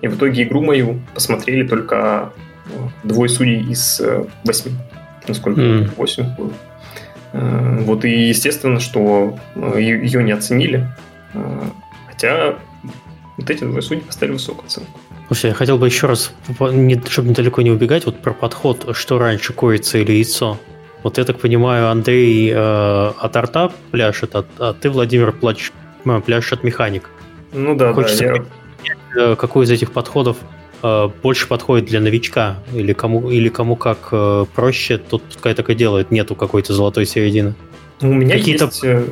и 0.01 0.07
в 0.07 0.15
итоге 0.15 0.45
игру 0.45 0.63
мою 0.63 1.01
посмотрели 1.13 1.67
только 1.67 2.33
двое 3.03 3.29
судей 3.29 3.69
из 3.69 4.01
восьми, 4.45 4.73
насколько 5.27 5.61
mm. 5.61 5.91
8 5.97 6.37
было. 6.37 6.53
Вот 7.83 8.05
и 8.05 8.29
естественно, 8.29 8.79
что 8.79 9.37
ее 9.77 10.23
не 10.23 10.31
оценили, 10.31 10.87
хотя 12.07 12.55
вот 13.37 13.51
эти 13.51 13.65
двое 13.65 13.83
судей 13.83 14.03
поставили 14.03 14.35
высокую 14.35 14.67
оценку. 14.67 15.01
Слушай, 15.27 15.49
я 15.49 15.55
хотел 15.55 15.79
бы 15.79 15.87
еще 15.89 16.07
раз, 16.07 16.33
чтобы 17.09 17.35
далеко 17.35 17.63
не 17.63 17.73
убегать, 17.73 18.07
вот 18.07 18.21
про 18.21 18.33
подход, 18.33 18.97
что 18.97 19.19
раньше, 19.19 19.53
курица 19.53 19.99
или 19.99 20.13
яйцо. 20.13 20.61
Вот 21.03 21.19
я 21.19 21.25
так 21.25 21.41
понимаю, 21.41 21.89
Андрей 21.89 22.53
э, 22.53 22.57
от 22.57 23.37
арта 23.37 23.73
пляшет, 23.91 24.37
а, 24.37 24.45
а 24.59 24.73
ты, 24.73 24.91
Владимир, 24.91 25.33
плач, 25.33 25.71
э, 26.07 26.21
пляшешь 26.21 26.53
от 26.53 26.65
механик. 26.65 27.11
Ну 27.53 27.75
да, 27.75 27.93
Хочется 27.93 28.45
да. 29.15 29.25
Я... 29.29 29.37
какой 29.37 29.65
из 29.65 29.71
этих 29.71 29.93
подходов 29.93 30.37
э, 30.83 31.09
больше 31.23 31.49
подходит 31.49 31.87
для 31.87 32.01
новичка, 32.01 32.59
или 32.73 32.93
кому, 32.93 33.31
или 33.31 33.49
кому 33.49 33.77
как 33.77 34.09
э, 34.13 34.47
проще, 34.55 34.99
тут 34.99 35.23
пускай 35.23 35.55
так 35.55 35.71
и 35.71 35.75
делает, 35.75 36.11
нету 36.11 36.35
какой-то 36.35 36.73
золотой 36.73 37.07
середины. 37.07 37.55
У 38.01 38.07
меня 38.07 38.37
Какие-то 38.37 38.67
есть... 38.67 38.85
Э, 38.85 39.07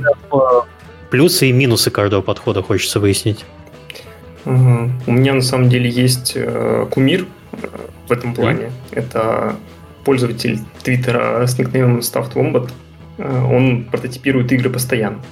плюсы 1.11 1.49
и 1.49 1.53
минусы 1.53 1.91
каждого 1.91 2.23
подхода 2.23 2.63
хочется 2.63 3.01
выяснить. 3.01 3.45
Угу. 4.45 4.91
У 5.07 5.13
меня 5.13 5.35
на 5.35 5.43
самом 5.43 5.69
деле 5.69 5.89
есть 5.89 6.33
э, 6.35 6.87
кумир 6.91 7.27
э, 7.53 7.57
в 8.09 8.13
этом 8.13 8.35
плане. 8.35 8.65
Mm. 8.65 8.73
Это 8.93 9.57
пользователь 10.05 10.59
Твиттера 10.83 11.47
с 11.47 11.59
никнеймом 11.59 12.01
StuffedWombat. 12.01 12.71
Э, 13.19 13.43
он 13.43 13.85
прототипирует 13.85 14.53
игры 14.53 14.69
постоянно. 14.69 15.23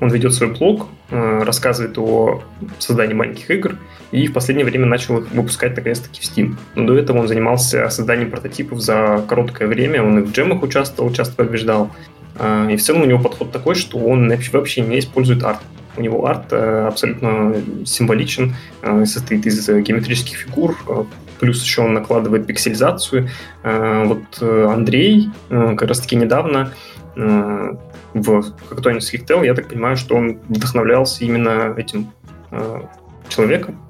Он 0.00 0.10
ведет 0.10 0.34
свой 0.34 0.50
блог, 0.50 0.88
э, 1.10 1.42
рассказывает 1.42 1.96
о 1.98 2.42
создании 2.78 3.14
маленьких 3.14 3.50
игр 3.50 3.76
и 4.12 4.26
в 4.26 4.32
последнее 4.32 4.64
время 4.66 4.86
начал 4.86 5.18
их 5.18 5.30
выпускать 5.30 5.76
наконец-таки 5.76 6.20
в 6.20 6.24
Steam. 6.24 6.56
Но 6.74 6.86
до 6.86 6.96
этого 6.96 7.18
он 7.18 7.28
занимался 7.28 7.88
созданием 7.88 8.30
прототипов 8.30 8.80
за 8.80 9.24
короткое 9.28 9.68
время. 9.68 10.02
Он 10.02 10.18
и 10.18 10.22
в 10.22 10.32
джемах 10.32 10.62
участвовал, 10.62 11.12
часто 11.12 11.34
побеждал. 11.36 11.90
Э, 12.38 12.68
и 12.70 12.76
в 12.76 12.82
целом 12.82 13.02
у 13.02 13.06
него 13.06 13.20
подход 13.20 13.52
такой, 13.52 13.74
что 13.74 13.98
он 13.98 14.32
вообще 14.52 14.82
не 14.82 14.98
использует 14.98 15.42
арт. 15.42 15.60
У 15.96 16.02
него 16.02 16.26
арт 16.26 16.52
э, 16.52 16.86
абсолютно 16.88 17.54
символичен, 17.86 18.54
состоит 18.82 19.46
из 19.46 19.66
геометрических 19.66 20.36
фигур, 20.36 20.76
плюс 21.40 21.62
еще 21.62 21.82
он 21.82 21.94
накладывает 21.94 22.46
пикселизацию. 22.46 23.28
Вот 23.62 24.42
Андрей 24.42 25.30
как 25.48 25.82
раз-таки 25.82 26.16
недавно 26.16 26.72
в 27.16 27.78
Hackathon 28.14 28.98
Slicktel, 28.98 29.44
я 29.44 29.54
так 29.54 29.68
понимаю, 29.68 29.96
что 29.96 30.16
он 30.16 30.38
вдохновлялся 30.48 31.24
именно 31.24 31.74
этим 31.76 32.12
человеком 33.28 33.80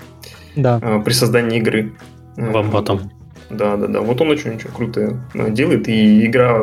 да. 0.55 1.01
при 1.05 1.13
создании 1.13 1.59
игры. 1.59 1.93
Вам 2.37 2.71
потом. 2.71 3.11
Да, 3.51 3.77
да, 3.77 3.87
да. 3.89 4.01
Вот 4.01 4.21
он 4.21 4.31
очень-очень 4.31 4.71
круто 4.71 5.21
делает, 5.35 5.89
и 5.89 6.25
игра 6.27 6.61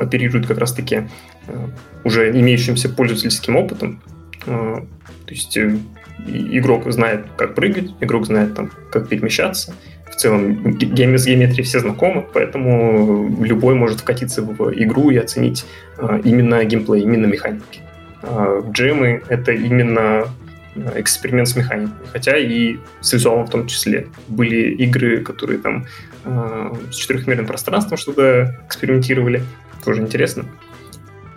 оперирует 0.00 0.46
как 0.46 0.58
раз-таки 0.58 1.08
уже 2.04 2.30
имеющимся 2.30 2.88
пользовательским 2.88 3.56
опытом, 3.56 4.02
а, 4.46 4.86
то 5.26 5.34
есть 5.34 5.56
э, 5.56 5.76
игрок 6.26 6.90
знает, 6.92 7.26
как 7.36 7.54
прыгать, 7.54 7.90
игрок 8.00 8.26
знает, 8.26 8.54
там, 8.54 8.70
как 8.90 9.08
перемещаться. 9.08 9.74
Целом, 10.20 10.74
гейм 10.74 11.16
с 11.16 11.24
геометрией 11.24 11.64
все 11.64 11.78
знакомы, 11.78 12.26
поэтому 12.30 13.42
любой 13.42 13.74
может 13.74 14.00
вкатиться 14.00 14.42
в 14.42 14.70
игру 14.74 15.08
и 15.08 15.16
оценить 15.16 15.64
а, 15.96 16.20
именно 16.22 16.62
геймплей, 16.62 17.04
именно 17.04 17.24
механики. 17.24 17.80
А, 18.22 18.60
джемы— 18.70 19.22
это 19.30 19.52
именно 19.52 20.26
эксперимент 20.94 21.48
с 21.48 21.56
механикой, 21.56 22.06
хотя 22.12 22.36
и 22.36 22.76
с 23.00 23.14
визуалом 23.14 23.46
в 23.46 23.50
том 23.50 23.66
числе. 23.66 24.08
Были 24.28 24.74
игры, 24.74 25.22
которые 25.22 25.58
там 25.58 25.86
с 26.90 26.94
четырехмерным 26.96 27.46
пространством 27.46 27.96
что-то 27.96 28.60
экспериментировали, 28.66 29.42
тоже 29.82 30.02
интересно. 30.02 30.44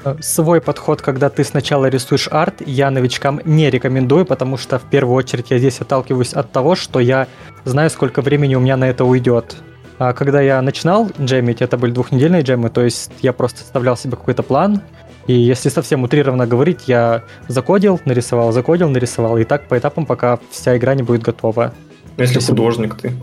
Э, 0.04 0.16
свой 0.20 0.62
подход, 0.62 1.01
когда 1.01 1.30
ты 1.30 1.43
сначала 1.43 1.88
рисуешь 1.88 2.28
арт, 2.30 2.62
я 2.66 2.91
новичкам 2.91 3.39
не 3.45 3.70
рекомендую, 3.70 4.26
потому 4.26 4.58
что 4.58 4.80
в 4.80 4.84
первую 4.84 5.16
очередь 5.16 5.47
я 5.49 5.58
здесь 5.58 5.80
отталкиваюсь 5.80 6.34
от 6.34 6.51
того, 6.51 6.76
что 6.76 6.99
я 6.99 7.28
знаю, 7.64 7.89
сколько 7.89 8.22
времени 8.22 8.56
у 8.56 8.60
меня 8.60 8.78
на 8.78 8.89
это 8.89 9.06
уйдет. 9.06 9.56
А 9.99 10.14
когда 10.14 10.41
я 10.41 10.62
начинал 10.62 11.10
джемить, 11.20 11.62
это 11.62 11.78
были 11.78 11.91
двухнедельные 11.91 12.41
джемы, 12.41 12.70
то 12.70 12.82
есть 12.84 13.12
я 13.22 13.32
просто 13.32 13.60
составлял 13.60 13.95
себе 13.95 14.18
какой-то 14.18 14.43
план, 14.43 14.82
и 15.28 15.34
если 15.34 15.70
совсем 15.70 16.04
утрированно 16.04 16.45
говорить, 16.45 16.82
я 16.88 17.24
закодил, 17.47 18.01
нарисовал, 18.04 18.51
закодил, 18.51 18.89
нарисовал, 18.89 19.38
и 19.38 19.45
так 19.45 19.68
по 19.68 19.78
этапам, 19.78 20.06
пока 20.06 20.39
вся 20.51 20.76
игра 20.76 20.95
не 20.95 21.04
будет 21.04 21.22
готова. 21.22 21.74
Если, 22.18 22.36
если 22.36 22.51
художник 22.51 22.95
ты, 22.95 23.14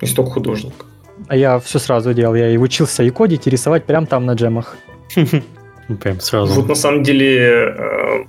если 0.00 0.14
только 0.14 0.32
художник. 0.32 0.74
А 1.26 1.34
я 1.34 1.58
все 1.58 1.80
сразу 1.80 2.14
делал, 2.14 2.36
я 2.36 2.50
и 2.50 2.56
учился 2.56 3.02
и 3.02 3.10
кодить, 3.10 3.48
и 3.48 3.50
рисовать 3.50 3.84
прямо 3.84 4.06
там 4.06 4.24
на 4.24 4.34
джемах. 4.34 4.76
Ну, 5.88 5.96
прям 5.96 6.20
сразу. 6.20 6.54
Вот 6.54 6.68
на 6.68 6.74
самом 6.74 7.02
деле 7.02 7.74
э, 7.76 8.24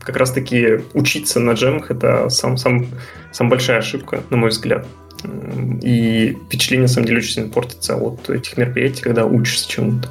как 0.00 0.16
раз-таки 0.16 0.80
учиться 0.94 1.40
на 1.40 1.52
джемах 1.52 1.90
это 1.90 2.28
сам, 2.28 2.56
сам, 2.56 2.86
самая 3.32 3.50
большая 3.50 3.78
ошибка, 3.78 4.22
на 4.30 4.36
мой 4.36 4.50
взгляд. 4.50 4.86
И 5.82 6.36
впечатление, 6.46 6.82
на 6.82 6.88
самом 6.88 7.06
деле, 7.06 7.18
очень 7.18 7.32
сильно 7.32 7.50
портится 7.50 7.96
от 7.96 8.28
этих 8.30 8.56
мероприятий, 8.56 9.02
когда 9.02 9.26
учишься 9.26 9.68
чему-то. 9.68 10.10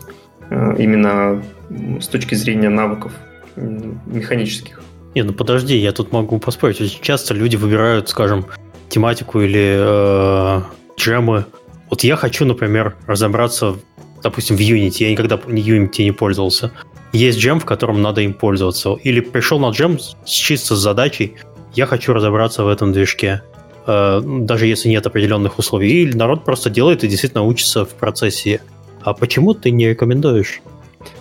Э, 0.49 0.75
именно 0.77 1.43
с 1.99 2.07
точки 2.07 2.35
зрения 2.35 2.69
навыков 2.69 3.11
механических. 3.55 4.81
Не, 5.15 5.23
ну 5.23 5.33
подожди, 5.33 5.75
я 5.75 5.91
тут 5.91 6.11
могу 6.11 6.39
поспорить. 6.39 6.81
Очень 6.81 7.01
часто 7.01 7.33
люди 7.33 7.55
выбирают, 7.55 8.09
скажем, 8.09 8.45
тематику 8.89 9.41
или 9.41 9.75
э, 9.77 10.61
джемы. 10.97 11.45
Вот 11.89 12.03
я 12.03 12.15
хочу, 12.15 12.45
например, 12.45 12.95
разобраться 13.07 13.75
допустим, 14.23 14.55
в 14.57 14.59
Unity, 14.59 15.03
я 15.03 15.11
никогда 15.11 15.35
Unity 15.35 16.03
не 16.03 16.11
пользовался. 16.11 16.71
Есть 17.11 17.39
джем, 17.39 17.59
в 17.59 17.65
котором 17.65 18.01
надо 18.01 18.21
им 18.21 18.33
пользоваться. 18.33 18.95
Или 19.03 19.19
пришел 19.19 19.59
на 19.59 19.71
джем 19.71 19.97
чисто 20.25 20.75
с 20.75 20.79
задачей, 20.79 21.35
я 21.73 21.85
хочу 21.85 22.13
разобраться 22.13 22.63
в 22.63 22.67
этом 22.67 22.93
движке, 22.93 23.41
э, 23.87 24.21
даже 24.23 24.67
если 24.67 24.89
нет 24.89 25.05
определенных 25.05 25.59
условий. 25.59 26.03
Или 26.03 26.15
народ 26.15 26.45
просто 26.45 26.69
делает 26.69 27.03
и 27.03 27.07
действительно 27.07 27.43
учится 27.43 27.85
в 27.85 27.89
процессе. 27.89 28.61
А 29.01 29.13
почему 29.13 29.53
ты 29.53 29.71
не 29.71 29.89
рекомендуешь? 29.89 30.61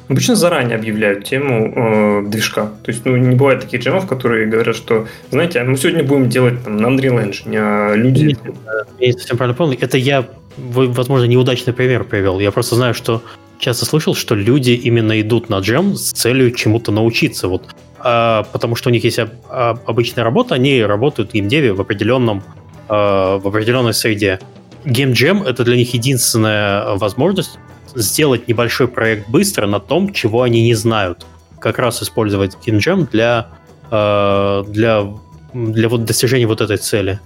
Обычно 0.09 0.35
заранее 0.35 0.77
объявляют 0.77 1.25
тему 1.25 2.23
э, 2.25 2.29
движка. 2.29 2.73
То 2.83 2.91
есть 2.91 3.05
ну, 3.05 3.17
не 3.17 3.37
бывает 3.37 3.61
таких 3.61 3.83
джемов, 3.83 4.07
которые 4.07 4.47
говорят, 4.47 4.75
что, 4.75 5.07
знаете, 5.31 5.61
а 5.61 5.65
мы 5.65 5.77
сегодня 5.77 6.03
будем 6.03 6.29
делать 6.29 6.65
там, 6.65 6.79
на 6.79 6.87
Unreal 6.87 7.29
Engine, 7.29 7.57
а 7.57 7.95
люди... 7.95 8.37
Я 8.99 9.07
не 9.07 9.13
совсем 9.13 9.37
правильно 9.37 9.57
понял. 9.57 9.77
Это 9.79 9.99
я 9.99 10.27
возможно, 10.57 11.27
неудачный 11.27 11.73
пример 11.73 12.05
привел. 12.05 12.41
Я 12.41 12.51
просто 12.51 12.77
знаю, 12.77 12.95
что 12.95 13.23
часто 13.59 13.85
слышал, 13.85 14.15
что 14.15 14.35
люди 14.35 14.71
именно 14.71 15.21
идут 15.21 15.49
на 15.49 15.59
джем 15.59 15.97
с 15.97 16.13
целью 16.13 16.53
чему-то 16.53 16.93
научиться. 16.93 17.49
Вот. 17.49 17.75
А, 17.99 18.45
потому 18.53 18.77
что 18.77 18.91
у 18.91 18.93
них 18.93 19.05
есть 19.05 19.19
обычная 19.51 20.25
работа, 20.25 20.55
они 20.55 20.83
работают 20.83 21.31
в 21.31 21.35
геймдеве 21.35 21.73
в 21.73 21.81
определенном 21.81 22.43
а, 22.89 23.39
в 23.39 23.47
определенной 23.47 23.95
среде. 23.95 24.41
Геймджем— 24.85 25.43
это 25.45 25.65
для 25.65 25.77
них 25.77 25.93
единственная 25.95 26.95
возможность 26.95 27.59
сделать 27.95 28.49
небольшой 28.49 28.89
проект 28.89 29.29
быстро 29.29 29.67
на 29.67 29.81
том, 29.81 30.13
чего 30.13 30.43
они 30.43 30.63
не 30.63 30.75
знают. 30.75 31.27
Как 31.61 31.79
раз 31.79 32.03
использовать 32.03 32.57
геймджем 32.65 33.07
для, 33.07 33.49
а, 33.91 34.65
для, 34.65 35.07
для 35.53 35.89
вот 35.89 36.05
достижения 36.05 36.47
вот 36.47 36.61
этой 36.61 36.77
цели. 36.77 37.19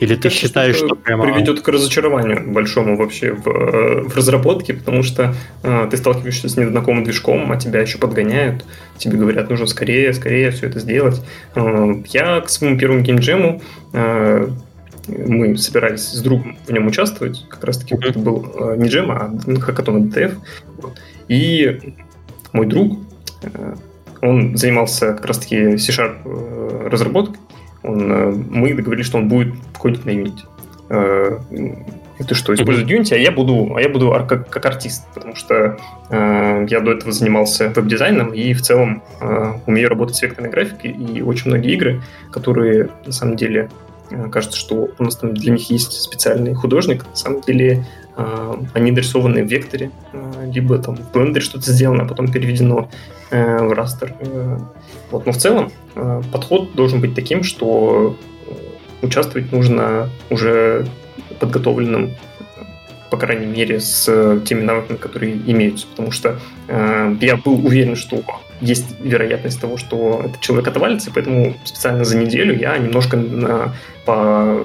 Или 0.00 0.14
ты 0.14 0.22
кажется, 0.22 0.46
считаешь, 0.46 0.76
что, 0.76 0.86
что 0.86 0.96
прямо... 0.96 1.24
Приведет 1.24 1.60
к 1.60 1.68
разочарованию 1.68 2.50
большому 2.50 2.96
вообще 2.96 3.32
в, 3.32 3.46
э, 3.46 4.02
в 4.08 4.16
разработке, 4.16 4.74
потому 4.74 5.02
что 5.02 5.34
э, 5.62 5.88
ты 5.90 5.96
сталкиваешься 5.96 6.48
с 6.48 6.56
незнакомым 6.56 7.04
движком, 7.04 7.52
а 7.52 7.56
тебя 7.56 7.80
еще 7.80 7.98
подгоняют, 7.98 8.64
тебе 8.96 9.18
говорят, 9.18 9.50
нужно 9.50 9.66
скорее, 9.66 10.12
скорее 10.14 10.50
все 10.50 10.66
это 10.66 10.80
сделать. 10.80 11.22
Э, 11.54 11.94
я 12.08 12.40
к 12.40 12.48
своему 12.48 12.78
первому 12.78 13.02
геймджему 13.02 13.60
э, 13.92 14.48
мы 15.08 15.56
собирались 15.56 16.08
с 16.08 16.20
другом 16.20 16.56
в 16.66 16.72
нем 16.72 16.86
участвовать, 16.86 17.46
как 17.48 17.64
раз 17.64 17.78
таки 17.78 17.94
это 17.94 18.18
был 18.18 18.52
э, 18.58 18.76
не 18.76 18.88
джем, 18.88 19.10
а 19.10 19.32
хакатон 19.60 20.08
ДТФ. 20.08 20.34
Вот. 20.78 20.98
И 21.28 21.94
мой 22.52 22.66
друг, 22.66 22.98
э, 23.42 23.74
он 24.22 24.56
занимался 24.56 25.14
как 25.14 25.26
раз 25.26 25.38
таки 25.38 25.76
C-Sharp 25.76 26.16
э, 26.24 26.88
разработкой, 26.88 27.38
он, 27.82 28.12
э, 28.12 28.30
мы 28.30 28.74
договорились, 28.74 29.06
что 29.06 29.18
он 29.18 29.28
будет 29.28 29.54
входить 29.74 30.04
на 30.04 30.10
Unity. 30.10 30.44
Э, 30.88 31.38
это 32.20 32.34
что, 32.34 32.52
использовать 32.54 32.90
Unity, 32.90 33.14
а 33.14 33.16
я 33.16 33.32
буду, 33.32 33.74
а 33.74 33.80
я 33.80 33.88
буду 33.88 34.10
как, 34.28 34.50
как 34.50 34.66
артист, 34.66 35.06
потому 35.14 35.34
что 35.34 35.78
э, 36.10 36.66
я 36.68 36.80
до 36.80 36.92
этого 36.92 37.12
занимался 37.12 37.70
веб-дизайном 37.70 38.34
и 38.34 38.52
в 38.52 38.60
целом 38.60 39.02
э, 39.20 39.52
умею 39.66 39.88
работать 39.88 40.16
с 40.16 40.22
векторной 40.22 40.50
графикой, 40.50 40.90
и 40.90 41.22
очень 41.22 41.50
многие 41.50 41.72
игры, 41.72 42.02
которые 42.30 42.90
на 43.06 43.12
самом 43.12 43.36
деле 43.36 43.70
э, 44.10 44.28
кажется, 44.30 44.58
что 44.58 44.90
у 44.98 45.02
нас 45.02 45.16
там 45.16 45.32
для 45.32 45.52
них 45.52 45.70
есть 45.70 45.92
специальный 45.92 46.52
художник, 46.52 47.06
на 47.08 47.16
самом 47.16 47.40
деле 47.40 47.86
они 48.74 48.90
нарисованы 48.90 49.44
в 49.44 49.48
векторе, 49.48 49.90
э, 50.12 50.50
либо 50.52 50.78
там 50.78 50.96
в 50.96 51.12
блендере 51.12 51.44
что-то 51.44 51.70
сделано, 51.72 52.04
а 52.04 52.06
потом 52.06 52.30
переведено 52.30 52.88
э, 53.30 53.58
в 53.62 53.72
растер. 53.72 54.14
Э, 54.20 54.58
вот, 55.10 55.26
но 55.26 55.32
в 55.32 55.36
целом 55.36 55.72
э, 55.94 56.22
подход 56.32 56.74
должен 56.74 57.00
быть 57.00 57.14
таким, 57.14 57.42
что 57.42 58.16
участвовать 59.02 59.52
нужно 59.52 60.10
уже 60.30 60.86
подготовленным 61.38 62.10
по 63.10 63.16
крайней 63.16 63.46
мере, 63.46 63.80
с 63.80 64.04
теми 64.44 64.62
навыками, 64.62 64.96
которые 64.96 65.32
имеются, 65.34 65.88
потому 65.88 66.12
что 66.12 66.38
я 66.68 67.36
был 67.44 67.66
уверен, 67.66 67.96
что 67.96 68.22
есть 68.60 68.94
вероятность 69.00 69.60
того, 69.60 69.76
что 69.78 70.22
этот 70.24 70.40
человек 70.40 70.68
отвалится, 70.68 71.10
поэтому 71.12 71.56
специально 71.64 72.04
за 72.04 72.16
неделю 72.16 72.56
я 72.56 72.78
немножко 72.78 73.16
на, 73.16 73.74
по, 74.04 74.64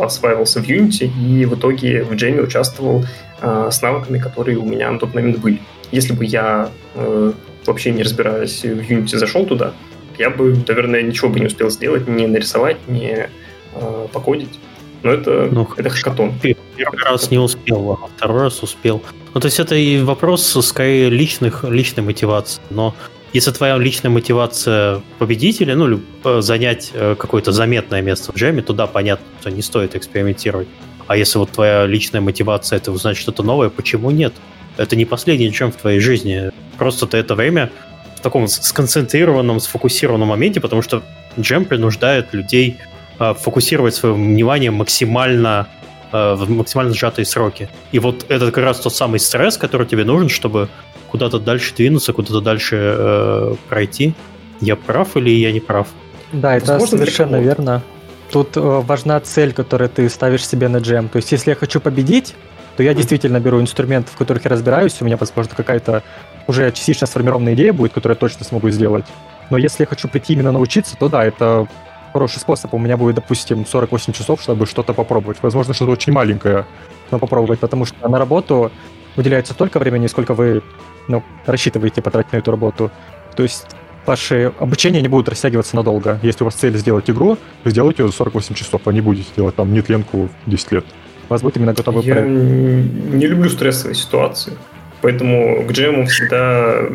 поосваивался 0.00 0.62
в 0.62 0.66
Unity 0.66 1.10
и 1.28 1.44
в 1.44 1.54
итоге 1.54 2.02
в 2.04 2.14
джеме 2.14 2.40
участвовал 2.40 3.04
э, 3.42 3.68
с 3.70 3.82
навыками, 3.82 4.18
которые 4.18 4.56
у 4.56 4.64
меня 4.64 4.90
на 4.90 4.98
тот 4.98 5.14
момент 5.14 5.38
были. 5.40 5.60
Если 5.92 6.14
бы 6.14 6.24
я 6.24 6.70
э, 6.94 7.32
вообще 7.66 7.90
не 7.90 8.02
разбираясь 8.02 8.62
в 8.62 8.80
Unity 8.90 9.18
зашел 9.18 9.44
туда, 9.44 9.74
я 10.16 10.30
бы, 10.30 10.56
наверное, 10.66 11.02
ничего 11.02 11.28
бы 11.28 11.38
не 11.38 11.46
успел 11.46 11.68
сделать, 11.68 12.08
не 12.08 12.26
нарисовать, 12.26 12.78
не 12.88 13.28
э, 13.74 14.06
покодить. 14.10 14.58
Но 15.02 15.10
это, 15.10 15.48
ну, 15.52 15.68
это 15.76 15.90
хакатон. 15.90 16.32
Первый 16.40 17.04
раз 17.04 17.30
не 17.30 17.38
успел, 17.38 17.92
а 17.92 18.08
второй 18.16 18.44
раз 18.44 18.62
успел. 18.62 19.02
Ну, 19.34 19.40
то 19.40 19.48
есть 19.48 19.60
это 19.60 19.74
и 19.74 20.00
вопрос 20.00 20.66
скорее 20.66 21.10
личных, 21.10 21.64
личной 21.64 22.02
мотивации. 22.02 22.62
Но 22.70 22.94
если 23.32 23.52
твоя 23.52 23.78
личная 23.78 24.10
мотивация 24.10 25.02
победителя, 25.18 25.76
ну, 25.76 26.00
э, 26.24 26.40
занять 26.40 26.90
э, 26.92 27.14
какое-то 27.16 27.52
заметное 27.52 28.02
место 28.02 28.32
в 28.32 28.36
джеме, 28.36 28.62
то 28.62 28.72
да, 28.72 28.86
понятно, 28.86 29.24
что 29.40 29.50
не 29.50 29.62
стоит 29.62 29.94
экспериментировать. 29.94 30.68
А 31.06 31.16
если 31.16 31.38
вот 31.38 31.50
твоя 31.50 31.86
личная 31.86 32.20
мотивация 32.20 32.78
это 32.78 32.90
узнать 32.90 33.16
что-то 33.16 33.42
новое, 33.42 33.70
почему 33.70 34.10
нет? 34.10 34.34
Это 34.76 34.96
не 34.96 35.04
последний 35.04 35.48
джем 35.48 35.70
в 35.70 35.76
твоей 35.76 36.00
жизни. 36.00 36.50
Просто 36.78 37.06
ты 37.06 37.18
это 37.18 37.34
время 37.34 37.70
в 38.16 38.20
таком 38.20 38.48
сконцентрированном, 38.48 39.60
сфокусированном 39.60 40.28
моменте, 40.28 40.60
потому 40.60 40.82
что 40.82 41.02
джем 41.38 41.64
принуждает 41.64 42.32
людей 42.34 42.78
э, 43.18 43.34
фокусировать 43.34 43.94
свое 43.94 44.14
внимание 44.14 44.70
максимально 44.70 45.68
в 46.12 46.50
максимально 46.50 46.92
сжатые 46.92 47.24
сроки. 47.24 47.68
И 47.92 48.00
вот 48.00 48.24
это 48.26 48.46
как 48.46 48.64
раз 48.64 48.80
тот 48.80 48.92
самый 48.92 49.20
стресс, 49.20 49.56
который 49.56 49.86
тебе 49.86 50.02
нужен, 50.02 50.28
чтобы 50.28 50.68
куда-то 51.10 51.38
дальше 51.38 51.74
двинуться, 51.74 52.12
куда-то 52.12 52.40
дальше 52.40 52.76
э, 52.76 53.54
пройти. 53.68 54.14
Я 54.60 54.76
прав 54.76 55.16
или 55.16 55.30
я 55.30 55.52
не 55.52 55.60
прав? 55.60 55.88
Да, 56.32 56.56
это 56.56 56.72
Возможно, 56.72 56.98
совершенно 56.98 57.36
верно. 57.36 57.82
Тут 58.30 58.56
э, 58.56 58.60
важна 58.60 59.18
цель, 59.20 59.52
которую 59.52 59.90
ты 59.90 60.08
ставишь 60.08 60.46
себе 60.46 60.68
на 60.68 60.78
джем. 60.78 61.08
То 61.08 61.16
есть, 61.16 61.32
если 61.32 61.50
я 61.50 61.56
хочу 61.56 61.80
победить, 61.80 62.34
то 62.76 62.82
я 62.82 62.94
действительно 62.94 63.40
беру 63.40 63.60
инструменты, 63.60 64.10
в 64.12 64.16
которых 64.16 64.44
я 64.44 64.50
разбираюсь, 64.50 64.96
у 65.00 65.04
меня, 65.04 65.16
возможно, 65.16 65.54
какая-то 65.54 66.02
уже 66.46 66.70
частично 66.72 67.06
сформированная 67.06 67.54
идея 67.54 67.72
будет, 67.72 67.92
которую 67.92 68.16
я 68.16 68.20
точно 68.20 68.44
смогу 68.44 68.70
сделать. 68.70 69.04
Но 69.50 69.58
если 69.58 69.82
я 69.82 69.86
хочу 69.86 70.08
прийти 70.08 70.34
именно 70.34 70.52
научиться, 70.52 70.96
то 70.96 71.08
да, 71.08 71.24
это 71.24 71.66
хороший 72.12 72.38
способ. 72.38 72.72
У 72.72 72.78
меня 72.78 72.96
будет, 72.96 73.16
допустим, 73.16 73.66
48 73.66 74.12
часов, 74.12 74.40
чтобы 74.40 74.66
что-то 74.66 74.94
попробовать. 74.94 75.38
Возможно, 75.42 75.74
что-то 75.74 75.92
очень 75.92 76.12
маленькое, 76.12 76.66
но 77.10 77.18
попробовать, 77.18 77.60
потому 77.60 77.84
что 77.84 78.08
на 78.08 78.18
работу 78.18 78.70
уделяется 79.16 79.52
столько 79.52 79.78
времени, 79.78 80.06
сколько 80.06 80.34
вы 80.34 80.62
ну, 81.10 81.22
рассчитываете 81.46 82.02
потратить 82.02 82.32
на 82.32 82.36
эту 82.38 82.50
работу. 82.50 82.90
То 83.36 83.42
есть 83.42 83.66
ваши 84.06 84.52
обучения 84.58 85.02
не 85.02 85.08
будут 85.08 85.28
растягиваться 85.28 85.76
надолго. 85.76 86.18
Если 86.22 86.42
у 86.42 86.46
вас 86.46 86.54
цель 86.54 86.76
сделать 86.76 87.10
игру, 87.10 87.38
вы 87.64 87.70
сделайте 87.70 88.02
ее 88.02 88.08
за 88.08 88.14
48 88.14 88.54
часов, 88.54 88.82
а 88.86 88.92
не 88.92 89.00
будете 89.00 89.28
делать 89.36 89.56
там 89.56 89.72
нетленку 89.72 90.28
10 90.46 90.72
лет. 90.72 90.84
У 91.28 91.32
вас 91.32 91.42
будет 91.42 91.56
именно 91.56 91.74
готовый 91.74 92.02
Я 92.04 92.14
проект. 92.14 92.30
не 92.30 93.26
люблю 93.26 93.48
стрессовые 93.48 93.94
ситуации, 93.94 94.54
поэтому 95.00 95.64
к 95.64 95.72
джему 95.72 96.06
всегда 96.06 96.88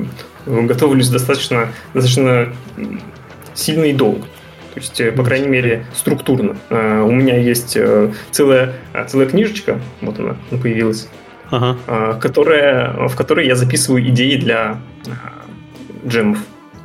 готовлюсь 0.45 1.09
достаточно, 1.09 1.69
достаточно 1.93 2.53
сильно 3.53 3.85
и 3.85 3.93
долго. 3.93 4.25
То 4.73 4.81
есть, 4.81 4.99
э, 4.99 5.11
по 5.13 5.23
крайней 5.23 5.47
мере, 5.47 5.85
структурно. 5.95 6.57
Э, 6.69 7.01
у 7.01 7.11
меня 7.11 7.37
есть 7.37 7.77
э, 7.77 8.11
целая, 8.31 8.73
целая 9.07 9.27
книжечка, 9.27 9.79
вот 10.01 10.19
она 10.19 10.35
появилась, 10.61 11.07
ага. 11.51 12.13
которая, 12.19 13.07
в 13.07 13.15
которой 13.15 13.47
я 13.47 13.55
записываю 13.55 14.07
идеи 14.09 14.37
для 14.37 14.77
джемов 16.07 16.39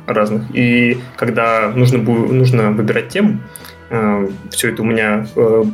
разных. 0.07 0.43
И 0.53 0.99
когда 1.15 1.69
нужно, 1.69 1.99
нужно 1.99 2.71
выбирать 2.71 3.09
тему, 3.09 3.39
все 4.49 4.69
это 4.69 4.81
у 4.81 4.85
меня 4.85 5.27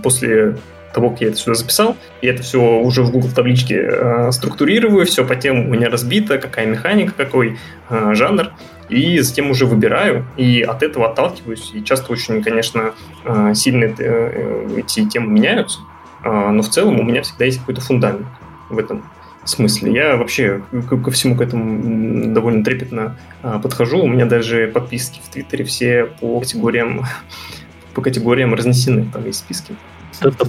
после 0.04 0.58
того, 0.98 1.12
как 1.12 1.22
я 1.22 1.28
это 1.28 1.38
сюда 1.38 1.54
записал, 1.54 1.96
и 2.22 2.28
это 2.28 2.42
все 2.42 2.60
уже 2.60 3.04
в 3.04 3.12
Google 3.12 3.30
табличке 3.30 3.88
э, 3.88 4.32
структурирую, 4.32 5.06
все 5.06 5.24
по 5.26 5.36
тем 5.36 5.70
у 5.70 5.74
меня 5.74 5.90
разбито, 5.90 6.40
какая 6.40 6.66
механика, 6.66 7.14
какой 7.16 7.60
э, 7.90 8.14
жанр, 8.16 8.52
и 8.90 9.20
затем 9.20 9.52
уже 9.52 9.68
выбираю, 9.68 10.26
и 10.38 10.62
от 10.62 10.82
этого 10.82 11.12
отталкиваюсь, 11.12 11.72
и 11.76 11.84
часто 11.84 12.12
очень, 12.12 12.42
конечно, 12.42 12.94
э, 13.26 13.54
сильно 13.54 13.94
э, 13.98 14.70
эти 14.78 15.08
темы 15.08 15.28
меняются, 15.28 15.80
э, 16.24 16.50
но 16.50 16.64
в 16.64 16.70
целом 16.70 17.00
у 17.00 17.04
меня 17.04 17.22
всегда 17.22 17.46
есть 17.46 17.60
какой-то 17.60 17.82
фундамент 17.82 18.26
в 18.70 18.78
этом 18.78 19.04
смысле. 19.46 19.94
Я 19.94 20.18
вообще 20.18 20.62
ко 20.90 21.12
всему 21.12 21.36
к 21.36 21.42
этому 21.42 22.34
довольно 22.34 22.64
трепетно 22.64 23.18
а, 23.42 23.60
подхожу. 23.60 24.00
У 24.00 24.08
меня 24.08 24.26
даже 24.26 24.68
подписки 24.68 25.22
в 25.24 25.30
Твиттере 25.30 25.64
все 25.64 26.06
по 26.20 26.40
категориям 26.40 27.06
по 27.94 28.02
категориям 28.02 28.54
разнесены, 28.54 29.08
там 29.12 29.26
есть 29.26 29.40
списки. 29.40 29.76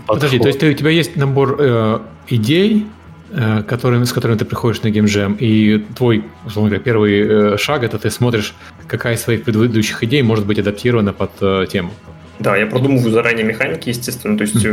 Подожди, 0.06 0.38
то 0.38 0.48
есть 0.48 0.60
ты, 0.60 0.70
у 0.70 0.74
тебя 0.74 0.90
есть 0.90 1.16
набор 1.16 1.56
э, 1.58 1.98
идей, 2.28 2.86
э, 3.30 3.62
которыми, 3.62 4.04
с 4.04 4.12
которыми 4.12 4.38
ты 4.38 4.44
приходишь 4.44 4.82
на 4.82 4.90
геймджем, 4.90 5.36
и 5.38 5.78
твой, 5.96 6.24
условно 6.46 6.70
говоря, 6.70 6.82
первый 6.82 7.20
э, 7.20 7.56
шаг 7.58 7.82
это 7.82 7.98
ты 7.98 8.10
смотришь, 8.10 8.54
какая 8.86 9.14
из 9.14 9.22
своих 9.22 9.44
предыдущих 9.44 10.02
идей 10.02 10.22
может 10.22 10.46
быть 10.46 10.58
адаптирована 10.58 11.12
под 11.12 11.30
э, 11.40 11.66
тему. 11.70 11.92
Да, 12.38 12.56
я 12.56 12.66
продумываю 12.66 13.10
заранее 13.10 13.44
механики, 13.44 13.88
естественно. 13.88 14.38
То 14.38 14.42
есть 14.42 14.64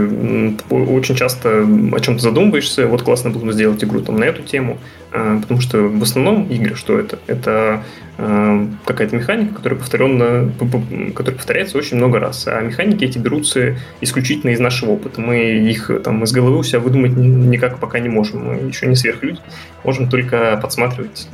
очень 0.69 1.15
часто 1.15 1.61
о 1.61 1.99
чем-то 1.99 2.21
задумываешься. 2.21 2.87
Вот 2.87 3.01
классно 3.01 3.31
было 3.31 3.45
бы 3.45 3.53
сделать 3.53 3.83
игру 3.83 4.01
там 4.01 4.17
на 4.17 4.25
эту 4.25 4.43
тему. 4.43 4.77
А, 5.11 5.39
потому 5.41 5.61
что 5.61 5.79
в 5.79 6.03
основном 6.03 6.47
игры, 6.47 6.75
что 6.75 6.99
это? 6.99 7.17
Это 7.25 7.83
а, 8.19 8.67
какая-то 8.85 9.15
механика, 9.15 9.55
которая, 9.55 9.79
повторенно, 9.79 10.51
которая 11.15 11.35
повторяется 11.35 11.79
очень 11.79 11.97
много 11.97 12.19
раз. 12.19 12.47
А 12.47 12.61
механики 12.61 13.03
эти 13.03 13.17
берутся 13.17 13.77
исключительно 13.99 14.51
из 14.51 14.59
нашего 14.59 14.91
опыта. 14.91 15.19
Мы 15.19 15.37
их 15.37 15.89
там 16.03 16.23
из 16.23 16.31
головы 16.31 16.59
у 16.59 16.63
себя 16.63 16.79
выдумать 16.79 17.15
никак 17.15 17.79
пока 17.79 17.97
не 17.97 18.09
можем. 18.09 18.45
Мы 18.45 18.67
еще 18.67 18.85
не 18.85 18.95
сверхлюди. 18.95 19.39
Можем 19.83 20.07
только 20.07 20.59
подсматривать 20.61 21.27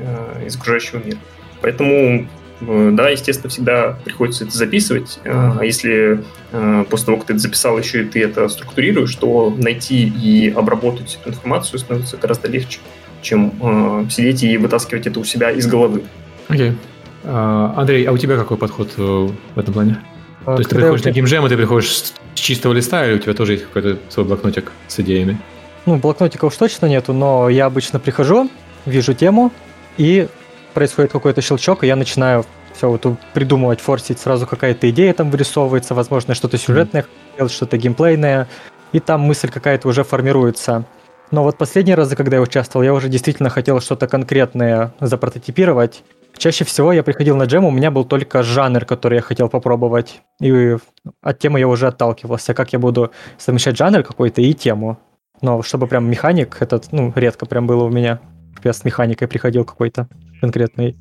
из 0.46 0.56
окружающего 0.56 1.02
мира. 1.04 1.18
Поэтому 1.62 2.26
да, 2.62 3.10
естественно, 3.10 3.50
всегда 3.50 3.98
приходится 4.04 4.46
это 4.46 4.56
записывать. 4.56 5.20
Э, 5.24 5.54
а 5.60 5.66
если 5.66 6.24
э, 6.52 6.86
после 6.90 7.06
того, 7.08 7.18
как 7.18 7.28
ты 7.28 7.34
это 7.34 7.42
записал, 7.42 7.78
еще 7.78 8.04
и 8.04 8.06
ты 8.06 8.24
это 8.24 8.48
структурируешь, 8.50 9.16
то 9.16 9.54
найти 9.58 10.08
и 10.08 10.50
обработать 10.50 11.20
эту 11.20 11.32
информацию 11.32 11.80
становится 11.80 12.18
гораздо 12.18 12.48
легче, 12.48 12.80
чем 13.22 14.08
сидеть 14.10 14.44
и 14.44 14.58
вытаскивать 14.58 15.08
это 15.08 15.20
у 15.20 15.24
себя 15.24 15.52
из 15.52 15.68
головы. 15.68 16.04
Окей. 16.48 16.70
Okay. 16.70 16.76
Uh, 17.24 17.74
Андрей, 17.76 18.06
а 18.06 18.12
у 18.14 18.18
тебя 18.18 18.36
какой 18.36 18.58
подход 18.58 18.98
в 18.98 19.34
этом 19.56 19.74
плане? 19.74 19.98
Uh, 20.44 20.56
То 20.56 20.58
есть 20.58 20.70
ты 20.72 20.76
приходишь 20.76 21.04
на 21.04 21.12
геймджем, 21.12 21.46
и 21.46 21.50
ты 21.50 21.56
приходишь 21.56 21.96
с 21.96 22.14
чистого 22.34 22.74
листа, 22.74 23.06
или 23.06 23.16
у 23.16 23.20
тебя 23.20 23.34
тоже 23.34 23.54
есть 23.54 23.66
какой-то 23.66 24.00
свой 24.10 24.26
блокнотик 24.26 24.72
с 24.88 25.00
идеями? 25.00 25.38
Ну, 25.86 25.98
блокнотика 25.98 26.46
уж 26.46 26.56
точно 26.56 26.88
нету, 26.88 27.14
но 27.14 27.48
я 27.50 27.66
обычно 27.66 28.00
прихожу, 28.00 28.50
вижу 28.86 29.14
тему 29.14 29.52
и 29.98 30.28
происходит 30.72 31.12
какой-то 31.12 31.42
щелчок, 31.42 31.84
и 31.84 31.88
я 31.88 31.96
начинаю 31.96 32.46
все 32.74 32.90
вот 32.90 33.06
придумывать, 33.34 33.80
форсить, 33.80 34.20
сразу 34.20 34.48
какая-то 34.48 34.90
идея 34.90 35.14
там 35.14 35.30
вырисовывается, 35.30 35.94
возможно, 35.94 36.34
что-то 36.34 36.58
сюжетное, 36.58 37.06
mm-hmm. 37.38 37.50
что-то 37.50 37.78
геймплейное, 37.78 38.48
и 38.92 39.00
там 39.00 39.22
мысль 39.22 39.50
какая-то 39.50 39.88
уже 39.88 40.04
формируется. 40.04 40.86
Но 41.32 41.44
вот 41.44 41.58
последние 41.58 41.96
разы, 41.96 42.16
когда 42.16 42.38
я 42.38 42.42
участвовал, 42.42 42.84
я 42.84 42.94
уже 42.94 43.08
действительно 43.08 43.50
хотел 43.50 43.80
что-то 43.80 44.08
конкретное 44.08 44.94
запрототипировать. 45.00 46.04
Чаще 46.38 46.66
всего 46.66 46.92
я 46.92 47.04
приходил 47.04 47.38
на 47.38 47.44
джем, 47.44 47.66
у 47.66 47.72
меня 47.72 47.90
был 47.90 48.04
только 48.04 48.44
жанр, 48.44 48.86
который 48.86 49.16
я 49.16 49.22
хотел 49.22 49.48
попробовать. 49.48 50.22
И 50.42 50.76
от 51.22 51.40
темы 51.40 51.60
я 51.60 51.68
уже 51.68 51.88
отталкивался, 51.88 52.54
как 52.54 52.74
я 52.74 52.80
буду 52.80 53.12
совмещать 53.38 53.78
жанр 53.78 54.04
какой-то 54.04 54.42
и 54.42 54.54
тему. 54.54 54.98
Но 55.42 55.62
чтобы 55.62 55.88
прям 55.88 56.10
механик, 56.10 56.58
это 56.60 56.82
ну, 56.92 57.14
редко 57.16 57.46
прям 57.46 57.66
было 57.66 57.84
у 57.84 57.90
меня. 57.90 58.20
Я 58.64 58.74
с 58.74 58.84
механикой 58.86 59.28
приходил 59.28 59.66
какой-то 59.66 60.08
конкретный. 60.40 60.96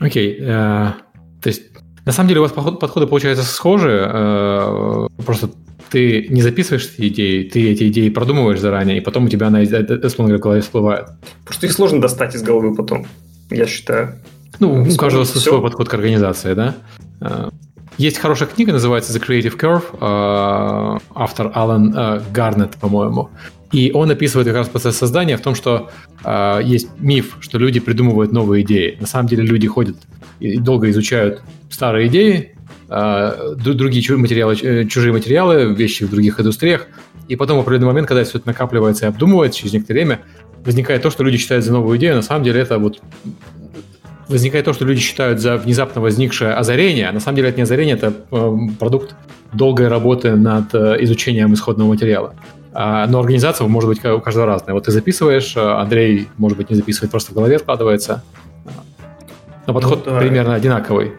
Окей. 0.00 0.40
Okay, 0.40 0.46
uh, 0.46 0.92
то 1.40 1.48
есть, 1.48 1.62
на 2.04 2.12
самом 2.12 2.28
деле, 2.28 2.40
у 2.40 2.42
вас 2.44 2.52
подходы 2.52 3.06
получаются 3.06 3.44
схожи. 3.44 3.90
Uh, 3.90 5.10
просто 5.24 5.50
ты 5.90 6.26
не 6.28 6.42
записываешь 6.42 6.86
эти 6.96 7.08
идеи, 7.08 7.48
ты 7.48 7.70
эти 7.70 7.88
идеи 7.88 8.08
продумываешь 8.08 8.60
заранее, 8.60 8.98
и 8.98 9.00
потом 9.00 9.26
у 9.26 9.28
тебя 9.28 9.46
она, 9.46 9.60
условно 9.60 10.38
говоря, 10.38 10.60
всплывает. 10.60 11.08
Просто 11.44 11.66
их 11.66 11.72
сложно 11.72 12.00
достать 12.00 12.34
из 12.34 12.42
головы 12.42 12.74
потом, 12.74 13.06
я 13.50 13.66
считаю. 13.66 14.14
Ну, 14.58 14.82
у 14.82 14.96
каждого 14.96 15.24
все. 15.24 15.38
свой 15.38 15.62
подход 15.62 15.88
к 15.88 15.94
организации, 15.94 16.54
да? 16.54 16.74
Uh, 17.20 17.52
есть 17.96 18.18
хорошая 18.18 18.48
книга, 18.48 18.72
называется 18.72 19.16
The 19.16 19.24
Creative 19.24 19.56
Curve, 19.56 21.00
автор 21.14 21.52
Алан 21.54 22.24
Гарнет, 22.32 22.72
по-моему. 22.80 23.30
И 23.74 23.90
он 23.92 24.08
описывает 24.08 24.46
как 24.46 24.56
раз 24.56 24.68
процесс 24.68 24.96
создания 24.96 25.36
в 25.36 25.40
том, 25.40 25.56
что 25.56 25.90
э, 26.22 26.60
есть 26.62 26.88
миф, 27.00 27.38
что 27.40 27.58
люди 27.58 27.80
придумывают 27.80 28.30
новые 28.30 28.62
идеи. 28.62 28.96
На 29.00 29.08
самом 29.08 29.28
деле 29.28 29.42
люди 29.42 29.66
ходят 29.66 29.96
и 30.38 30.58
долго 30.58 30.88
изучают 30.90 31.42
старые 31.70 32.06
идеи, 32.06 32.54
э, 32.88 33.54
другие 33.56 34.16
материалы, 34.16 34.54
чужие 34.86 35.12
материалы, 35.12 35.74
вещи 35.74 36.04
в 36.04 36.10
других 36.10 36.38
индустриях, 36.38 36.86
И 37.26 37.34
потом 37.34 37.56
в 37.56 37.62
определенный 37.62 37.88
момент, 37.88 38.06
когда 38.06 38.22
все 38.22 38.38
это 38.38 38.46
накапливается 38.46 39.06
и 39.06 39.08
обдумывается 39.08 39.58
через 39.58 39.72
некоторое 39.72 40.04
время, 40.04 40.20
возникает 40.64 41.02
то, 41.02 41.10
что 41.10 41.24
люди 41.24 41.38
считают 41.38 41.64
за 41.64 41.72
новую 41.72 41.98
идею. 41.98 42.14
На 42.14 42.22
самом 42.22 42.44
деле 42.44 42.60
это 42.60 42.78
вот 42.78 43.00
возникает 44.28 44.66
то, 44.66 44.72
что 44.72 44.84
люди 44.84 45.00
считают 45.00 45.40
за 45.40 45.56
внезапно 45.56 46.00
возникшее 46.00 46.52
озарение. 46.52 47.08
А 47.08 47.12
на 47.12 47.18
самом 47.18 47.36
деле 47.36 47.48
это 47.48 47.56
не 47.56 47.64
озарение, 47.64 47.96
это 47.96 48.12
э, 48.30 48.56
продукт 48.78 49.16
долгой 49.52 49.88
работы 49.88 50.36
над 50.36 50.72
э, 50.74 50.96
изучением 51.00 51.54
исходного 51.54 51.88
материала. 51.88 52.36
А, 52.74 53.06
но 53.06 53.20
организация 53.20 53.68
может 53.68 53.88
быть 53.88 54.04
у 54.04 54.20
каждого 54.20 54.46
разная. 54.46 54.74
Вот 54.74 54.84
ты 54.84 54.90
записываешь, 54.90 55.56
э, 55.56 55.60
Андрей, 55.60 56.28
может 56.36 56.58
быть, 56.58 56.70
не 56.70 56.76
записывает, 56.76 57.12
просто 57.12 57.30
в 57.30 57.34
голове 57.34 57.60
складывается. 57.60 58.24
Но 59.66 59.72
подход 59.72 60.04
ну, 60.04 60.12
да. 60.12 60.18
примерно 60.18 60.54
одинаковый. 60.54 61.12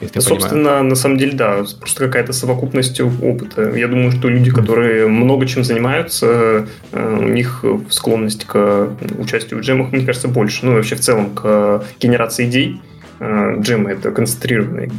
Если 0.00 0.20
Собственно, 0.20 0.62
понимаю. 0.62 0.84
на 0.84 0.94
самом 0.94 1.18
деле, 1.18 1.32
да, 1.32 1.64
просто 1.78 2.06
какая-то 2.06 2.32
совокупность 2.32 3.00
опыта. 3.00 3.74
Я 3.74 3.88
думаю, 3.88 4.12
что 4.12 4.28
люди, 4.28 4.50
которые 4.52 5.08
много 5.08 5.46
чем 5.46 5.64
занимаются, 5.64 6.68
э, 6.92 7.18
у 7.18 7.28
них 7.28 7.64
склонность 7.90 8.44
к 8.44 8.90
участию 9.18 9.58
в 9.58 9.62
джемах, 9.62 9.90
мне 9.90 10.06
кажется, 10.06 10.28
больше. 10.28 10.64
Ну, 10.64 10.72
и 10.72 10.74
вообще 10.76 10.94
в 10.94 11.00
целом 11.00 11.34
к 11.34 11.82
генерации 11.98 12.46
идей. 12.48 12.80
Э, 13.18 13.56
джемы— 13.58 13.90
это 13.92 14.12
концентрированная 14.12 14.90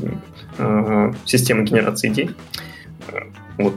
система 1.26 1.64
генерации 1.64 2.10
идей. 2.10 2.32
Вот. 3.58 3.76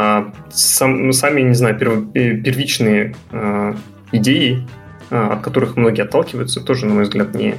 А 0.00 0.32
сам, 0.50 1.12
сами, 1.12 1.42
не 1.42 1.54
знаю, 1.54 1.78
первичные 1.78 3.14
идеи, 4.12 4.66
от 5.10 5.42
которых 5.42 5.76
многие 5.76 6.02
отталкиваются, 6.02 6.60
тоже, 6.60 6.86
на 6.86 6.94
мой 6.94 7.02
взгляд, 7.04 7.34
не 7.34 7.56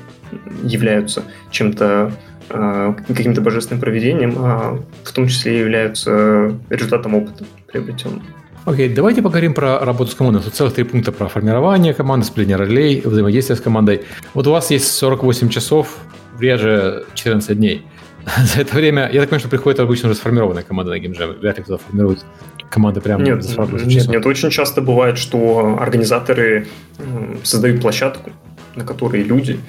являются 0.64 1.24
чем-то 1.52 2.14
Э, 2.54 2.94
каким-то 3.08 3.42
божественным 3.42 3.80
проведением, 3.80 4.36
а 4.38 4.78
в 5.04 5.12
том 5.14 5.28
числе 5.28 5.60
являются 5.60 6.54
результатом 6.70 7.16
опыта 7.16 7.46
приобретенного. 7.68 8.24
Окей, 8.66 8.90
okay, 8.90 8.94
давайте 8.94 9.22
поговорим 9.22 9.54
про 9.54 9.80
работу 9.80 10.12
с 10.12 10.16
командой. 10.16 10.44
Тут 10.44 10.54
целых 10.54 10.74
три 10.74 10.84
пункта 10.84 11.12
про 11.12 11.28
формирование 11.28 11.94
команды, 11.94 12.26
сплетение 12.26 12.58
ролей, 12.58 13.02
взаимодействие 13.04 13.58
с 13.58 13.62
командой. 13.62 14.02
Вот 14.34 14.48
у 14.48 14.52
вас 14.52 14.70
есть 14.70 14.92
48 14.92 15.50
часов, 15.50 15.98
реже 16.40 17.06
14 17.14 17.58
дней. 17.58 17.86
За 18.46 18.62
это 18.62 18.76
время, 18.76 19.10
я 19.12 19.20
так 19.22 19.30
понимаю, 19.30 19.40
что 19.40 19.50
приходит 19.50 19.80
обычно 19.80 20.10
уже 20.10 20.18
сформированная 20.18 20.64
команда 20.64 20.92
на 20.92 21.00
геймджем. 21.00 21.40
Вряд 21.40 21.58
ли 21.58 21.64
кто-то 21.64 21.84
формирует 21.84 22.26
команды 22.70 23.02
прямо 23.02 23.24
нет, 23.24 23.44
за 23.44 23.50
48 23.54 23.90
часов. 23.90 24.08
Нет, 24.08 24.16
нет, 24.16 24.26
очень 24.26 24.50
часто 24.50 24.82
бывает, 24.82 25.18
что 25.18 25.78
организаторы 25.80 26.68
создают 27.44 27.82
площадку, 27.82 28.32
на 28.76 28.86
которой 28.86 29.24
люди 29.24 29.60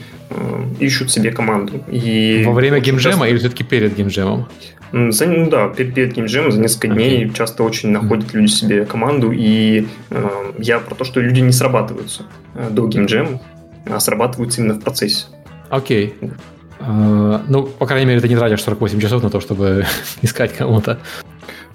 ищут 0.78 1.10
себе 1.10 1.32
команду. 1.32 1.82
И 1.90 2.42
Во 2.46 2.52
время 2.52 2.80
геймджема 2.80 3.12
часто... 3.12 3.28
или 3.28 3.38
все-таки 3.38 3.64
перед 3.64 3.96
геймджемом? 3.96 4.48
За, 4.92 5.26
ну 5.26 5.48
да, 5.48 5.68
перед, 5.68 5.94
перед 5.94 6.12
геймджемом 6.12 6.52
за 6.52 6.60
несколько 6.60 6.88
okay. 6.88 6.94
дней 6.94 7.32
часто 7.34 7.62
очень 7.62 7.90
находят 7.90 8.34
люди 8.34 8.50
себе 8.50 8.84
команду, 8.84 9.32
и 9.32 9.86
э, 10.10 10.28
я 10.58 10.80
про 10.80 10.94
то, 10.94 11.04
что 11.04 11.20
люди 11.20 11.40
не 11.40 11.52
срабатываются 11.52 12.24
э, 12.54 12.68
до 12.70 12.86
геймджема, 12.86 13.40
а 13.86 13.98
срабатываются 14.00 14.60
именно 14.60 14.74
в 14.74 14.80
процессе. 14.82 15.26
Окей. 15.70 16.14
Okay. 16.20 16.32
Uh, 16.82 17.40
ну, 17.48 17.62
по 17.64 17.86
крайней 17.86 18.06
мере, 18.06 18.20
ты 18.20 18.28
не 18.28 18.36
тратишь 18.36 18.62
48 18.62 19.00
часов 19.00 19.22
на 19.22 19.30
то, 19.30 19.40
чтобы 19.40 19.86
искать 20.22 20.52
кому-то. 20.52 20.98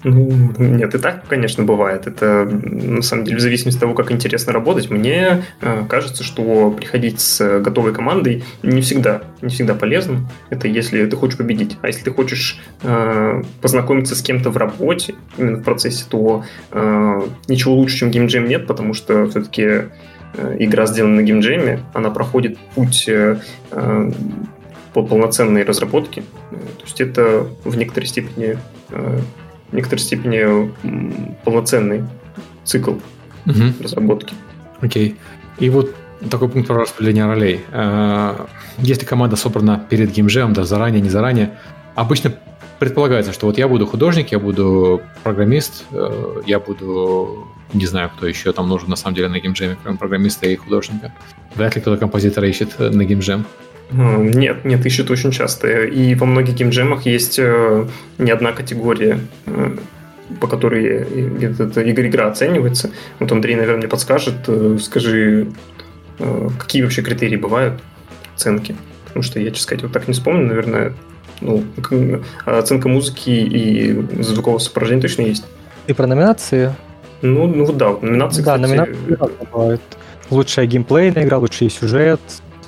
Ну, 0.04 0.52
нет, 0.58 0.94
и 0.94 0.98
так, 0.98 1.26
конечно, 1.26 1.64
бывает. 1.64 2.06
Это, 2.06 2.44
на 2.44 3.02
самом 3.02 3.24
деле, 3.24 3.38
в 3.38 3.40
зависимости 3.40 3.78
от 3.78 3.80
того, 3.80 3.94
как 3.94 4.12
интересно 4.12 4.52
работать, 4.52 4.90
мне 4.90 5.42
э, 5.60 5.84
кажется, 5.88 6.22
что 6.22 6.70
приходить 6.70 7.20
с 7.20 7.60
готовой 7.60 7.92
командой 7.92 8.44
не 8.62 8.80
всегда, 8.80 9.22
не 9.42 9.48
всегда 9.48 9.74
полезно. 9.74 10.30
Это 10.50 10.68
если 10.68 11.04
ты 11.06 11.16
хочешь 11.16 11.36
победить. 11.36 11.78
А 11.82 11.88
если 11.88 12.04
ты 12.04 12.12
хочешь 12.12 12.60
э, 12.82 13.42
познакомиться 13.60 14.14
с 14.14 14.22
кем-то 14.22 14.50
в 14.50 14.56
работе, 14.56 15.14
именно 15.36 15.56
в 15.56 15.64
процессе, 15.64 16.04
то 16.08 16.44
э, 16.70 17.22
ничего 17.48 17.74
лучше, 17.74 17.96
чем 17.96 18.10
геймджем 18.10 18.46
нет, 18.46 18.66
потому 18.68 18.94
что 18.94 19.26
все-таки 19.28 19.62
э, 19.62 20.56
игра 20.60 20.86
сделана 20.86 21.16
на 21.16 21.22
геймджеме, 21.22 21.80
она 21.92 22.10
проходит 22.10 22.56
путь 22.74 23.08
э, 23.08 23.38
э 23.72 24.10
по 24.98 25.06
полноценной 25.06 25.62
разработке. 25.62 26.22
То 26.50 26.84
есть 26.84 27.00
это 27.00 27.46
в 27.64 27.76
некоторой 27.76 28.08
степени 28.08 28.58
э, 28.90 29.20
в 29.70 29.74
некоторой 29.74 30.00
степени 30.00 30.72
полноценный 31.44 32.02
цикл 32.64 32.94
угу. 33.46 33.62
разработки. 33.80 34.34
Окей. 34.80 35.16
И 35.60 35.70
вот 35.70 35.94
такой 36.28 36.48
пункт 36.48 36.66
про 36.66 36.80
распределение 36.80 37.26
ролей. 37.26 37.60
Э, 37.70 38.46
если 38.78 39.06
команда 39.06 39.36
собрана 39.36 39.86
перед 39.88 40.10
геймжемом, 40.10 40.52
даже 40.52 40.68
заранее, 40.68 41.00
не 41.00 41.10
заранее, 41.10 41.56
обычно 41.94 42.34
предполагается, 42.80 43.32
что 43.32 43.46
вот 43.46 43.56
я 43.56 43.68
буду 43.68 43.86
художник, 43.86 44.32
я 44.32 44.40
буду 44.40 45.00
программист, 45.22 45.84
э, 45.92 46.42
я 46.44 46.58
буду 46.58 47.46
не 47.72 47.86
знаю, 47.86 48.10
кто 48.16 48.26
еще 48.26 48.52
там 48.52 48.68
нужен 48.68 48.88
на 48.88 48.96
самом 48.96 49.14
деле 49.14 49.28
на 49.28 49.38
геймджеме, 49.38 49.76
кроме 49.80 49.96
программиста 49.96 50.48
и 50.48 50.56
художника. 50.56 51.12
Вряд 51.54 51.76
ли 51.76 51.82
кто-то 51.82 51.98
композитора 51.98 52.48
ищет 52.48 52.78
на 52.78 53.04
геймджем. 53.04 53.44
Нет, 53.90 54.64
нет, 54.64 54.84
ищут 54.84 55.10
очень 55.10 55.30
часто. 55.30 55.84
И 55.84 56.14
во 56.14 56.26
многих 56.26 56.54
геймджемах 56.54 57.06
есть 57.06 57.38
э, 57.38 57.86
не 58.18 58.30
одна 58.30 58.52
категория, 58.52 59.18
э, 59.46 59.76
по 60.40 60.46
которой 60.46 60.84
эта 61.40 61.90
игра 61.90 62.28
оценивается. 62.28 62.90
Вот 63.18 63.32
Андрей, 63.32 63.56
наверное, 63.56 63.78
мне 63.78 63.88
подскажет. 63.88 64.46
Э, 64.46 64.76
скажи, 64.80 65.48
какие 66.58 66.82
вообще 66.82 67.02
критерии 67.02 67.36
бывают 67.36 67.80
оценки? 68.34 68.76
Потому 69.06 69.22
что 69.22 69.40
я, 69.40 69.50
честно 69.50 69.62
сказать, 69.62 69.82
вот 69.84 69.92
так 69.92 70.06
не 70.06 70.12
вспомню, 70.12 70.46
наверное. 70.46 70.92
Ну, 71.40 71.62
оценка 72.44 72.88
музыки 72.88 73.30
и 73.30 74.22
звукового 74.22 74.58
сопровождения 74.58 75.02
точно 75.02 75.22
есть. 75.22 75.44
И 75.86 75.92
про 75.92 76.06
номинации? 76.06 76.74
Ну, 77.22 77.46
ну 77.46 77.72
да, 77.72 77.90
вот 77.90 78.02
номинации, 78.02 78.42
да, 78.42 78.56
кстати... 78.56 78.70
номинации 78.70 79.46
бывают. 79.50 79.80
Лучшая 80.30 80.66
геймплейная 80.66 81.24
игра, 81.24 81.38
лучший 81.38 81.70
сюжет, 81.70 82.20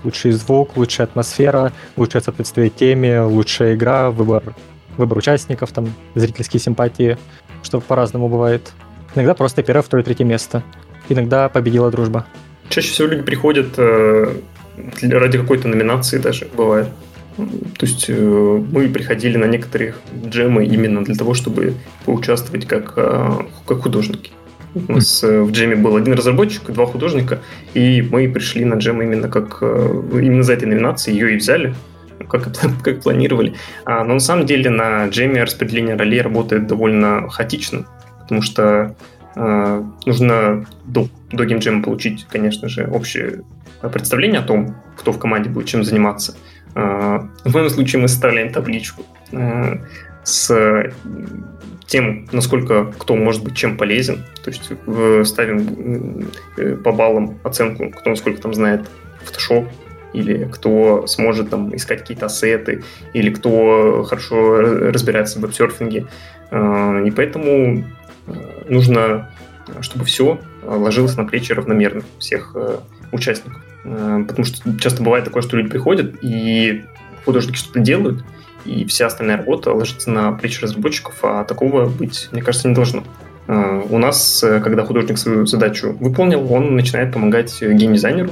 лучший 0.04 0.32
звук, 0.32 0.76
лучшая 0.76 1.06
атмосфера, 1.06 1.72
лучшее 1.96 2.22
соответствие 2.22 2.70
теме, 2.70 3.20
лучшая 3.20 3.74
игра, 3.74 4.10
выбор, 4.10 4.54
выбор 4.96 5.18
участников, 5.18 5.72
там, 5.72 5.92
зрительские 6.14 6.60
симпатии, 6.60 7.16
что 7.62 7.80
по-разному 7.80 8.28
бывает. 8.28 8.72
Иногда 9.14 9.34
просто 9.34 9.62
первое, 9.62 9.82
второе, 9.82 10.04
третье 10.04 10.24
место. 10.24 10.62
Иногда 11.08 11.48
победила 11.48 11.90
дружба. 11.90 12.26
Чаще 12.68 12.90
всего 12.92 13.08
люди 13.08 13.22
приходят 13.22 13.74
э, 13.78 14.32
ради 15.02 15.38
какой-то 15.38 15.66
номинации 15.68 16.18
даже, 16.18 16.46
бывает. 16.54 16.88
То 17.36 17.86
есть 17.86 18.06
э, 18.08 18.64
мы 18.72 18.88
приходили 18.88 19.36
на 19.36 19.46
некоторые 19.46 19.94
джемы 20.24 20.64
именно 20.64 21.04
для 21.04 21.14
того, 21.14 21.34
чтобы 21.34 21.74
поучаствовать 22.04 22.66
как, 22.66 22.92
э, 22.96 23.30
как 23.66 23.82
художники. 23.82 24.30
У 24.74 24.92
нас 24.92 25.24
э, 25.24 25.42
в 25.42 25.50
джеме 25.50 25.74
был 25.76 25.96
один 25.96 26.14
разработчик, 26.14 26.70
два 26.70 26.86
художника, 26.86 27.40
и 27.74 28.02
мы 28.02 28.28
пришли 28.28 28.64
на 28.64 28.74
джем 28.74 29.02
именно 29.02 29.28
как 29.28 29.58
э, 29.62 30.02
именно 30.12 30.42
за 30.42 30.52
этой 30.52 30.66
номинацией, 30.68 31.18
ее 31.18 31.34
и 31.34 31.36
взяли, 31.36 31.74
как, 32.28 32.48
как 32.84 33.00
планировали. 33.02 33.54
А, 33.84 34.04
но 34.04 34.14
на 34.14 34.20
самом 34.20 34.46
деле 34.46 34.70
на 34.70 35.08
джеме 35.08 35.42
распределение 35.42 35.96
ролей 35.96 36.20
работает 36.20 36.66
довольно 36.66 37.28
хаотично, 37.28 37.86
потому 38.20 38.42
что 38.42 38.94
э, 39.34 39.84
нужно 40.06 40.66
до, 40.84 41.08
до 41.32 41.44
геймджема 41.44 41.82
получить, 41.82 42.26
конечно 42.30 42.68
же, 42.68 42.86
общее 42.86 43.42
представление 43.92 44.40
о 44.40 44.44
том, 44.44 44.76
кто 44.96 45.12
в 45.12 45.18
команде 45.18 45.50
будет 45.50 45.66
чем 45.66 45.82
заниматься. 45.82 46.36
Э, 46.76 47.20
в 47.44 47.52
моем 47.52 47.70
случае 47.70 48.02
мы 48.02 48.08
составляем 48.08 48.52
табличку 48.52 49.02
с 50.22 50.50
тем, 51.90 52.28
насколько 52.30 52.84
кто 52.84 53.16
может 53.16 53.42
быть 53.42 53.56
чем 53.56 53.76
полезен. 53.76 54.24
То 54.44 54.50
есть 54.50 54.70
ставим 55.28 56.28
э, 56.56 56.76
по 56.76 56.92
баллам 56.92 57.38
оценку, 57.42 57.90
кто 57.90 58.10
насколько 58.10 58.40
там 58.40 58.54
знает 58.54 58.88
Photoshop, 59.24 59.66
или 60.12 60.44
кто 60.44 61.08
сможет 61.08 61.50
там 61.50 61.74
искать 61.74 62.02
какие-то 62.02 62.26
ассеты, 62.26 62.84
или 63.12 63.30
кто 63.30 64.04
хорошо 64.04 64.60
разбирается 64.92 65.40
в 65.40 65.42
веб-серфинге. 65.42 66.06
А, 66.52 67.02
и 67.02 67.10
поэтому 67.10 67.84
э, 68.28 68.32
нужно, 68.68 69.28
чтобы 69.80 70.04
все 70.04 70.38
ложилось 70.62 71.16
на 71.16 71.24
плечи 71.24 71.52
равномерно 71.52 72.02
всех 72.20 72.52
э, 72.54 72.78
участников. 73.10 73.60
Потому 73.82 74.44
что 74.44 74.78
часто 74.78 75.02
бывает 75.02 75.24
такое, 75.24 75.42
что 75.42 75.56
люди 75.56 75.70
приходят, 75.70 76.14
и 76.20 76.84
художники 77.24 77.56
что-то 77.56 77.80
делают, 77.80 78.22
и 78.64 78.84
вся 78.84 79.06
остальная 79.06 79.38
работа 79.38 79.72
ложится 79.72 80.10
на 80.10 80.32
плечи 80.32 80.60
разработчиков, 80.62 81.14
а 81.22 81.44
такого 81.44 81.86
быть, 81.86 82.28
мне 82.32 82.42
кажется, 82.42 82.68
не 82.68 82.74
должно. 82.74 83.04
А, 83.46 83.82
у 83.88 83.98
нас, 83.98 84.42
э, 84.44 84.60
когда 84.60 84.84
художник 84.84 85.18
свою 85.18 85.44
задачу 85.44 85.96
выполнил, 85.98 86.52
он 86.52 86.76
начинает 86.76 87.12
помогать 87.12 87.60
геймдизайнеру 87.60 88.30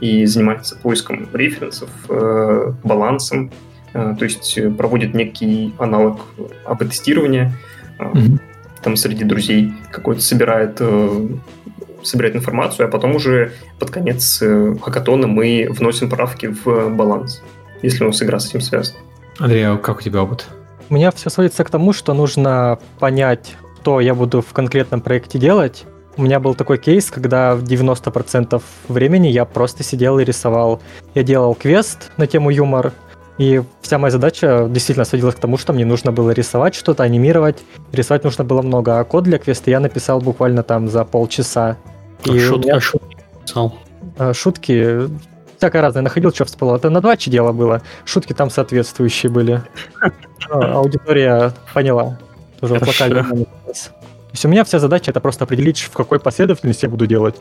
и 0.00 0.26
занимается 0.26 0.76
поиском 0.76 1.28
референсов, 1.32 1.88
э, 2.10 2.72
балансом, 2.84 3.50
э, 3.94 4.14
то 4.18 4.24
есть 4.24 4.58
проводит 4.76 5.14
некий 5.14 5.74
аналог 5.78 6.20
АБ-тестирования, 6.66 7.52
mm-hmm. 7.98 8.38
там 8.82 8.96
среди 8.96 9.24
друзей 9.24 9.72
какой-то 9.90 10.20
собирает 10.20 10.80
собирает 12.04 12.36
информацию, 12.36 12.86
а 12.86 12.90
потом 12.90 13.16
уже 13.16 13.52
под 13.80 13.90
конец 13.90 14.40
хакатона 14.82 15.26
мы 15.26 15.66
вносим 15.68 16.08
правки 16.08 16.46
в 16.46 16.90
баланс, 16.90 17.42
если 17.82 18.04
у 18.04 18.08
нас 18.08 18.22
игра 18.22 18.38
с 18.38 18.48
этим 18.48 18.60
связана. 18.60 19.00
Андрей, 19.38 19.66
а 19.66 19.76
как 19.76 19.98
у 19.98 20.02
тебя 20.02 20.22
опыт? 20.22 20.46
У 20.90 20.94
меня 20.94 21.10
все 21.10 21.30
сводится 21.30 21.64
к 21.64 21.70
тому, 21.70 21.92
что 21.92 22.14
нужно 22.14 22.78
понять, 22.98 23.56
что 23.88 24.00
я 24.00 24.14
буду 24.14 24.42
в 24.42 24.52
конкретном 24.52 25.00
проекте 25.00 25.38
делать, 25.38 25.86
у 26.18 26.22
меня 26.22 26.40
был 26.40 26.54
такой 26.54 26.76
кейс, 26.76 27.10
когда 27.10 27.54
в 27.54 27.62
90% 27.62 28.60
времени 28.88 29.28
я 29.28 29.46
просто 29.46 29.82
сидел 29.82 30.18
и 30.18 30.24
рисовал. 30.24 30.82
Я 31.14 31.22
делал 31.22 31.54
квест 31.54 32.10
на 32.18 32.26
тему 32.26 32.50
юмор, 32.50 32.92
и 33.38 33.62
вся 33.80 33.96
моя 33.96 34.10
задача 34.10 34.66
действительно 34.68 35.06
сводилась 35.06 35.36
к 35.36 35.38
тому, 35.38 35.56
что 35.56 35.72
мне 35.72 35.86
нужно 35.86 36.12
было 36.12 36.32
рисовать 36.32 36.74
что-то, 36.74 37.04
анимировать. 37.04 37.62
Рисовать 37.92 38.24
нужно 38.24 38.44
было 38.44 38.60
много, 38.60 38.98
а 38.98 39.04
код 39.04 39.24
для 39.24 39.38
квеста 39.38 39.70
я 39.70 39.80
написал 39.80 40.20
буквально 40.20 40.62
там 40.62 40.88
за 40.88 41.04
полчаса. 41.04 41.78
А 42.26 42.30
и 42.30 42.38
шутки, 42.40 42.66
меня... 42.66 42.80
шутки 42.80 43.16
писал? 43.46 43.78
А, 44.18 44.34
шутки 44.34 45.08
всякое 45.58 45.82
разное. 45.82 46.02
Находил, 46.02 46.32
что 46.32 46.44
всплыло. 46.44 46.76
Это 46.76 46.90
на 46.90 47.00
два 47.00 47.16
дело 47.16 47.52
было. 47.52 47.82
Шутки 48.04 48.32
там 48.32 48.50
соответствующие 48.50 49.30
были. 49.30 49.62
А, 50.50 50.76
аудитория 50.76 51.52
поняла. 51.74 52.18
Тоже 52.60 52.74
вот 52.74 52.86
локально. 52.86 53.24
То 53.24 54.32
есть 54.32 54.44
у 54.44 54.48
меня 54.48 54.64
вся 54.64 54.78
задача 54.78 55.10
это 55.10 55.20
просто 55.20 55.44
определить, 55.44 55.80
в 55.80 55.90
какой 55.90 56.20
последовательности 56.20 56.86
я 56.86 56.90
буду 56.90 57.06
делать. 57.06 57.34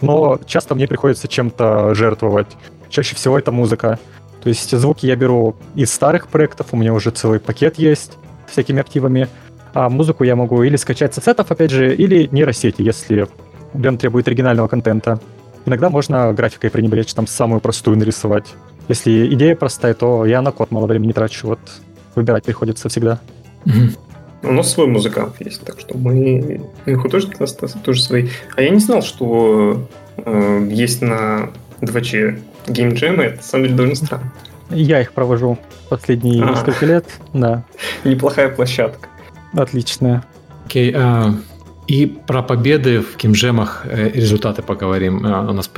Но 0.00 0.38
часто 0.46 0.74
мне 0.74 0.86
приходится 0.86 1.28
чем-то 1.28 1.94
жертвовать. 1.94 2.46
Чаще 2.88 3.16
всего 3.16 3.38
это 3.38 3.52
музыка. 3.52 3.98
То 4.42 4.48
есть 4.48 4.70
звуки 4.70 5.04
я 5.04 5.16
беру 5.16 5.56
из 5.74 5.92
старых 5.92 6.28
проектов, 6.28 6.68
у 6.72 6.76
меня 6.76 6.94
уже 6.94 7.10
целый 7.10 7.40
пакет 7.40 7.78
есть 7.78 8.12
с 8.48 8.52
всякими 8.52 8.80
активами. 8.80 9.28
А 9.74 9.88
музыку 9.88 10.24
я 10.24 10.36
могу 10.36 10.62
или 10.62 10.76
скачать 10.76 11.14
с 11.14 11.22
сетов, 11.22 11.50
опять 11.50 11.70
же, 11.70 11.94
или 11.94 12.28
нейросети, 12.32 12.80
если 12.80 13.28
прям 13.74 13.98
требует 13.98 14.26
оригинального 14.28 14.68
контента. 14.68 15.20
Иногда 15.66 15.90
можно 15.90 16.32
графикой 16.32 16.70
пренебречь, 16.70 17.12
там 17.14 17.26
самую 17.26 17.60
простую 17.60 17.96
нарисовать. 17.98 18.46
Если 18.88 19.32
идея 19.34 19.54
простая, 19.54 19.94
то 19.94 20.24
я 20.24 20.40
на 20.40 20.50
код 20.50 20.70
мало 20.70 20.86
времени 20.86 21.12
трачу, 21.12 21.48
вот 21.48 21.60
выбирать 22.14 22.44
приходится 22.44 22.88
всегда. 22.88 23.20
У 24.42 24.52
нас 24.52 24.72
свой 24.72 24.86
музыкант 24.86 25.34
есть, 25.40 25.62
так 25.62 25.80
что 25.80 25.96
мы 25.98 26.60
художники 26.86 27.36
у 27.38 27.42
нас 27.42 27.52
тоже 27.84 28.02
свои. 28.02 28.28
А 28.56 28.62
я 28.62 28.70
не 28.70 28.78
знал, 28.78 29.02
что 29.02 29.88
э, 30.16 30.68
есть 30.70 31.02
на 31.02 31.50
2Ч 31.80 32.40
геймджемы, 32.68 33.24
это 33.24 33.36
на 33.38 33.42
самом 33.42 33.64
деле 33.64 33.76
довольно 33.76 33.96
странно. 33.96 34.32
Я 34.70 35.00
их 35.00 35.12
провожу 35.12 35.58
последние 35.88 36.44
а. 36.44 36.50
несколько 36.50 36.86
лет, 36.86 37.04
да. 37.32 37.64
Неплохая 38.04 38.48
площадка. 38.48 39.08
Отличная. 39.52 40.24
Окей, 40.66 40.92
okay, 40.92 40.96
uh, 40.96 41.34
и 41.88 42.06
про 42.06 42.42
победы 42.42 43.00
в 43.00 43.16
геймджемах 43.16 43.84
э, 43.84 44.10
результаты 44.10 44.62
поговорим. 44.62 45.26
Uh, 45.26 45.50
у 45.50 45.52
нас 45.52 45.70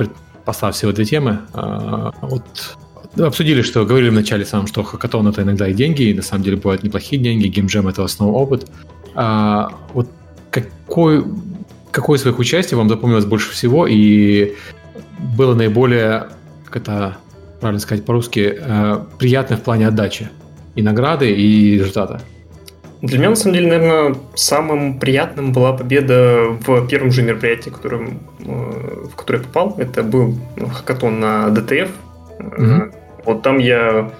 поставь 0.45 0.75
всего 0.75 0.91
две 0.91 1.05
темы. 1.05 1.39
Uh, 1.53 2.13
вот 2.21 2.77
обсудили, 3.17 3.61
что 3.61 3.85
говорили 3.85 4.09
в 4.09 4.13
начале 4.13 4.45
самом, 4.45 4.67
что 4.67 4.83
хакатон 4.83 5.27
это 5.27 5.41
иногда 5.41 5.67
и 5.67 5.73
деньги, 5.73 6.03
и 6.03 6.13
на 6.13 6.21
самом 6.21 6.43
деле 6.43 6.57
бывают 6.57 6.83
неплохие 6.83 7.21
деньги, 7.21 7.47
геймджем 7.47 7.87
это 7.87 8.03
основной 8.03 8.37
опыт. 8.37 8.67
А, 9.15 9.69
вот 9.93 10.07
какой, 10.49 11.25
какое 11.91 12.17
из 12.17 12.21
своих 12.21 12.39
участий 12.39 12.75
вам 12.77 12.87
запомнилось 12.87 13.25
больше 13.25 13.51
всего 13.51 13.85
и 13.85 14.53
было 15.19 15.55
наиболее 15.55 16.29
как 16.71 16.81
это 16.81 17.17
правильно 17.59 17.79
сказать 17.79 18.05
по-русски, 18.05 18.57
э, 18.57 19.05
приятное 19.19 19.57
в 19.57 19.61
плане 19.61 19.87
отдачи 19.87 20.29
и 20.75 20.81
награды, 20.81 21.31
и 21.31 21.77
результата? 21.77 22.21
Для 23.01 23.17
меня, 23.17 23.29
на 23.29 23.35
самом 23.35 23.55
деле, 23.55 23.67
наверное, 23.67 24.15
самым 24.35 24.99
приятным 24.99 25.53
была 25.53 25.73
победа 25.73 26.55
в 26.65 26.87
первом 26.87 27.11
же 27.11 27.23
мероприятии, 27.23 27.71
которым, 27.71 28.19
э, 28.39 29.05
в 29.11 29.15
которое 29.15 29.39
я 29.39 29.43
попал. 29.45 29.75
Это 29.79 30.03
был 30.03 30.35
ну, 30.55 30.67
хакатон 30.67 31.19
на 31.19 31.49
ДТФ. 31.49 31.89
Mm-hmm. 32.39 32.93
Вот 33.25 33.41
там 33.41 33.57
я... 33.57 34.11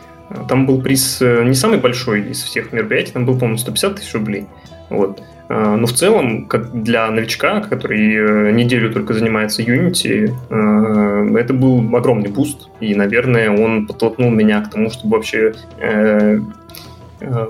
Там 0.47 0.65
был 0.65 0.81
приз 0.81 1.21
э, 1.21 1.43
не 1.43 1.53
самый 1.53 1.77
большой 1.77 2.31
из 2.31 2.41
всех 2.41 2.73
мероприятий, 2.73 3.11
там 3.11 3.25
был, 3.25 3.35
по-моему, 3.35 3.57
150 3.57 3.95
тысяч 3.97 4.13
рублей. 4.13 4.47
Вот. 4.89 5.21
Но 5.51 5.85
в 5.85 5.91
целом, 5.91 6.45
как 6.45 6.71
для 6.81 7.11
новичка, 7.11 7.59
который 7.59 8.15
э, 8.15 8.51
неделю 8.51 8.89
только 8.89 9.13
занимается 9.13 9.61
Unity, 9.61 10.31
э, 10.49 11.37
это 11.37 11.53
был 11.53 11.93
огромный 11.93 12.29
буст. 12.29 12.69
И, 12.79 12.95
наверное, 12.95 13.49
он 13.51 13.85
подтолкнул 13.85 14.29
меня 14.29 14.61
к 14.61 14.69
тому, 14.69 14.89
чтобы 14.89 15.17
вообще 15.17 15.53
э, 15.77 16.39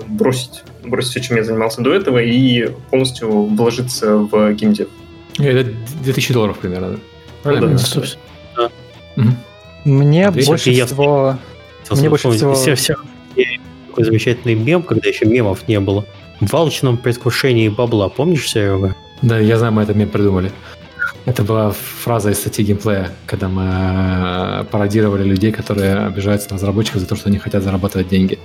бросить, 0.08 0.62
бросить 0.84 1.10
все, 1.10 1.20
чем 1.20 1.36
я 1.36 1.44
занимался 1.44 1.82
до 1.82 1.92
этого, 1.94 2.18
и 2.18 2.68
полностью 2.90 3.30
вложиться 3.46 4.16
в 4.16 4.52
геймдев. 4.52 4.88
Это 5.38 5.70
2000 6.02 6.32
долларов 6.32 6.58
примерно, 6.58 6.98
Правильно? 7.42 7.68
Ну, 7.70 7.76
да, 7.76 8.02
да. 8.56 8.70
Угу. 9.16 9.30
Мне 9.84 10.28
Андрей, 10.28 10.46
больше 10.46 10.72
всего... 10.72 11.38
Мне 11.90 12.08
больше 12.08 12.30
всего... 12.30 12.54
Все, 12.54 12.74
все, 12.74 12.94
такой 13.92 14.04
замечательный 14.04 14.54
мем, 14.54 14.82
когда 14.82 15.08
еще 15.08 15.26
мемов 15.26 15.68
не 15.68 15.78
было 15.78 16.06
в 16.40 16.54
алчном 16.54 16.96
предвкушении 16.96 17.68
бабла. 17.68 18.08
Помнишь, 18.08 18.50
Серега? 18.50 18.96
Да, 19.20 19.38
я 19.38 19.58
знаю, 19.58 19.72
мы 19.74 19.82
это 19.82 19.94
мем 19.94 20.08
придумали. 20.08 20.50
Это 21.24 21.44
была 21.44 21.70
фраза 21.70 22.30
из 22.30 22.38
статьи 22.38 22.64
геймплея, 22.64 23.12
когда 23.26 23.48
мы 23.48 23.62
э, 23.62 24.64
пародировали 24.64 25.22
людей, 25.22 25.52
которые 25.52 26.06
обижаются 26.06 26.50
на 26.50 26.56
разработчиков 26.56 27.00
за 27.00 27.06
то, 27.06 27.14
что 27.14 27.28
они 27.28 27.38
хотят 27.38 27.62
зарабатывать 27.62 28.08
деньги. 28.08 28.40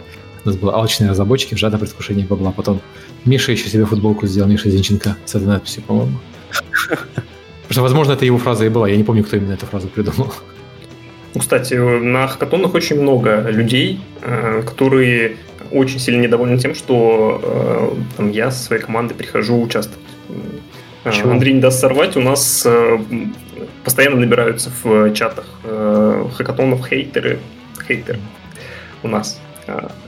У 0.48 0.50
нас 0.50 0.56
были 0.56 0.72
алчные 0.72 1.10
разработчики 1.10 1.56
в 1.56 1.58
жадном 1.58 1.82
предвкушении 1.82 2.24
бабла. 2.24 2.54
Потом 2.54 2.80
Миша 3.26 3.52
еще 3.52 3.68
себе 3.68 3.84
футболку 3.84 4.28
сделал, 4.28 4.48
Миша 4.48 4.70
Зинченко, 4.70 5.18
с 5.26 5.36
этой 5.36 5.45
надписью, 5.45 5.84
по-моему. 5.84 6.14
Потому 6.88 7.02
что, 7.70 7.82
возможно, 7.82 8.14
это 8.14 8.24
его 8.24 8.38
фраза 8.38 8.66
и 8.66 8.70
была. 8.70 8.88
Я 8.88 8.95
не 8.95 9.04
помню, 9.04 9.26
кто 9.26 9.36
именно 9.36 9.52
эту 9.52 9.66
фразу 9.66 9.89
придумал. 9.89 10.32
Кстати, 11.38 11.74
на 11.74 12.30
хакатонах 12.30 12.76
очень 12.76 13.02
много 13.02 13.41
людей, 13.50 14.00
э, 14.22 14.62
которые 14.62 15.36
очень 15.70 16.00
сильно 16.00 16.22
недоволен 16.22 16.58
тем, 16.60 16.76
что 16.76 17.41
э, 17.43 18.16
там, 18.16 18.32
я 18.32 18.50
со 18.50 18.64
своей 18.64 18.82
командой 18.82 19.16
прихожу 19.16 19.62
участвовать. 19.62 20.08
Э, 21.04 21.12
Чего? 21.12 21.32
Андрей 21.32 21.56
не 21.56 21.60
даст 21.60 21.82
сорвать, 21.82 22.16
у 22.16 22.22
нас 22.22 22.66
постоянно 23.84 24.16
набираются 24.16 24.72
в 24.82 25.12
чатах 25.12 25.45
хакатонов 26.38 26.88
хейтеры, 26.88 27.39
хейтеры 27.86 28.20
у 29.04 29.10
нас, 29.10 29.41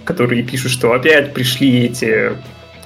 которые 0.03 0.43
пишут, 0.43 0.71
что 0.71 0.93
опять 0.93 1.33
пришли 1.33 1.85
эти 1.85 2.31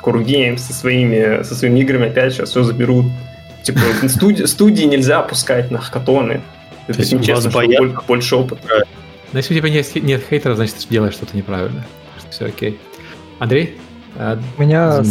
Core 0.02 0.24
Games 0.24 0.58
со 0.58 0.74
своими, 0.74 1.44
со 1.44 1.56
своими 1.56 1.80
играми, 1.80 2.08
опять 2.08 2.34
сейчас 2.34 2.50
все 2.50 2.64
заберут. 2.64 3.06
Типа, 3.64 3.80
студии, 4.08 4.44
студии 4.44 4.84
нельзя 4.84 5.20
опускать 5.20 5.72
на 5.72 5.80
хакатоны. 5.80 6.42
Это 6.88 7.00
нечестно, 7.00 7.50
что 7.50 7.62
больше, 7.62 7.96
больше 8.08 8.36
опыта. 8.36 8.84
Но 9.32 9.40
если 9.40 9.56
у 9.56 9.58
тебя 9.58 9.70
нет, 9.70 9.88
нет 9.96 10.24
хейтеров, 10.30 10.58
значит, 10.58 10.76
ты 10.76 10.88
делаешь 10.90 11.14
что-то 11.14 11.36
неправильно 11.36 11.84
все 12.34 12.46
окей. 12.46 12.80
Андрей? 13.40 13.78
А, 14.18 14.40
У 14.58 14.62
меня 14.62 15.04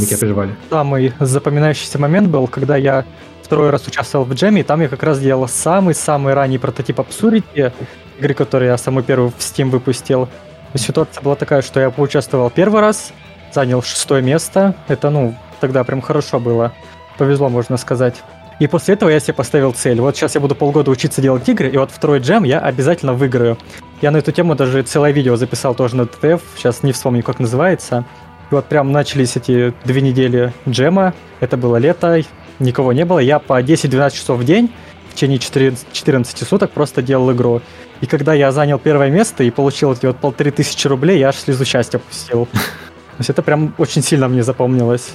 самый 0.71 1.13
запоминающийся 1.21 1.99
момент 1.99 2.29
был, 2.29 2.47
когда 2.47 2.77
я 2.77 3.05
второй 3.43 3.71
раз 3.71 3.87
участвовал 3.87 4.25
в 4.25 4.35
джеме, 4.35 4.61
и 4.61 4.65
там 4.65 4.81
я 4.81 4.89
как 4.89 5.03
раз 5.03 5.21
делал 5.21 5.49
самый-самый 5.49 6.35
ранний 6.35 6.59
прототип 6.59 6.99
Absurdity, 6.99 7.73
игры, 8.19 8.35
который 8.35 8.69
я 8.69 8.79
самый 8.79 9.03
первый 9.03 9.31
в 9.31 9.39
Steam 9.39 9.71
выпустил. 9.71 10.29
Ситуация 10.75 11.23
была 11.23 11.35
такая, 11.37 11.63
что 11.63 11.81
я 11.81 11.91
поучаствовал 11.91 12.51
первый 12.51 12.81
раз, 12.81 13.13
занял 13.53 13.83
шестое 13.83 14.23
место. 14.23 14.75
Это, 14.89 15.11
ну, 15.11 15.35
тогда 15.61 15.85
прям 15.85 16.01
хорошо 16.01 16.41
было. 16.41 16.73
Повезло, 17.19 17.49
можно 17.49 17.77
сказать. 17.77 18.23
И 18.59 18.67
после 18.67 18.95
этого 18.95 19.11
я 19.11 19.21
себе 19.21 19.35
поставил 19.35 19.73
цель. 19.73 20.01
Вот 20.01 20.17
сейчас 20.17 20.35
я 20.35 20.41
буду 20.41 20.55
полгода 20.55 20.91
учиться 20.91 21.21
делать 21.21 21.49
игры, 21.49 21.69
и 21.69 21.77
вот 21.77 21.91
второй 21.91 22.21
джем 22.21 22.45
я 22.45 22.61
обязательно 22.61 23.13
выиграю. 23.13 23.59
Я 24.01 24.11
на 24.11 24.19
эту 24.19 24.33
тему 24.33 24.55
даже 24.55 24.83
целое 24.83 25.11
видео 25.11 25.37
записал 25.37 25.75
тоже 25.75 25.97
на 25.97 26.07
ТТФ, 26.07 26.43
сейчас 26.57 26.83
не 26.83 26.93
вспомню, 26.93 27.23
как 27.23 27.39
называется. 27.39 28.05
И 28.51 28.55
вот 28.55 28.67
прям 28.67 28.93
начались 28.93 29.37
эти 29.37 29.75
две 29.85 30.01
недели 30.01 30.53
джема, 30.69 31.15
это 31.41 31.57
было 31.57 31.77
лето, 31.77 32.23
никого 32.59 32.93
не 32.93 33.05
было. 33.05 33.19
Я 33.19 33.39
по 33.39 33.61
10-12 33.61 34.11
часов 34.15 34.39
в 34.39 34.45
день 34.45 34.73
в 35.11 35.15
течение 35.15 35.39
14 35.39 36.49
суток 36.49 36.71
просто 36.71 37.03
делал 37.03 37.33
игру. 37.33 37.61
И 38.03 38.07
когда 38.07 38.35
я 38.35 38.51
занял 38.51 38.81
первое 38.81 39.11
место 39.11 39.45
и 39.45 39.51
получил 39.51 39.93
эти 39.93 40.07
вот 40.07 40.19
полторы 40.19 40.51
тысячи 40.51 40.89
рублей, 40.89 41.21
я 41.21 41.29
аж 41.29 41.37
слезу 41.37 41.65
счастья 41.65 41.99
пустил. 41.99 42.47
То 42.53 43.19
есть 43.19 43.31
это 43.31 43.43
прям 43.43 43.75
очень 43.79 44.03
сильно 44.03 44.29
мне 44.29 44.43
запомнилось. 44.43 45.13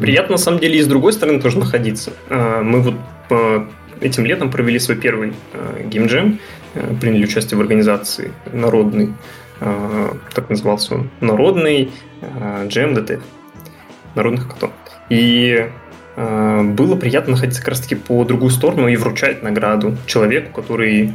Приятно, 0.00 0.32
на 0.32 0.38
самом 0.38 0.58
деле, 0.58 0.80
и 0.80 0.82
с 0.82 0.86
другой 0.88 1.12
стороны 1.12 1.40
тоже 1.40 1.58
находиться. 1.58 2.12
А, 2.28 2.62
мы 2.62 2.80
вот 2.80 2.94
этим 4.00 4.24
летом 4.26 4.50
провели 4.50 4.80
свой 4.80 4.96
первый 4.96 5.34
а, 5.52 5.82
геймджем, 5.84 6.40
а, 6.74 6.94
приняли 7.00 7.24
участие 7.24 7.58
в 7.58 7.60
организации 7.60 8.32
народный, 8.52 9.14
так 10.34 10.48
назывался 10.48 10.94
он, 10.94 11.10
народный 11.20 11.90
джем 12.66 12.94
ДТ, 12.94 13.20
народных 14.14 14.44
хакатон. 14.44 14.70
И 15.10 15.70
было 16.20 16.96
приятно 16.96 17.32
находиться 17.32 17.60
как 17.60 17.70
раз-таки 17.70 17.94
по 17.94 18.24
другую 18.24 18.50
сторону 18.50 18.88
и 18.88 18.96
вручать 18.96 19.42
награду 19.42 19.96
человеку, 20.06 20.60
который 20.60 21.14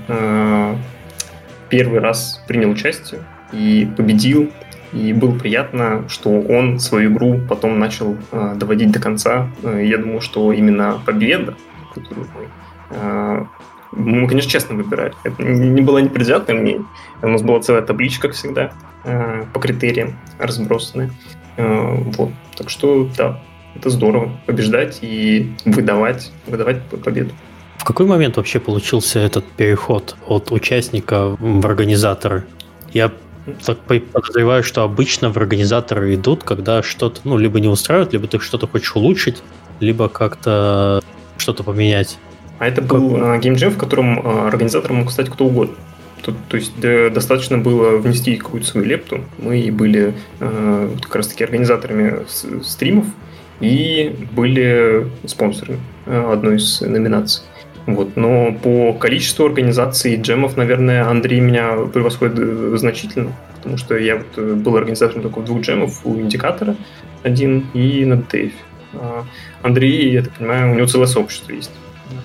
первый 1.70 1.99
раз 1.99 2.41
принял 2.47 2.70
участие 2.70 3.22
и 3.51 3.88
победил, 3.95 4.51
и 4.93 5.14
было 5.14 5.38
приятно, 5.38 6.06
что 6.08 6.30
он 6.30 6.80
свою 6.80 7.12
игру 7.12 7.41
потом 7.49 7.80
начал 7.80 8.18
э, 8.32 8.53
доводить 8.56 8.91
до 8.91 9.01
конца. 9.01 9.49
Э, 9.62 9.82
я 9.84 9.97
думаю, 9.97 10.22
что 10.22 10.53
именно 10.53 11.01
победа, 11.06 11.56
которую 11.93 12.28
мы 12.34 12.47
э, 12.91 13.45
мы, 13.91 14.28
конечно, 14.28 14.49
честно 14.49 14.76
выбирали. 14.76 15.14
Это 15.24 15.41
не 15.41 15.82
было 15.82 15.99
непредвзятое 15.99 16.56
мнение. 16.56 16.86
У 17.22 17.28
нас 17.28 17.41
была 17.41 17.60
целая 17.62 17.82
табличка, 17.82 18.28
как 18.28 18.38
всегда, 18.38 18.72
э, 19.03 19.43
по 19.53 19.60
критериям 19.60 20.16
разбросанная. 20.39 21.10
Э, 21.58 21.95
вот. 22.18 22.32
Так 22.58 22.70
что, 22.70 23.10
да, 23.18 23.41
это 23.76 23.90
здорово. 23.90 24.32
Побеждать 24.46 25.00
и 25.02 25.52
выдавать, 25.66 26.32
выдавать 26.48 26.82
победу. 26.84 27.32
В 27.78 27.84
какой 27.84 28.06
момент 28.06 28.38
вообще 28.38 28.60
получился 28.60 29.20
этот 29.20 29.46
переход 29.46 30.16
от 30.28 30.52
участника 30.52 31.36
в 31.40 31.66
организатора? 31.66 32.46
Я 32.94 33.12
так 33.64 33.78
подозреваю, 33.80 34.64
что 34.64 34.84
обычно 34.84 35.32
в 35.32 35.38
организаторы 35.38 36.16
идут, 36.16 36.44
когда 36.44 36.82
что-то, 36.82 37.22
ну, 37.26 37.38
либо 37.38 37.60
не 37.60 37.68
устраивает, 37.68 38.14
либо 38.14 38.28
ты 38.28 38.40
что-то 38.40 38.68
хочешь 38.68 38.96
улучшить, 38.96 39.44
либо 39.80 40.10
как-то 40.10 41.02
что-то 41.38 41.64
поменять. 41.64 42.18
А 42.58 42.68
это 42.68 42.82
был 42.82 43.16
как... 43.16 43.42
геймджем, 43.42 43.72
в 43.72 43.78
котором 43.78 44.20
а, 44.26 44.48
организатором 44.48 44.98
мог 44.98 45.12
стать 45.12 45.30
кто 45.30 45.46
угодно. 45.46 45.76
Тут, 46.24 46.36
то 46.48 46.58
есть 46.58 46.72
да, 46.80 47.10
достаточно 47.10 47.58
было 47.58 47.98
внести 47.98 48.36
какую-то 48.38 48.66
свою 48.66 48.88
лепту. 48.88 49.22
Мы 49.38 49.70
были 49.72 50.16
э, 50.40 50.90
как 51.04 51.16
раз-таки 51.18 51.44
организаторами 51.44 52.26
стримов 52.64 53.06
и 53.60 54.16
были 54.32 55.08
спонсорами 55.26 55.80
э, 56.06 56.32
одной 56.34 56.58
из 56.58 56.82
номинаций. 56.82 57.43
Вот. 57.86 58.16
Но 58.16 58.51
по 58.51 58.93
количеству 58.93 59.45
организаций 59.45 60.16
джемов, 60.20 60.58
наверное, 60.58 61.08
Андрей 61.08 61.39
меня 61.39 61.76
превосходит 61.93 62.38
э, 62.39 62.76
значительно, 62.78 63.32
потому 63.58 63.78
что 63.78 63.95
я 63.97 64.18
вот 64.18 64.28
э, 64.38 64.53
был 64.53 64.76
организатором 64.76 65.22
только 65.22 65.41
двух 65.41 65.62
джемов 65.62 66.06
у 66.06 66.16
Индикатора 66.16 66.76
один 67.24 67.68
и 67.74 68.06
на 68.06 68.16
DTF. 68.16 68.53
А 68.93 69.26
Андрей, 69.62 70.12
я 70.12 70.24
так 70.24 70.34
понимаю, 70.34 70.72
у 70.72 70.76
него 70.76 70.88
целое 70.88 71.08
сообщество 71.08 71.51
есть 71.51 71.72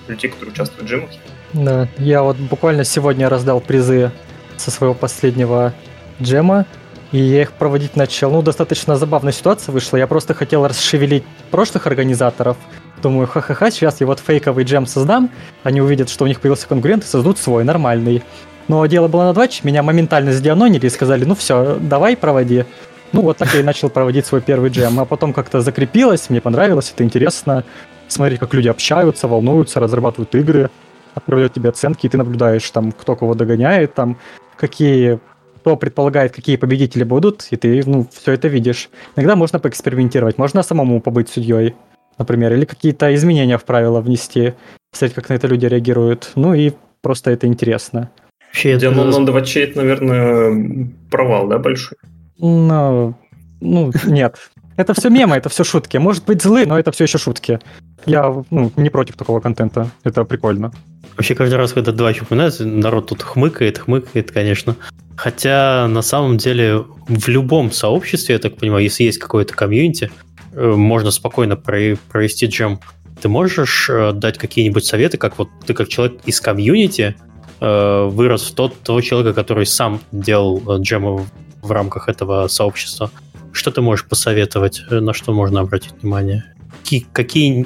людей, 0.07 0.29
которые 0.29 0.53
участвуют 0.53 0.87
в 0.87 0.91
джемах. 0.91 1.09
Да, 1.53 1.87
я 1.97 2.23
вот 2.23 2.37
буквально 2.37 2.83
сегодня 2.83 3.29
раздал 3.29 3.59
призы 3.59 4.11
со 4.57 4.71
своего 4.71 4.93
последнего 4.93 5.73
джема, 6.21 6.65
и 7.11 7.17
я 7.17 7.41
их 7.41 7.53
проводить 7.53 7.95
начал. 7.95 8.31
Ну, 8.31 8.41
достаточно 8.41 8.95
забавная 8.95 9.33
ситуация 9.33 9.73
вышла. 9.73 9.97
Я 9.97 10.07
просто 10.07 10.33
хотел 10.33 10.65
расшевелить 10.67 11.23
прошлых 11.49 11.87
организаторов. 11.87 12.57
Думаю, 13.01 13.27
ха-ха-ха, 13.27 13.71
сейчас 13.71 13.99
я 13.99 14.07
вот 14.07 14.19
фейковый 14.19 14.63
джем 14.63 14.85
создам, 14.85 15.29
они 15.63 15.81
увидят, 15.81 16.09
что 16.09 16.25
у 16.25 16.27
них 16.27 16.39
появился 16.39 16.67
конкурент 16.67 17.03
и 17.03 17.07
создадут 17.07 17.39
свой, 17.39 17.63
нормальный. 17.63 18.23
Но 18.67 18.85
дело 18.85 19.07
было 19.07 19.23
на 19.23 19.33
двач, 19.33 19.63
меня 19.63 19.81
моментально 19.81 20.31
задианонили 20.31 20.85
и 20.85 20.89
сказали, 20.89 21.25
ну 21.25 21.35
все, 21.35 21.77
давай 21.81 22.15
проводи. 22.15 22.65
Ну 23.11 23.21
вот 23.21 23.37
так 23.37 23.53
я 23.53 23.61
и 23.61 23.63
начал 23.63 23.89
проводить 23.89 24.25
свой 24.25 24.41
первый 24.41 24.69
джем, 24.69 24.99
а 24.99 25.05
потом 25.05 25.33
как-то 25.33 25.61
закрепилось, 25.61 26.29
мне 26.29 26.39
понравилось, 26.39 26.91
это 26.93 27.03
интересно. 27.03 27.65
Смотреть, 28.07 28.39
как 28.39 28.53
люди 28.53 28.67
общаются, 28.67 29.27
волнуются, 29.27 29.79
разрабатывают 29.79 30.33
игры 30.35 30.69
отправляют 31.13 31.53
тебе 31.53 31.69
оценки, 31.69 32.05
и 32.05 32.09
ты 32.09 32.17
наблюдаешь, 32.17 32.69
там, 32.71 32.91
кто 32.91 33.15
кого 33.15 33.33
догоняет, 33.33 33.93
там, 33.93 34.17
какие 34.57 35.19
кто 35.61 35.77
предполагает, 35.77 36.31
какие 36.31 36.55
победители 36.55 37.03
будут, 37.03 37.47
и 37.51 37.55
ты, 37.55 37.83
ну, 37.85 38.07
все 38.11 38.31
это 38.31 38.47
видишь. 38.47 38.89
Иногда 39.15 39.35
можно 39.35 39.59
поэкспериментировать, 39.59 40.39
можно 40.39 40.63
самому 40.63 40.99
побыть 41.01 41.29
судьей, 41.29 41.75
например, 42.17 42.53
или 42.53 42.65
какие-то 42.65 43.13
изменения 43.13 43.59
в 43.59 43.63
правила 43.63 44.01
внести, 44.01 44.53
посмотреть, 44.91 45.15
как 45.15 45.29
на 45.29 45.33
это 45.35 45.47
люди 45.47 45.67
реагируют. 45.67 46.31
Ну 46.35 46.55
и 46.55 46.71
просто 47.01 47.29
это 47.29 47.45
интересно. 47.45 48.09
Вообще, 48.47 48.71
это... 48.71 48.81
Дианон 48.81 49.25
2 49.25 49.39
это, 49.55 49.77
наверное, 49.77 50.91
провал, 51.11 51.47
да, 51.47 51.59
большой? 51.59 51.99
Ну, 52.39 53.15
ну, 53.59 53.91
нет. 54.07 54.37
Это 54.81 54.95
все 54.95 55.09
мемы, 55.09 55.35
это 55.35 55.47
все 55.49 55.63
шутки. 55.63 55.97
Может 55.97 56.25
быть 56.25 56.41
злы, 56.41 56.65
но 56.65 56.79
это 56.79 56.91
все 56.91 57.03
еще 57.03 57.19
шутки. 57.19 57.59
Я 58.07 58.33
ну, 58.49 58.71
не 58.75 58.89
против 58.89 59.15
такого 59.15 59.39
контента. 59.39 59.91
Это 60.03 60.23
прикольно. 60.23 60.71
Вообще, 61.15 61.35
каждый 61.35 61.53
раз, 61.53 61.73
когда 61.73 61.91
два 61.91 62.09
упоминается, 62.09 62.65
народ 62.65 63.05
тут 63.05 63.21
хмыкает, 63.21 63.77
хмыкает, 63.77 64.31
конечно. 64.31 64.75
Хотя, 65.15 65.87
на 65.87 66.01
самом 66.01 66.37
деле, 66.37 66.83
в 67.07 67.27
любом 67.27 67.71
сообществе, 67.71 68.33
я 68.33 68.39
так 68.39 68.55
понимаю, 68.55 68.83
если 68.83 69.03
есть 69.03 69.19
какое-то 69.19 69.53
комьюнити, 69.53 70.09
э, 70.53 70.71
можно 70.71 71.11
спокойно 71.11 71.55
провести 71.55 72.47
джем. 72.47 72.79
Ты 73.21 73.29
можешь 73.29 73.87
э, 73.87 74.13
дать 74.13 74.39
какие-нибудь 74.39 74.83
советы, 74.83 75.17
как 75.17 75.37
вот 75.37 75.49
ты 75.67 75.75
как 75.75 75.89
человек 75.89 76.21
из 76.25 76.41
комьюнити 76.41 77.15
э, 77.59 78.09
вырос 78.11 78.49
в 78.49 78.55
тот 78.55 78.79
того 78.81 79.01
человека, 79.01 79.35
который 79.35 79.67
сам 79.67 80.01
делал 80.11 80.81
джемы 80.81 81.27
в 81.61 81.71
рамках 81.71 82.09
этого 82.09 82.47
сообщества. 82.47 83.11
Что 83.51 83.71
ты 83.71 83.81
можешь 83.81 84.05
посоветовать, 84.05 84.83
на 84.89 85.13
что 85.13 85.33
можно 85.33 85.61
обратить 85.61 85.93
внимание? 86.01 86.43
Какие, 86.83 87.05
какие 87.11 87.65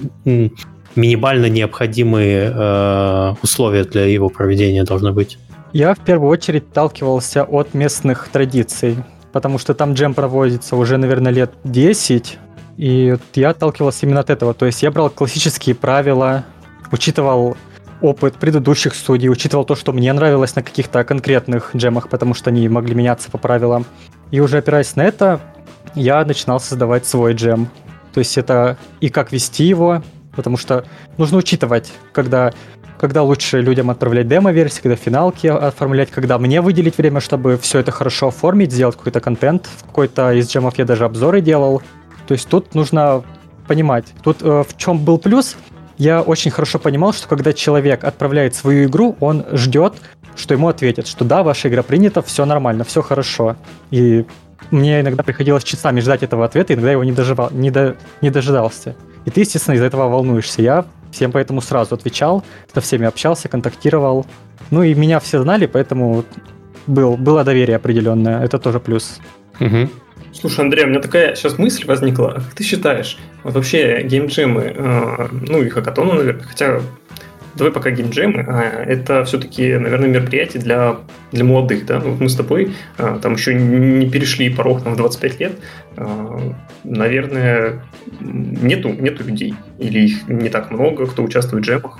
минимально 0.96 1.48
необходимые 1.48 2.52
э, 2.54 3.34
условия 3.42 3.84
для 3.84 4.06
его 4.06 4.30
проведения 4.30 4.84
должны 4.84 5.12
быть? 5.12 5.38
Я 5.74 5.94
в 5.94 6.00
первую 6.00 6.30
очередь 6.30 6.64
сталкивался 6.72 7.44
от 7.44 7.74
местных 7.74 8.30
традиций, 8.30 8.98
потому 9.34 9.58
что 9.58 9.74
там 9.74 9.94
джем 9.94 10.14
проводится 10.14 10.76
уже, 10.76 10.98
наверное, 10.98 11.32
лет 11.32 11.52
10, 11.66 12.40
и 12.78 13.18
я 13.34 13.50
отталкивался 13.50 14.06
именно 14.06 14.22
от 14.22 14.30
этого. 14.30 14.54
То 14.54 14.66
есть 14.66 14.82
я 14.84 14.92
брал 14.92 15.10
классические 15.10 15.76
правила, 15.76 16.46
учитывал 16.92 17.58
опыт 18.02 18.36
предыдущих 18.36 18.96
студий, 18.96 19.30
учитывал 19.30 19.66
то, 19.66 19.76
что 19.76 19.92
мне 19.94 20.12
нравилось 20.14 20.56
на 20.56 20.64
каких-то 20.64 21.04
конкретных 21.04 21.72
джемах, 21.76 22.10
потому 22.10 22.34
что 22.34 22.50
они 22.50 22.68
могли 22.70 22.96
меняться 22.96 23.30
по 23.32 23.38
правилам. 23.38 23.86
И 24.32 24.40
уже 24.40 24.58
опираясь 24.58 24.96
на 24.96 25.04
это, 25.04 25.42
я 25.94 26.24
начинал 26.26 26.60
создавать 26.60 27.06
свой 27.06 27.34
джем. 27.34 27.70
То 28.14 28.20
есть 28.20 28.38
это 28.38 28.78
и 29.02 29.10
как 29.10 29.32
вести 29.32 29.66
его, 29.66 30.02
потому 30.36 30.58
что 30.58 30.86
нужно 31.18 31.38
учитывать, 31.38 31.92
когда, 32.14 32.54
когда 32.98 33.24
лучше 33.24 33.62
людям 33.62 33.90
отправлять 33.90 34.28
демо-версии, 34.28 34.82
когда 34.82 34.96
финалки 34.96 35.48
оформлять, 35.48 36.12
когда 36.12 36.38
мне 36.38 36.62
выделить 36.62 36.98
время, 36.98 37.20
чтобы 37.20 37.58
все 37.58 37.80
это 37.80 37.92
хорошо 37.92 38.30
оформить, 38.30 38.72
сделать 38.72 38.96
какой-то 38.96 39.20
контент. 39.20 39.68
В 39.78 39.84
какой-то 39.84 40.34
из 40.34 40.50
джемов 40.50 40.78
я 40.78 40.86
даже 40.86 41.06
обзоры 41.06 41.42
делал. 41.42 41.82
То 42.28 42.34
есть 42.34 42.48
тут 42.48 42.74
нужно 42.74 43.24
понимать. 43.68 44.06
Тут 44.24 44.38
э, 44.42 44.64
в 44.68 44.78
чем 44.78 45.04
был 45.04 45.18
плюс? 45.18 45.56
Я 45.98 46.22
очень 46.22 46.52
хорошо 46.52 46.78
понимал, 46.80 47.14
что 47.14 47.28
когда 47.28 47.54
человек 47.54 48.04
отправляет 48.04 48.54
свою 48.54 48.88
игру, 48.88 49.16
он 49.20 49.46
ждет, 49.54 49.94
что 50.36 50.54
ему 50.54 50.68
ответят, 50.68 51.08
что 51.08 51.24
да, 51.24 51.44
ваша 51.44 51.70
игра 51.70 51.84
принята, 51.84 52.22
все 52.22 52.46
нормально, 52.46 52.84
все 52.84 53.02
хорошо. 53.02 53.56
И 53.92 54.26
мне 54.72 55.02
иногда 55.02 55.24
приходилось 55.24 55.64
часами 55.64 56.00
ждать 56.00 56.24
этого 56.24 56.46
ответа, 56.46 56.74
иногда 56.74 56.92
его 56.92 57.04
не, 57.04 57.12
доживал, 57.12 57.50
не, 57.52 57.72
до, 57.72 57.96
не 58.22 58.30
дожидался. 58.30 58.96
И 59.26 59.30
ты, 59.30 59.42
естественно, 59.42 59.76
из-за 59.76 59.86
этого 59.86 60.08
волнуешься. 60.10 60.62
Я 60.62 60.86
всем 61.12 61.32
поэтому 61.32 61.62
сразу 61.62 61.96
отвечал, 61.96 62.44
со 62.74 62.82
всеми 62.82 63.06
общался, 63.06 63.50
контактировал. 63.50 64.26
Ну 64.72 64.84
и 64.84 64.94
меня 64.94 65.20
все 65.20 65.42
знали, 65.42 65.66
поэтому 65.66 66.26
был, 66.88 67.18
было 67.18 67.44
доверие 67.44 67.78
определенное. 67.78 68.44
Это 68.44 68.60
тоже 68.60 68.80
плюс. 68.80 69.20
Угу. 69.60 69.90
Слушай, 70.34 70.66
Андрей, 70.66 70.84
у 70.84 70.88
меня 70.88 71.00
такая 71.00 71.36
сейчас 71.36 71.58
мысль 71.58 71.86
возникла. 71.86 72.34
Как 72.34 72.54
ты 72.56 72.64
считаешь, 72.64 73.18
вот 73.44 73.56
вообще 73.56 74.02
геймджемы, 74.04 74.74
э, 74.76 75.28
ну 75.32 75.64
и 75.64 75.70
хакатоны, 75.70 76.14
наверное, 76.14 76.44
хотя 76.44 76.82
давай 77.56 77.72
пока 77.72 77.92
геймджемы, 77.92 78.46
а 78.48 78.84
это 78.84 79.24
все-таки, 79.26 79.78
наверное, 79.78 80.10
мероприятие 80.10 80.62
для, 80.62 80.98
для 81.32 81.44
молодых, 81.44 81.86
да? 81.86 82.00
Вот 82.00 82.20
мы 82.20 82.30
с 82.30 82.36
тобой 82.36 82.74
а, 82.98 83.20
там 83.20 83.34
еще 83.34 83.54
не 83.54 84.10
перешли 84.10 84.50
порог 84.50 84.84
там, 84.84 84.94
в 84.94 84.98
25 84.98 85.40
лет, 85.40 85.54
а, 85.98 86.54
наверное, 86.84 87.84
нету, 88.20 88.90
нету 88.90 89.24
людей, 89.24 89.56
или 89.80 90.00
их 90.00 90.28
не 90.28 90.50
так 90.50 90.72
много, 90.72 91.06
кто 91.08 91.24
участвует 91.24 91.66
в 91.66 91.68
джемах 91.68 92.00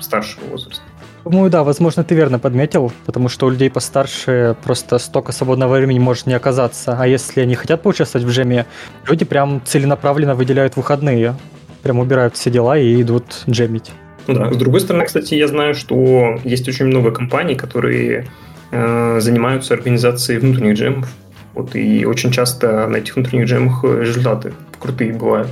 старшего 0.00 0.44
возраста. 0.46 0.82
Думаю, 1.24 1.50
да, 1.50 1.62
возможно, 1.62 2.04
ты 2.04 2.14
верно 2.14 2.38
подметил, 2.38 2.90
потому 3.04 3.28
что 3.28 3.46
у 3.46 3.50
людей 3.50 3.70
постарше 3.70 4.56
просто 4.64 4.98
столько 4.98 5.32
свободного 5.32 5.74
времени 5.74 5.98
может 5.98 6.26
не 6.26 6.32
оказаться. 6.32 6.96
А 6.98 7.06
если 7.06 7.42
они 7.42 7.54
хотят 7.54 7.82
поучаствовать 7.82 8.26
в 8.26 8.30
джеме, 8.30 8.64
люди 9.06 9.26
прям 9.26 9.60
целенаправленно 9.64 10.34
выделяют 10.34 10.76
выходные. 10.76 11.34
Прям 11.82 11.98
убирают 11.98 12.34
все 12.34 12.50
дела 12.50 12.78
и 12.78 13.02
идут 13.02 13.42
джемить. 13.48 13.92
Ну 14.28 14.34
да. 14.34 14.52
С 14.52 14.56
другой 14.56 14.80
стороны, 14.80 15.06
кстати, 15.06 15.34
я 15.34 15.48
знаю, 15.48 15.74
что 15.74 16.38
есть 16.44 16.68
очень 16.68 16.84
много 16.84 17.10
компаний, 17.10 17.54
которые 17.54 18.28
э, 18.70 19.20
занимаются 19.20 19.72
организацией 19.72 20.38
внутренних 20.38 20.76
джемов. 20.76 21.08
Вот, 21.54 21.74
и 21.74 22.04
очень 22.04 22.30
часто 22.30 22.86
на 22.86 22.96
этих 22.96 23.16
внутренних 23.16 23.46
джемах 23.46 23.82
результаты 23.84 24.52
крутые 24.78 25.14
бывают. 25.14 25.48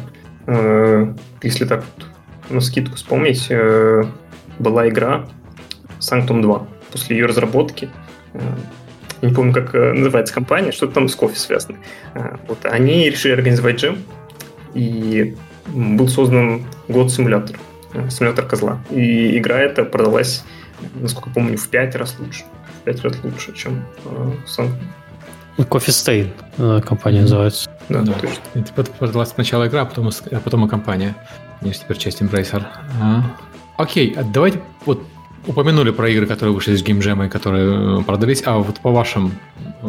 Э, 0.46 1.10
если 1.42 1.64
так 1.64 1.84
вот 1.96 2.06
на 2.50 2.60
скидку 2.60 2.96
вспомнить, 2.96 3.46
э, 3.48 4.04
была 4.58 4.88
игра 4.90 5.26
Sanctum 5.98 6.42
2. 6.42 6.66
После 6.92 7.16
ее 7.16 7.24
разработки 7.24 7.88
э, 8.34 8.40
я 9.22 9.28
не 9.30 9.34
помню, 9.34 9.54
как 9.54 9.74
э, 9.74 9.94
называется 9.94 10.34
компания, 10.34 10.70
что-то 10.70 10.92
там 10.92 11.08
с 11.08 11.14
кофе 11.14 11.36
связано. 11.36 11.78
Э, 12.12 12.36
вот, 12.46 12.58
они 12.64 13.08
решили 13.08 13.32
организовать 13.32 13.80
джем, 13.80 13.98
и 14.74 15.34
был 15.68 16.08
создан 16.08 16.66
год-симулятор. 16.88 17.56
Э, 17.56 17.75
симулятор 18.10 18.46
козла. 18.46 18.78
И 18.90 19.38
игра 19.38 19.58
эта 19.58 19.84
продалась, 19.84 20.44
насколько 20.94 21.30
помню, 21.30 21.56
в 21.56 21.68
пять 21.68 21.94
раз 21.94 22.16
лучше. 22.18 22.44
В 22.80 22.84
пять 22.84 23.02
раз 23.02 23.16
лучше, 23.22 23.54
чем 23.54 23.84
э, 24.04 24.32
сам. 24.46 24.70
Coffee 25.58 25.88
Stain 25.88 26.30
э, 26.58 26.80
компания 26.82 27.22
называется. 27.22 27.70
Да, 27.88 28.02
да. 28.02 28.12
точно. 28.12 28.42
Это 28.54 28.84
продалась 28.92 29.30
сначала 29.30 29.66
игра, 29.66 29.82
а 29.82 29.84
потом, 29.86 30.08
а 30.08 30.40
потом 30.40 30.66
и 30.66 30.68
компания. 30.68 31.14
Они 31.60 31.72
же 31.72 31.78
теперь 31.78 31.96
часть 31.96 32.20
Embracer. 32.20 32.64
А. 33.00 33.24
Окей, 33.78 34.14
а 34.16 34.22
давайте 34.22 34.60
вот 34.84 35.02
упомянули 35.46 35.90
про 35.90 36.08
игры, 36.08 36.26
которые 36.26 36.54
вышли 36.54 36.74
из 36.74 36.82
геймджема 36.82 37.26
и 37.26 37.28
которые 37.28 38.00
э, 38.00 38.02
продались, 38.02 38.42
а 38.44 38.58
вот 38.58 38.80
по 38.80 38.90
вашим 38.90 39.32
э, 39.82 39.86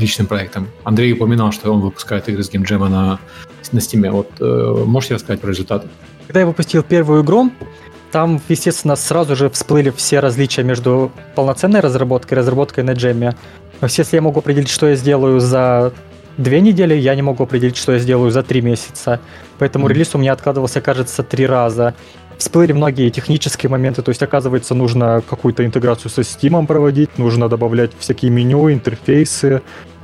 личным 0.00 0.26
проектом. 0.26 0.68
Андрей 0.84 1.12
упоминал, 1.12 1.52
что 1.52 1.72
он 1.72 1.80
выпускает 1.80 2.28
игры 2.28 2.42
с 2.42 2.50
геймджема 2.50 2.88
на, 2.88 3.18
на 3.72 3.78
Steam. 3.78 4.10
Вот 4.10 4.30
э, 4.40 4.84
можете 4.86 5.14
рассказать 5.14 5.40
про 5.40 5.50
результаты? 5.50 5.88
Когда 6.26 6.40
я 6.40 6.46
выпустил 6.46 6.82
первую 6.82 7.22
игру, 7.22 7.50
там, 8.12 8.40
естественно, 8.48 8.96
сразу 8.96 9.36
же 9.36 9.48
всплыли 9.50 9.90
все 9.90 10.20
различия 10.20 10.62
между 10.64 11.12
полноценной 11.34 11.80
разработкой 11.80 12.36
и 12.36 12.38
разработкой 12.40 12.84
на 12.84 12.92
джеме. 12.92 13.36
Если 13.82 14.16
я 14.16 14.22
могу 14.22 14.40
определить, 14.40 14.68
что 14.68 14.88
я 14.88 14.96
сделаю 14.96 15.40
за 15.40 15.92
две 16.36 16.60
недели, 16.60 16.94
я 16.94 17.14
не 17.14 17.22
могу 17.22 17.44
определить, 17.44 17.76
что 17.76 17.92
я 17.92 17.98
сделаю 17.98 18.30
за 18.30 18.42
три 18.42 18.62
месяца. 18.62 19.20
Поэтому 19.58 19.86
mm-hmm. 19.86 19.92
релиз 19.92 20.14
у 20.14 20.18
меня 20.18 20.32
откладывался, 20.32 20.80
кажется, 20.80 21.22
три 21.22 21.46
раза. 21.46 21.94
Всплыли 22.36 22.72
многие 22.72 23.10
технические 23.10 23.68
моменты, 23.68 24.00
то 24.00 24.08
есть, 24.08 24.22
оказывается, 24.22 24.74
нужно 24.74 25.22
какую-то 25.28 25.64
интеграцию 25.64 26.10
со 26.10 26.22
Steam 26.22 26.66
проводить, 26.66 27.18
нужно 27.18 27.50
добавлять 27.50 27.90
всякие 27.98 28.30
меню, 28.30 28.72
интерфейсы, 28.72 29.60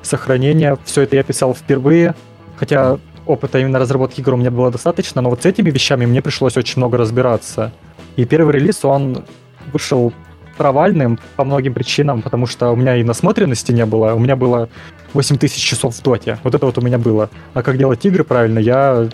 сохранения. 0.06 0.78
Все 0.84 1.02
это 1.02 1.16
я 1.16 1.22
писал 1.22 1.54
впервые, 1.54 2.14
хотя 2.56 2.98
опыта 3.26 3.58
именно 3.58 3.78
разработки 3.78 4.20
игр 4.20 4.34
у 4.34 4.36
меня 4.36 4.50
было 4.50 4.70
достаточно, 4.70 5.20
но 5.20 5.30
вот 5.30 5.42
с 5.42 5.46
этими 5.46 5.70
вещами 5.70 6.06
мне 6.06 6.22
пришлось 6.22 6.56
очень 6.56 6.78
много 6.78 6.96
разбираться. 6.96 7.72
И 8.16 8.24
первый 8.24 8.54
релиз, 8.54 8.84
он 8.84 9.24
вышел 9.72 10.12
провальным 10.56 11.18
по 11.36 11.44
многим 11.44 11.74
причинам, 11.74 12.22
потому 12.22 12.46
что 12.46 12.70
у 12.70 12.76
меня 12.76 12.96
и 12.96 13.02
насмотренности 13.02 13.72
не 13.72 13.84
было, 13.84 14.14
у 14.14 14.18
меня 14.18 14.36
было 14.36 14.68
8000 15.12 15.62
часов 15.62 15.94
в 15.94 16.02
доте. 16.02 16.38
Вот 16.44 16.54
это 16.54 16.64
вот 16.66 16.78
у 16.78 16.80
меня 16.80 16.98
было. 16.98 17.28
А 17.52 17.62
как 17.62 17.76
делать 17.76 18.04
игры 18.06 18.24
правильно, 18.24 18.58
я 18.58 19.08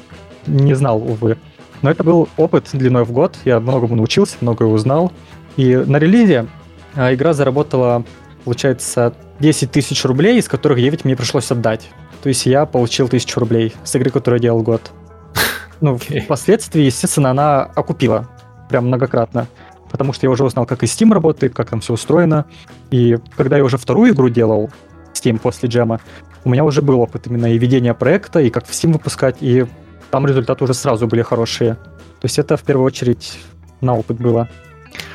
не 0.46 0.74
знал, 0.74 0.98
увы. 0.98 1.36
Но 1.82 1.90
это 1.90 2.04
был 2.04 2.28
опыт 2.36 2.68
длиной 2.72 3.04
в 3.04 3.12
год, 3.12 3.36
я 3.44 3.58
многому 3.58 3.96
научился, 3.96 4.36
многое 4.40 4.68
узнал. 4.68 5.10
И 5.56 5.74
на 5.74 5.96
релизе 5.96 6.46
а, 6.94 7.12
игра 7.12 7.32
заработала, 7.32 8.04
получается, 8.44 9.14
10 9.42 9.70
тысяч 9.70 10.04
рублей, 10.04 10.38
из 10.38 10.48
которых 10.48 10.78
9 10.78 11.04
мне 11.04 11.16
пришлось 11.16 11.50
отдать. 11.50 11.90
То 12.22 12.30
есть 12.30 12.46
я 12.46 12.64
получил 12.64 13.08
тысячу 13.08 13.40
рублей 13.40 13.74
с 13.84 13.94
игры, 13.94 14.10
которую 14.10 14.38
я 14.38 14.42
делал 14.42 14.62
год. 14.62 14.90
Ну, 15.80 15.96
okay. 15.96 16.20
впоследствии, 16.20 16.82
естественно, 16.82 17.32
она 17.32 17.64
окупила 17.64 18.28
прям 18.68 18.86
многократно 18.86 19.48
потому 19.92 20.14
что 20.14 20.26
я 20.26 20.30
уже 20.30 20.42
узнал, 20.42 20.64
как 20.64 20.82
и 20.82 20.86
Steam 20.86 21.12
работает, 21.12 21.54
как 21.54 21.68
там 21.68 21.80
все 21.80 21.92
устроено. 21.92 22.46
И 22.90 23.18
когда 23.36 23.58
я 23.58 23.64
уже 23.64 23.76
вторую 23.76 24.12
игру 24.12 24.30
делал, 24.30 24.70
Steam 25.12 25.38
после 25.38 25.68
джема, 25.68 26.00
у 26.44 26.50
меня 26.50 26.64
уже 26.64 26.80
был 26.80 26.98
опыт 26.98 27.26
именно 27.26 27.52
и 27.52 27.58
ведения 27.58 27.92
проекта, 27.92 28.40
и 28.40 28.48
как 28.48 28.66
в 28.66 28.70
Steam 28.70 28.94
выпускать, 28.94 29.36
и 29.40 29.66
там 30.10 30.26
результаты 30.26 30.64
уже 30.64 30.72
сразу 30.72 31.06
были 31.06 31.20
хорошие. 31.20 31.74
То 31.74 32.24
есть 32.24 32.38
это 32.38 32.56
в 32.56 32.62
первую 32.62 32.86
очередь 32.86 33.38
на 33.82 33.94
опыт 33.94 34.16
было. 34.16 34.48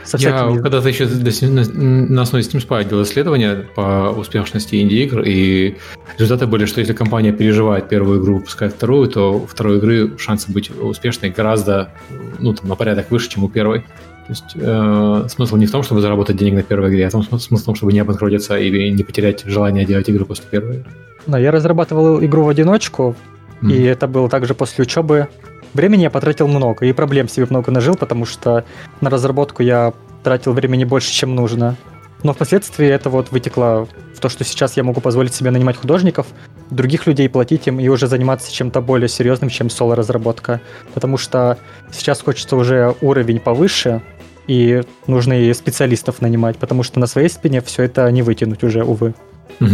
Со 0.03 0.17
всякими... 0.17 0.55
Я 0.55 0.61
когда-то 0.61 0.87
еще 0.87 1.05
на 1.05 2.21
основе 2.21 2.43
Steam 2.43 2.65
Spy 2.65 2.87
делал 2.87 3.03
исследования 3.03 3.65
по 3.75 4.13
успешности 4.15 4.81
инди-игр, 4.81 5.21
и 5.21 5.77
результаты 6.17 6.47
были, 6.47 6.65
что 6.65 6.79
если 6.79 6.93
компания 6.93 7.31
переживает 7.31 7.89
первую 7.89 8.21
игру, 8.21 8.35
выпускает 8.35 8.73
вторую, 8.73 9.09
то 9.09 9.33
у 9.33 9.45
второй 9.45 9.77
игры 9.77 10.17
шансы 10.17 10.51
быть 10.51 10.69
успешной 10.69 11.29
гораздо 11.31 11.91
ну, 12.39 12.53
там, 12.53 12.69
на 12.69 12.75
порядок 12.75 13.11
выше, 13.11 13.29
чем 13.29 13.43
у 13.43 13.49
первой. 13.49 13.81
То 14.27 14.33
есть 14.33 14.55
э, 14.55 15.25
смысл 15.29 15.55
не 15.55 15.67
в 15.67 15.71
том, 15.71 15.83
чтобы 15.83 16.01
заработать 16.01 16.35
денег 16.35 16.55
на 16.55 16.63
первой 16.63 16.89
игре, 16.89 17.07
а 17.07 17.11
том, 17.11 17.23
смысл 17.23 17.55
в 17.55 17.65
том, 17.65 17.75
чтобы 17.75 17.93
не 17.93 17.99
обанкротиться 17.99 18.57
или 18.57 18.89
не 18.89 19.03
потерять 19.03 19.43
желание 19.45 19.85
делать 19.85 20.09
игры 20.09 20.25
после 20.25 20.45
первой. 20.51 20.83
Да, 21.27 21.37
я 21.37 21.49
разрабатывал 21.51 22.23
игру 22.23 22.43
в 22.43 22.49
одиночку, 22.49 23.15
mm. 23.61 23.71
и 23.71 23.83
это 23.83 24.07
было 24.07 24.27
также 24.27 24.53
после 24.53 24.83
учебы. 24.83 25.29
Времени 25.77 26.01
я 26.01 26.09
потратил 26.09 26.47
много, 26.47 26.87
и 26.87 26.91
проблем 26.91 27.29
себе 27.29 27.45
много 27.47 27.69
нажил, 27.69 27.93
потому 27.93 28.25
что 28.25 28.65
на 28.99 29.11
разработку 29.11 29.61
я 29.61 29.93
тратил 30.23 30.53
времени 30.53 30.85
больше, 30.85 31.11
чем 31.13 31.35
нужно. 31.35 31.75
Но 32.23 32.33
впоследствии 32.33 32.87
это 32.87 33.11
вот 33.11 33.29
вытекло 33.29 33.87
в 34.15 34.19
то, 34.19 34.27
что 34.27 34.43
сейчас 34.43 34.75
я 34.75 34.83
могу 34.83 35.01
позволить 35.01 35.35
себе 35.35 35.51
нанимать 35.51 35.77
художников, 35.77 36.25
других 36.71 37.05
людей 37.05 37.29
платить 37.29 37.67
им 37.67 37.79
и 37.79 37.87
уже 37.89 38.07
заниматься 38.07 38.51
чем-то 38.51 38.81
более 38.81 39.07
серьезным, 39.07 39.51
чем 39.51 39.69
соло-разработка. 39.69 40.61
Потому 40.95 41.17
что 41.17 41.59
сейчас 41.91 42.21
хочется 42.21 42.55
уже 42.55 42.95
уровень 43.01 43.39
повыше, 43.39 44.01
и 44.47 44.81
нужно 45.05 45.33
и 45.33 45.53
специалистов 45.53 46.21
нанимать, 46.21 46.57
потому 46.57 46.81
что 46.81 46.99
на 46.99 47.05
своей 47.05 47.29
спине 47.29 47.61
все 47.61 47.83
это 47.83 48.11
не 48.11 48.23
вытянуть 48.23 48.63
уже, 48.63 48.83
увы. 48.83 49.13
Угу. 49.61 49.69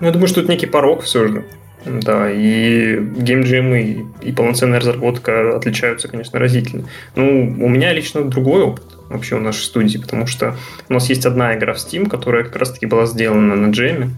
Ну, 0.00 0.06
я 0.06 0.12
думаю, 0.12 0.28
что 0.28 0.42
это 0.42 0.50
некий 0.50 0.66
порог 0.66 1.02
все 1.04 1.26
же. 1.28 1.46
Да, 1.84 2.30
и 2.30 2.98
геймджем 2.98 3.74
и, 3.74 4.04
и 4.22 4.32
полноценная 4.32 4.80
разработка 4.80 5.56
отличаются, 5.56 6.08
конечно, 6.08 6.38
разительно. 6.38 6.84
Ну, 7.16 7.56
у 7.58 7.68
меня 7.68 7.92
лично 7.92 8.22
другой 8.24 8.62
опыт 8.62 8.84
вообще 9.08 9.36
у 9.36 9.40
нашей 9.40 9.62
студии, 9.62 9.98
потому 9.98 10.26
что 10.26 10.56
у 10.88 10.92
нас 10.92 11.08
есть 11.08 11.26
одна 11.26 11.56
игра 11.56 11.74
в 11.74 11.78
Steam, 11.78 12.08
которая 12.08 12.44
как 12.44 12.56
раз-таки 12.56 12.86
была 12.86 13.06
сделана 13.06 13.56
на 13.56 13.70
джеме, 13.70 14.10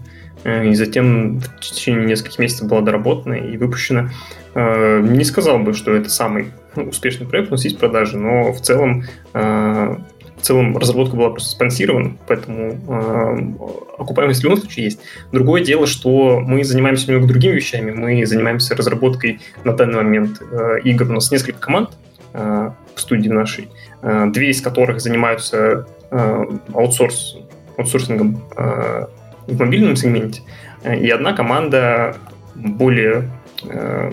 э, 0.43 0.69
и 0.69 0.75
затем 0.75 1.39
в 1.39 1.59
течение 1.61 2.05
нескольких 2.05 2.39
месяцев 2.39 2.67
была 2.67 2.81
доработана 2.81 3.33
и 3.33 3.57
выпущена. 3.57 4.11
Э, 4.55 4.99
не 5.01 5.23
сказал 5.23 5.59
бы, 5.59 5.73
что 5.73 5.93
это 5.93 6.09
самый 6.09 6.51
ну, 6.75 6.83
успешный 6.89 7.25
проект, 7.25 7.49
у 7.49 7.51
нас 7.51 7.63
есть 7.63 7.79
продажи, 7.79 8.17
но 8.17 8.51
в 8.51 8.61
целом 8.61 9.05
э, 9.33 9.95
в 10.43 10.45
целом 10.45 10.77
разработка 10.77 11.15
была 11.15 11.29
просто 11.29 11.51
спонсирована, 11.51 12.17
поэтому 12.27 12.73
э, 12.89 13.97
окупаемость 13.97 14.41
в 14.41 14.43
любом 14.43 14.57
случае 14.57 14.85
есть. 14.85 14.99
Другое 15.31 15.63
дело, 15.63 15.87
что 15.87 16.41
мы 16.41 16.65
занимаемся 16.65 17.07
немного 17.07 17.29
другими 17.29 17.53
вещами. 17.53 17.91
Мы 17.91 18.25
занимаемся 18.25 18.75
разработкой 18.75 19.39
на 19.63 19.71
данный 19.71 20.03
момент 20.03 20.41
э, 20.41 20.81
игр. 20.83 21.09
У 21.09 21.13
нас 21.13 21.31
несколько 21.31 21.59
команд 21.59 21.91
э, 22.33 22.71
в 22.93 22.99
студии 22.99 23.29
нашей, 23.29 23.69
э, 24.01 24.25
две 24.33 24.49
из 24.49 24.61
которых 24.61 24.99
занимаются 24.99 25.87
э, 26.11 26.45
аутсорс, 26.73 27.37
аутсорсингом 27.77 28.43
э, 28.57 29.05
в 29.47 29.57
мобильном 29.57 29.95
сегменте, 29.95 30.41
и 30.83 31.09
одна 31.09 31.31
команда 31.31 32.17
более 32.53 33.29
э, 33.63 34.11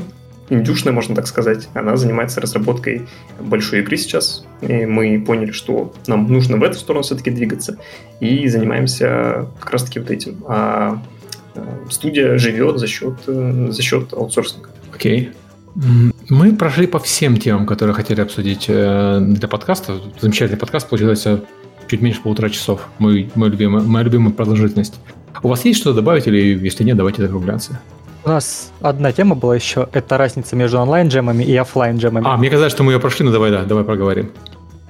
индюшная, 0.50 0.92
можно 0.92 1.14
так 1.14 1.26
сказать. 1.26 1.68
Она 1.74 1.96
занимается 1.96 2.40
разработкой 2.40 3.08
большой 3.40 3.80
игры 3.80 3.96
сейчас. 3.96 4.44
И 4.60 4.84
мы 4.84 5.22
поняли, 5.26 5.52
что 5.52 5.92
нам 6.06 6.30
нужно 6.30 6.58
в 6.58 6.62
эту 6.62 6.78
сторону 6.78 7.02
все-таки 7.02 7.30
двигаться. 7.30 7.78
И 8.20 8.46
занимаемся 8.48 9.46
как 9.60 9.70
раз-таки 9.70 10.00
вот 10.00 10.10
этим. 10.10 10.44
А 10.46 11.02
э, 11.54 11.60
студия 11.88 12.36
живет 12.36 12.78
за 12.78 12.86
счет, 12.86 13.14
э, 13.26 13.68
за 13.70 13.82
счет 13.82 14.12
аутсорсинга. 14.12 14.68
Окей. 14.94 15.30
Okay. 15.30 15.34
Мы 16.28 16.54
прошли 16.54 16.86
по 16.86 16.98
всем 16.98 17.36
темам, 17.36 17.64
которые 17.64 17.94
хотели 17.94 18.20
обсудить 18.20 18.66
э, 18.68 19.20
для 19.20 19.48
подкаста. 19.48 20.00
Замечательный 20.20 20.58
подкаст 20.58 20.88
получился 20.88 21.42
чуть 21.88 22.00
меньше 22.02 22.20
полутора 22.22 22.50
часов. 22.50 22.88
Мой, 22.98 23.30
мой 23.34 23.50
любимый, 23.50 23.82
моя 23.82 24.04
любимая 24.04 24.32
продолжительность. 24.32 24.94
У 25.42 25.48
вас 25.48 25.64
есть 25.64 25.80
что 25.80 25.92
добавить 25.92 26.26
или 26.26 26.58
если 26.58 26.84
нет, 26.84 26.96
давайте 26.96 27.22
закругляться? 27.22 27.80
У 28.24 28.28
нас 28.28 28.72
одна 28.80 29.12
тема 29.12 29.34
была 29.34 29.54
еще, 29.54 29.88
это 29.92 30.18
разница 30.18 30.54
между 30.54 30.78
онлайн-джемами 30.78 31.42
и 31.42 31.56
офлайн-джемами. 31.56 32.26
А, 32.26 32.36
мне 32.36 32.50
казалось, 32.50 32.72
что 32.72 32.82
мы 32.82 32.92
ее 32.92 33.00
прошли, 33.00 33.24
но 33.24 33.32
давай, 33.32 33.50
да, 33.50 33.62
давай 33.62 33.84
проговорим. 33.84 34.30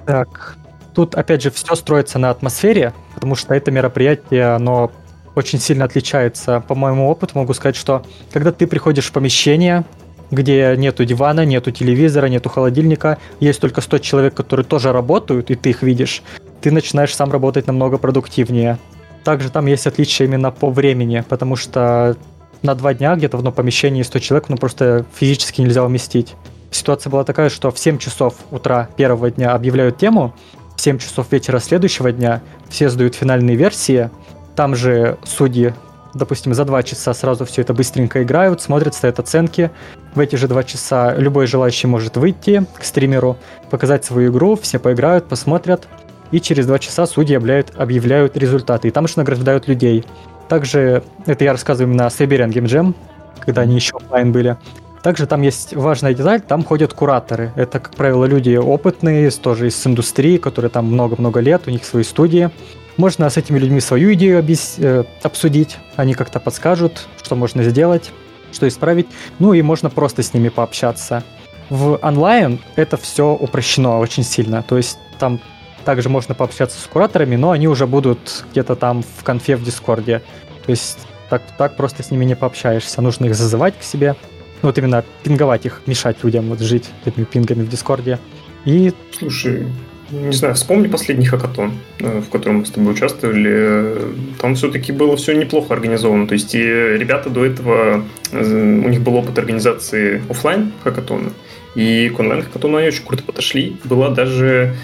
Так, 0.05 0.57
тут 0.93 1.15
опять 1.15 1.41
же 1.41 1.51
все 1.51 1.75
строится 1.75 2.19
на 2.19 2.29
атмосфере, 2.29 2.93
потому 3.15 3.35
что 3.35 3.53
это 3.53 3.71
мероприятие, 3.71 4.55
оно 4.55 4.91
очень 5.35 5.59
сильно 5.59 5.85
отличается. 5.85 6.61
По 6.67 6.75
моему 6.75 7.09
опыту 7.09 7.37
могу 7.37 7.53
сказать, 7.53 7.77
что 7.77 8.03
когда 8.33 8.51
ты 8.51 8.67
приходишь 8.67 9.05
в 9.05 9.11
помещение, 9.13 9.85
где 10.29 10.75
нету 10.77 11.05
дивана, 11.05 11.45
нету 11.45 11.71
телевизора, 11.71 12.27
нету 12.27 12.49
холодильника, 12.49 13.17
есть 13.39 13.61
только 13.61 13.81
100 13.81 13.99
человек, 13.99 14.33
которые 14.33 14.65
тоже 14.65 14.91
работают, 14.91 15.51
и 15.51 15.55
ты 15.55 15.69
их 15.69 15.83
видишь, 15.83 16.23
ты 16.61 16.71
начинаешь 16.71 17.15
сам 17.15 17.31
работать 17.31 17.67
намного 17.67 17.97
продуктивнее. 17.97 18.77
Также 19.23 19.49
там 19.49 19.67
есть 19.67 19.87
отличие 19.87 20.27
именно 20.27 20.51
по 20.51 20.69
времени, 20.69 21.23
потому 21.27 21.55
что 21.55 22.17
на 22.61 22.75
два 22.75 22.93
дня 22.93 23.15
где-то 23.15 23.37
в 23.37 23.39
одном 23.39 23.53
помещении 23.53 24.03
100 24.03 24.19
человек, 24.19 24.49
ну 24.49 24.57
просто 24.57 25.05
физически 25.15 25.61
нельзя 25.61 25.83
уместить. 25.83 26.35
Ситуация 26.71 27.09
была 27.09 27.23
такая, 27.23 27.49
что 27.49 27.71
в 27.71 27.79
7 27.79 27.97
часов 27.97 28.35
утра 28.49 28.89
первого 28.95 29.29
дня 29.31 29.53
объявляют 29.53 29.97
тему, 29.97 30.33
в 30.75 30.81
7 30.81 30.99
часов 30.99 31.31
вечера 31.31 31.59
следующего 31.59 32.11
дня 32.11 32.41
все 32.69 32.89
сдают 32.89 33.15
финальные 33.15 33.55
версии, 33.55 34.09
там 34.55 34.75
же 34.75 35.17
судьи, 35.23 35.73
допустим, 36.13 36.53
за 36.53 36.65
2 36.65 36.83
часа 36.83 37.13
сразу 37.13 37.45
все 37.45 37.61
это 37.61 37.73
быстренько 37.73 38.23
играют, 38.23 38.61
смотрят, 38.61 38.95
ставят 38.95 39.19
оценки. 39.19 39.71
В 40.13 40.19
эти 40.19 40.35
же 40.35 40.47
2 40.47 40.63
часа 40.63 41.15
любой 41.15 41.47
желающий 41.47 41.87
может 41.87 42.17
выйти 42.17 42.65
к 42.77 42.83
стримеру, 42.83 43.37
показать 43.69 44.05
свою 44.05 44.31
игру, 44.31 44.55
все 44.55 44.79
поиграют, 44.79 45.27
посмотрят, 45.27 45.87
и 46.31 46.39
через 46.39 46.65
2 46.65 46.79
часа 46.79 47.05
судьи 47.05 47.35
объявляют, 47.35 47.73
объявляют 47.77 48.37
результаты. 48.37 48.87
И 48.87 48.91
там 48.91 49.07
же 49.07 49.15
награждают 49.17 49.67
людей. 49.67 50.05
Также, 50.51 51.01
это 51.27 51.45
я 51.45 51.53
рассказываю 51.53 51.89
именно 51.89 52.07
о 52.07 52.09
Siberian 52.09 52.49
Game 52.49 52.65
Jam, 52.65 52.93
когда 53.39 53.61
они 53.61 53.75
еще 53.75 53.95
онлайн 53.95 54.33
были. 54.33 54.57
Также 55.01 55.25
там 55.25 55.43
есть 55.43 55.73
важная 55.73 56.13
деталь, 56.13 56.41
там 56.41 56.65
ходят 56.65 56.93
кураторы. 56.93 57.53
Это, 57.55 57.79
как 57.79 57.95
правило, 57.95 58.25
люди 58.25 58.57
опытные, 58.57 59.31
тоже 59.31 59.67
из 59.67 59.87
индустрии, 59.87 60.35
которые 60.35 60.69
там 60.69 60.87
много-много 60.87 61.39
лет, 61.39 61.61
у 61.67 61.71
них 61.71 61.85
свои 61.85 62.03
студии. 62.03 62.49
Можно 62.97 63.29
с 63.29 63.37
этими 63.37 63.59
людьми 63.59 63.79
свою 63.79 64.11
идею 64.11 64.39
объяс... 64.39 64.75
э, 64.77 65.05
обсудить, 65.23 65.77
они 65.95 66.15
как-то 66.15 66.41
подскажут, 66.41 67.07
что 67.23 67.37
можно 67.37 67.63
сделать, 67.63 68.11
что 68.51 68.67
исправить. 68.67 69.07
Ну 69.39 69.53
и 69.53 69.61
можно 69.61 69.89
просто 69.89 70.21
с 70.21 70.33
ними 70.33 70.49
пообщаться. 70.49 71.23
В 71.69 71.97
онлайн 72.01 72.59
это 72.75 72.97
все 72.97 73.31
упрощено 73.39 73.99
очень 73.99 74.23
сильно. 74.23 74.63
То 74.63 74.75
есть 74.75 74.99
там 75.17 75.39
также 75.83 76.09
можно 76.09 76.35
пообщаться 76.35 76.79
с 76.79 76.83
кураторами, 76.85 77.35
но 77.35 77.51
они 77.51 77.67
уже 77.67 77.87
будут 77.87 78.45
где-то 78.51 78.75
там 78.75 79.03
в 79.03 79.23
конфе 79.23 79.55
в 79.55 79.63
Дискорде. 79.63 80.21
То 80.65 80.71
есть 80.71 80.99
так, 81.29 81.41
так 81.57 81.75
просто 81.75 82.03
с 82.03 82.11
ними 82.11 82.25
не 82.25 82.35
пообщаешься. 82.35 83.01
Нужно 83.01 83.25
их 83.25 83.35
зазывать 83.35 83.77
к 83.79 83.83
себе. 83.83 84.15
Ну, 84.61 84.69
вот 84.69 84.77
именно 84.77 85.03
пинговать 85.23 85.65
их, 85.65 85.81
мешать 85.85 86.17
людям 86.23 86.45
вот 86.45 86.59
жить 86.59 86.89
этими 87.05 87.23
пингами 87.23 87.63
в 87.63 87.69
Дискорде. 87.69 88.19
И... 88.65 88.93
Слушай, 89.17 89.67
не 90.11 90.33
знаю, 90.33 90.55
вспомни 90.55 90.87
последний 90.87 91.25
хакатон, 91.25 91.71
э, 91.99 92.19
в 92.19 92.29
котором 92.29 92.57
мы 92.57 92.65
с 92.65 92.69
тобой 92.71 92.93
участвовали. 92.93 94.13
Там 94.39 94.55
все-таки 94.55 94.91
было 94.91 95.15
все 95.15 95.33
неплохо 95.33 95.73
организовано. 95.73 96.27
То 96.27 96.33
есть 96.33 96.53
и 96.53 96.59
ребята 96.59 97.29
до 97.29 97.45
этого, 97.45 98.03
э, 98.31 98.83
у 98.85 98.89
них 98.89 99.01
был 99.01 99.15
опыт 99.15 99.37
организации 99.39 100.21
офлайн 100.29 100.73
хакатона, 100.83 101.31
и 101.75 102.09
к 102.09 102.19
онлайн 102.19 102.43
хакатону 102.43 102.77
они 102.77 102.89
очень 102.89 103.05
круто 103.05 103.23
подошли. 103.23 103.77
Была 103.85 104.09
даже, 104.09 104.75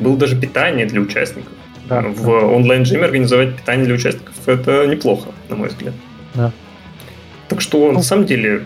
было 0.00 0.16
даже 0.16 0.36
питание 0.36 0.86
для 0.86 1.00
участников. 1.00 1.52
Да, 1.88 2.00
в 2.00 2.24
да. 2.24 2.46
онлайн-джиме 2.46 3.04
организовать 3.04 3.56
питание 3.56 3.84
для 3.86 3.94
участников 3.94 4.34
это 4.46 4.86
неплохо, 4.86 5.30
на 5.48 5.56
мой 5.56 5.68
взгляд. 5.68 5.94
Да. 6.34 6.52
Так 7.48 7.60
что, 7.60 7.88
ну, 7.88 7.92
на 7.98 8.02
самом 8.02 8.24
деле, 8.24 8.62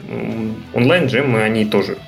онлайн-джемы, 0.73 1.43
они 1.43 1.64
тоже, 1.64 1.98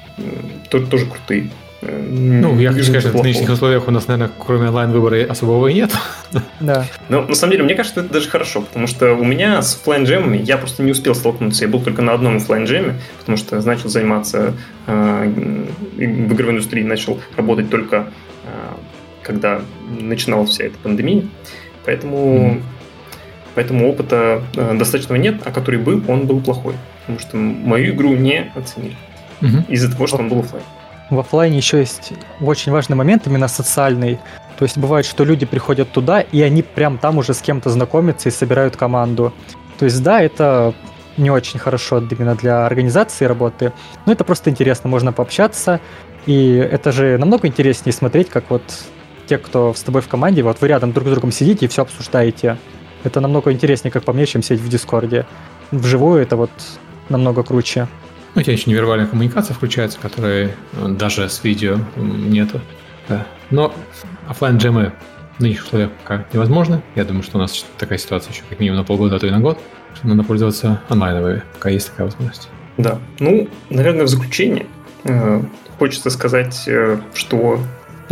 тоже, 0.71 0.87
тоже 0.87 1.07
крутые. 1.07 1.51
Ну, 1.81 2.59
я 2.59 2.73
хочу 2.73 2.85
сказать, 2.85 3.03
что 3.03 3.19
в 3.19 3.23
нынешних 3.23 3.51
условиях 3.51 3.87
у 3.87 3.91
нас, 3.93 4.09
наверное, 4.09 4.33
кроме 4.37 4.69
онлайн-выбора 4.69 5.27
особого 5.29 5.69
и 5.69 5.75
нет. 5.75 5.93
Да. 6.61 6.87
Но 7.09 7.23
на 7.23 7.35
самом 7.35 7.53
деле, 7.53 7.65
мне 7.65 7.75
кажется, 7.75 8.01
это 8.01 8.13
даже 8.13 8.29
хорошо, 8.29 8.63
потому 8.63 8.87
что 8.87 9.15
у 9.15 9.25
меня 9.25 9.63
с 9.63 9.77
офлайн 9.77 10.05
джемами 10.05 10.37
я 10.37 10.59
просто 10.59 10.83
не 10.83 10.91
успел 10.91 11.15
столкнуться. 11.15 11.65
Я 11.65 11.71
был 11.71 11.81
только 11.81 12.03
на 12.03 12.13
одном 12.13 12.37
офлайн 12.37 12.65
джеме, 12.65 13.01
потому 13.21 13.39
что 13.39 13.65
начал 13.65 13.89
заниматься 13.89 14.55
э, 14.87 15.33
в 15.97 16.33
игровой 16.35 16.55
индустрии, 16.55 16.83
начал 16.83 17.21
работать 17.37 17.71
только 17.71 17.97
э, 17.97 18.28
когда 19.23 19.61
начиналась 20.01 20.51
вся 20.51 20.65
эта 20.65 20.79
пандемия. 20.79 21.25
Поэтому, 21.85 22.55
mm. 22.55 22.63
поэтому 23.55 23.89
опыта 23.89 24.43
э, 24.57 24.77
достаточного 24.77 25.19
нет, 25.19 25.41
а 25.45 25.51
который 25.51 25.81
был, 25.81 26.03
он 26.09 26.27
был 26.27 26.41
плохой. 26.41 26.75
Потому 27.01 27.19
что 27.19 27.37
мою 27.37 27.95
игру 27.95 28.15
не 28.15 28.51
оценили. 28.55 28.97
Mm-hmm. 29.41 29.69
Из-за 29.69 29.93
того, 29.93 30.07
что 30.07 30.19
он 30.19 30.29
был 30.29 30.41
офлайн. 30.41 30.65
В 31.11 31.19
офлайне 31.19 31.57
еще 31.57 31.79
есть 31.79 32.13
очень 32.41 32.73
важный 32.73 32.97
момент, 32.97 33.27
именно 33.27 33.49
социальный. 33.49 34.19
То 34.59 34.65
есть 34.65 34.77
бывает, 34.77 35.07
что 35.07 35.25
люди 35.25 35.47
приходят 35.47 35.91
туда, 35.91 36.21
и 36.21 36.43
они 36.43 36.63
прям 36.63 36.99
там 36.99 37.19
уже 37.19 37.33
с 37.33 37.41
кем-то 37.41 37.71
знакомятся 37.71 38.29
и 38.29 38.33
собирают 38.33 38.77
команду. 38.77 39.33
То 39.79 39.85
есть 39.85 40.03
да, 40.03 40.21
это 40.21 40.75
не 41.17 41.31
очень 41.31 41.59
хорошо 41.59 41.99
именно 41.99 42.35
для 42.35 42.67
организации 42.67 43.25
работы, 43.25 43.73
но 44.07 44.13
это 44.13 44.25
просто 44.25 44.51
интересно, 44.51 44.89
можно 44.89 45.13
пообщаться, 45.13 45.81
и 46.27 46.55
это 46.55 46.93
же 46.93 47.19
намного 47.19 47.49
интереснее 47.49 47.93
смотреть, 47.93 48.29
как 48.29 48.51
вот 48.51 48.63
те, 49.27 49.39
кто 49.39 49.75
с 49.75 49.83
тобой 49.83 50.03
в 50.03 50.09
команде, 50.09 50.43
вот 50.43 50.61
вы 50.61 50.69
рядом 50.69 50.93
друг 50.93 51.09
с 51.09 51.11
другом 51.11 51.33
сидите 51.33 51.67
и 51.67 51.69
все 51.69 51.83
обсуждаете. 51.83 52.57
Это 53.05 53.21
намного 53.21 53.53
интереснее, 53.53 53.93
как 53.93 54.05
по 54.05 54.13
мне, 54.13 54.27
чем 54.27 54.43
сидеть 54.43 54.61
в 54.61 54.69
Дискорде. 54.69 55.27
Вживую 55.71 56.23
это 56.23 56.37
вот 56.37 56.51
намного 57.09 57.43
круче. 57.43 57.87
Ну, 58.35 58.41
у 58.41 58.43
тебя 58.43 58.55
еще 58.55 58.71
невербальная 58.71 59.07
коммуникация 59.07 59.55
включается, 59.55 59.99
которой 59.99 60.47
э, 60.47 60.89
даже 60.89 61.29
с 61.29 61.45
видео 61.45 61.79
нету. 61.97 62.61
Да. 63.09 63.27
Но 63.51 63.73
офлайн 64.27 64.59
джемы 64.59 64.93
в 65.39 65.41
нынешних 65.41 65.65
условиях 65.65 65.91
пока 66.03 66.25
невозможно. 66.33 66.83
Я 66.95 67.05
думаю, 67.05 67.23
что 67.23 67.39
у 67.39 67.41
нас 67.41 67.65
такая 67.79 67.99
ситуация 67.99 68.33
еще 68.33 68.43
как 68.49 68.59
минимум 68.61 68.79
на 68.79 68.85
полгода, 68.85 69.17
а 69.17 69.19
то 69.19 69.27
и 69.27 69.31
на 69.31 69.41
год. 69.41 69.59
Что 69.95 70.09
надо 70.09 70.23
пользоваться 70.23 70.83
онлайновыми, 70.89 71.43
пока 71.55 71.71
есть 71.71 71.91
такая 71.91 72.07
возможность. 72.07 72.49
Да. 72.77 72.99
Ну, 73.19 73.49
наверное, 73.71 74.05
в 74.05 74.09
заключение 74.09 74.67
хочется 75.79 76.11
сказать, 76.11 76.65
э, 76.67 76.99
что 77.15 77.61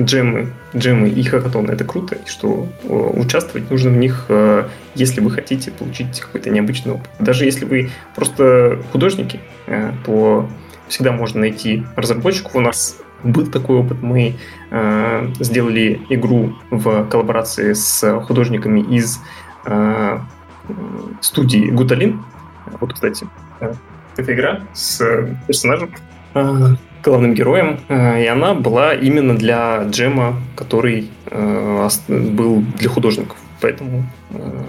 джемы, 0.01 0.53
джемы 0.75 1.09
и 1.09 1.23
хакатоны 1.23 1.73
это 1.73 1.85
круто, 1.85 2.17
и 2.17 2.29
что 2.29 2.69
э, 2.83 2.89
участвовать 2.89 3.71
нужно 3.71 3.91
в 3.91 3.97
них, 3.97 4.27
э, 4.29 4.69
если 4.95 5.21
вы 5.21 5.31
хотите 5.31 5.71
получить 5.71 6.21
какой-то 6.21 6.51
необычный 6.51 6.93
опыт. 6.93 7.11
Даже 7.19 7.45
если 7.45 7.65
вы 7.65 7.91
просто 8.15 8.83
художники, 8.93 9.41
э, 9.67 9.93
то 10.05 10.49
всегда 10.89 11.13
можно 11.13 11.41
найти 11.41 11.85
разработчиков. 11.97 12.55
У 12.55 12.61
нас 12.61 12.99
был 13.25 13.47
такой 13.47 13.79
опыт. 13.79 14.03
Мы 14.03 14.37
сделали 15.41 16.01
игру 16.11 16.55
в 16.71 17.09
коллаборации 17.09 17.73
с 17.73 18.21
художниками 18.21 18.81
из 18.81 19.21
студии 21.21 21.71
Гуталин. 21.71 22.23
Вот, 22.79 22.93
кстати, 22.93 23.27
эта 24.17 24.33
игра 24.33 24.61
с 24.75 25.03
персонажем 25.49 25.91
главным 27.07 27.35
героем, 27.35 27.81
э, 27.89 28.25
и 28.25 28.27
она 28.27 28.55
была 28.55 28.95
именно 28.95 29.37
для 29.37 29.85
джема, 29.85 30.37
который 30.57 31.11
э, 31.27 31.89
был 32.09 32.65
для 32.79 32.89
художников. 32.89 33.37
Поэтому 33.61 34.05
э, 34.31 34.65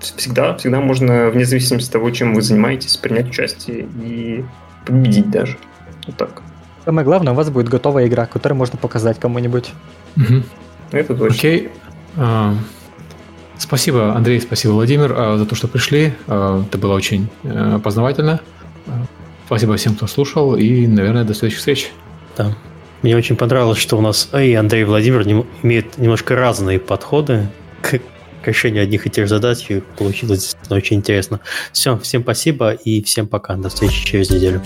всегда, 0.00 0.56
всегда 0.56 0.80
можно, 0.80 1.30
вне 1.30 1.44
зависимости 1.44 1.88
от 1.88 1.92
того, 1.92 2.10
чем 2.10 2.34
вы 2.34 2.42
занимаетесь, 2.42 2.96
принять 2.96 3.28
участие 3.28 3.88
и 4.02 4.44
победить 4.86 5.30
даже. 5.30 5.56
Вот 6.06 6.16
так. 6.16 6.42
Самое 6.84 7.04
главное, 7.04 7.32
у 7.32 7.36
вас 7.36 7.50
будет 7.50 7.68
готовая 7.68 8.06
игра, 8.06 8.26
которую 8.26 8.58
можно 8.58 8.78
показать 8.78 9.18
кому-нибудь. 9.18 9.72
Угу. 10.16 10.42
Это 10.92 11.14
точно. 11.14 11.36
Окей. 11.36 11.70
А, 12.16 12.54
спасибо, 13.58 14.14
Андрей, 14.14 14.40
спасибо, 14.40 14.72
Владимир, 14.72 15.14
а, 15.16 15.36
за 15.38 15.46
то, 15.46 15.54
что 15.54 15.68
пришли. 15.68 16.12
А, 16.26 16.62
это 16.62 16.78
было 16.78 16.94
очень 16.94 17.28
познавательно. 17.82 18.40
Спасибо 19.52 19.76
всем, 19.76 19.94
кто 19.96 20.06
слушал, 20.06 20.56
и, 20.56 20.86
наверное, 20.86 21.24
до 21.24 21.34
следующих 21.34 21.58
встреч. 21.58 21.92
Да. 22.38 22.56
Мне 23.02 23.14
очень 23.14 23.36
понравилось, 23.36 23.76
что 23.76 23.98
у 23.98 24.00
нас 24.00 24.30
и 24.32 24.54
Андрей 24.54 24.80
и 24.80 24.84
Владимир 24.84 25.44
имеют 25.62 25.98
немножко 25.98 26.34
разные 26.34 26.78
подходы 26.78 27.48
к, 27.82 28.00
к 28.42 28.46
решению 28.46 28.82
одних 28.82 29.06
и 29.06 29.10
тех 29.10 29.28
задач, 29.28 29.66
и 29.68 29.82
получилось 29.98 30.56
очень 30.70 30.96
интересно. 30.96 31.40
Все, 31.70 31.98
всем 31.98 32.22
спасибо 32.22 32.70
и 32.70 33.02
всем 33.02 33.28
пока. 33.28 33.54
До 33.56 33.68
встречи 33.68 34.06
через 34.06 34.30
неделю. 34.30 34.62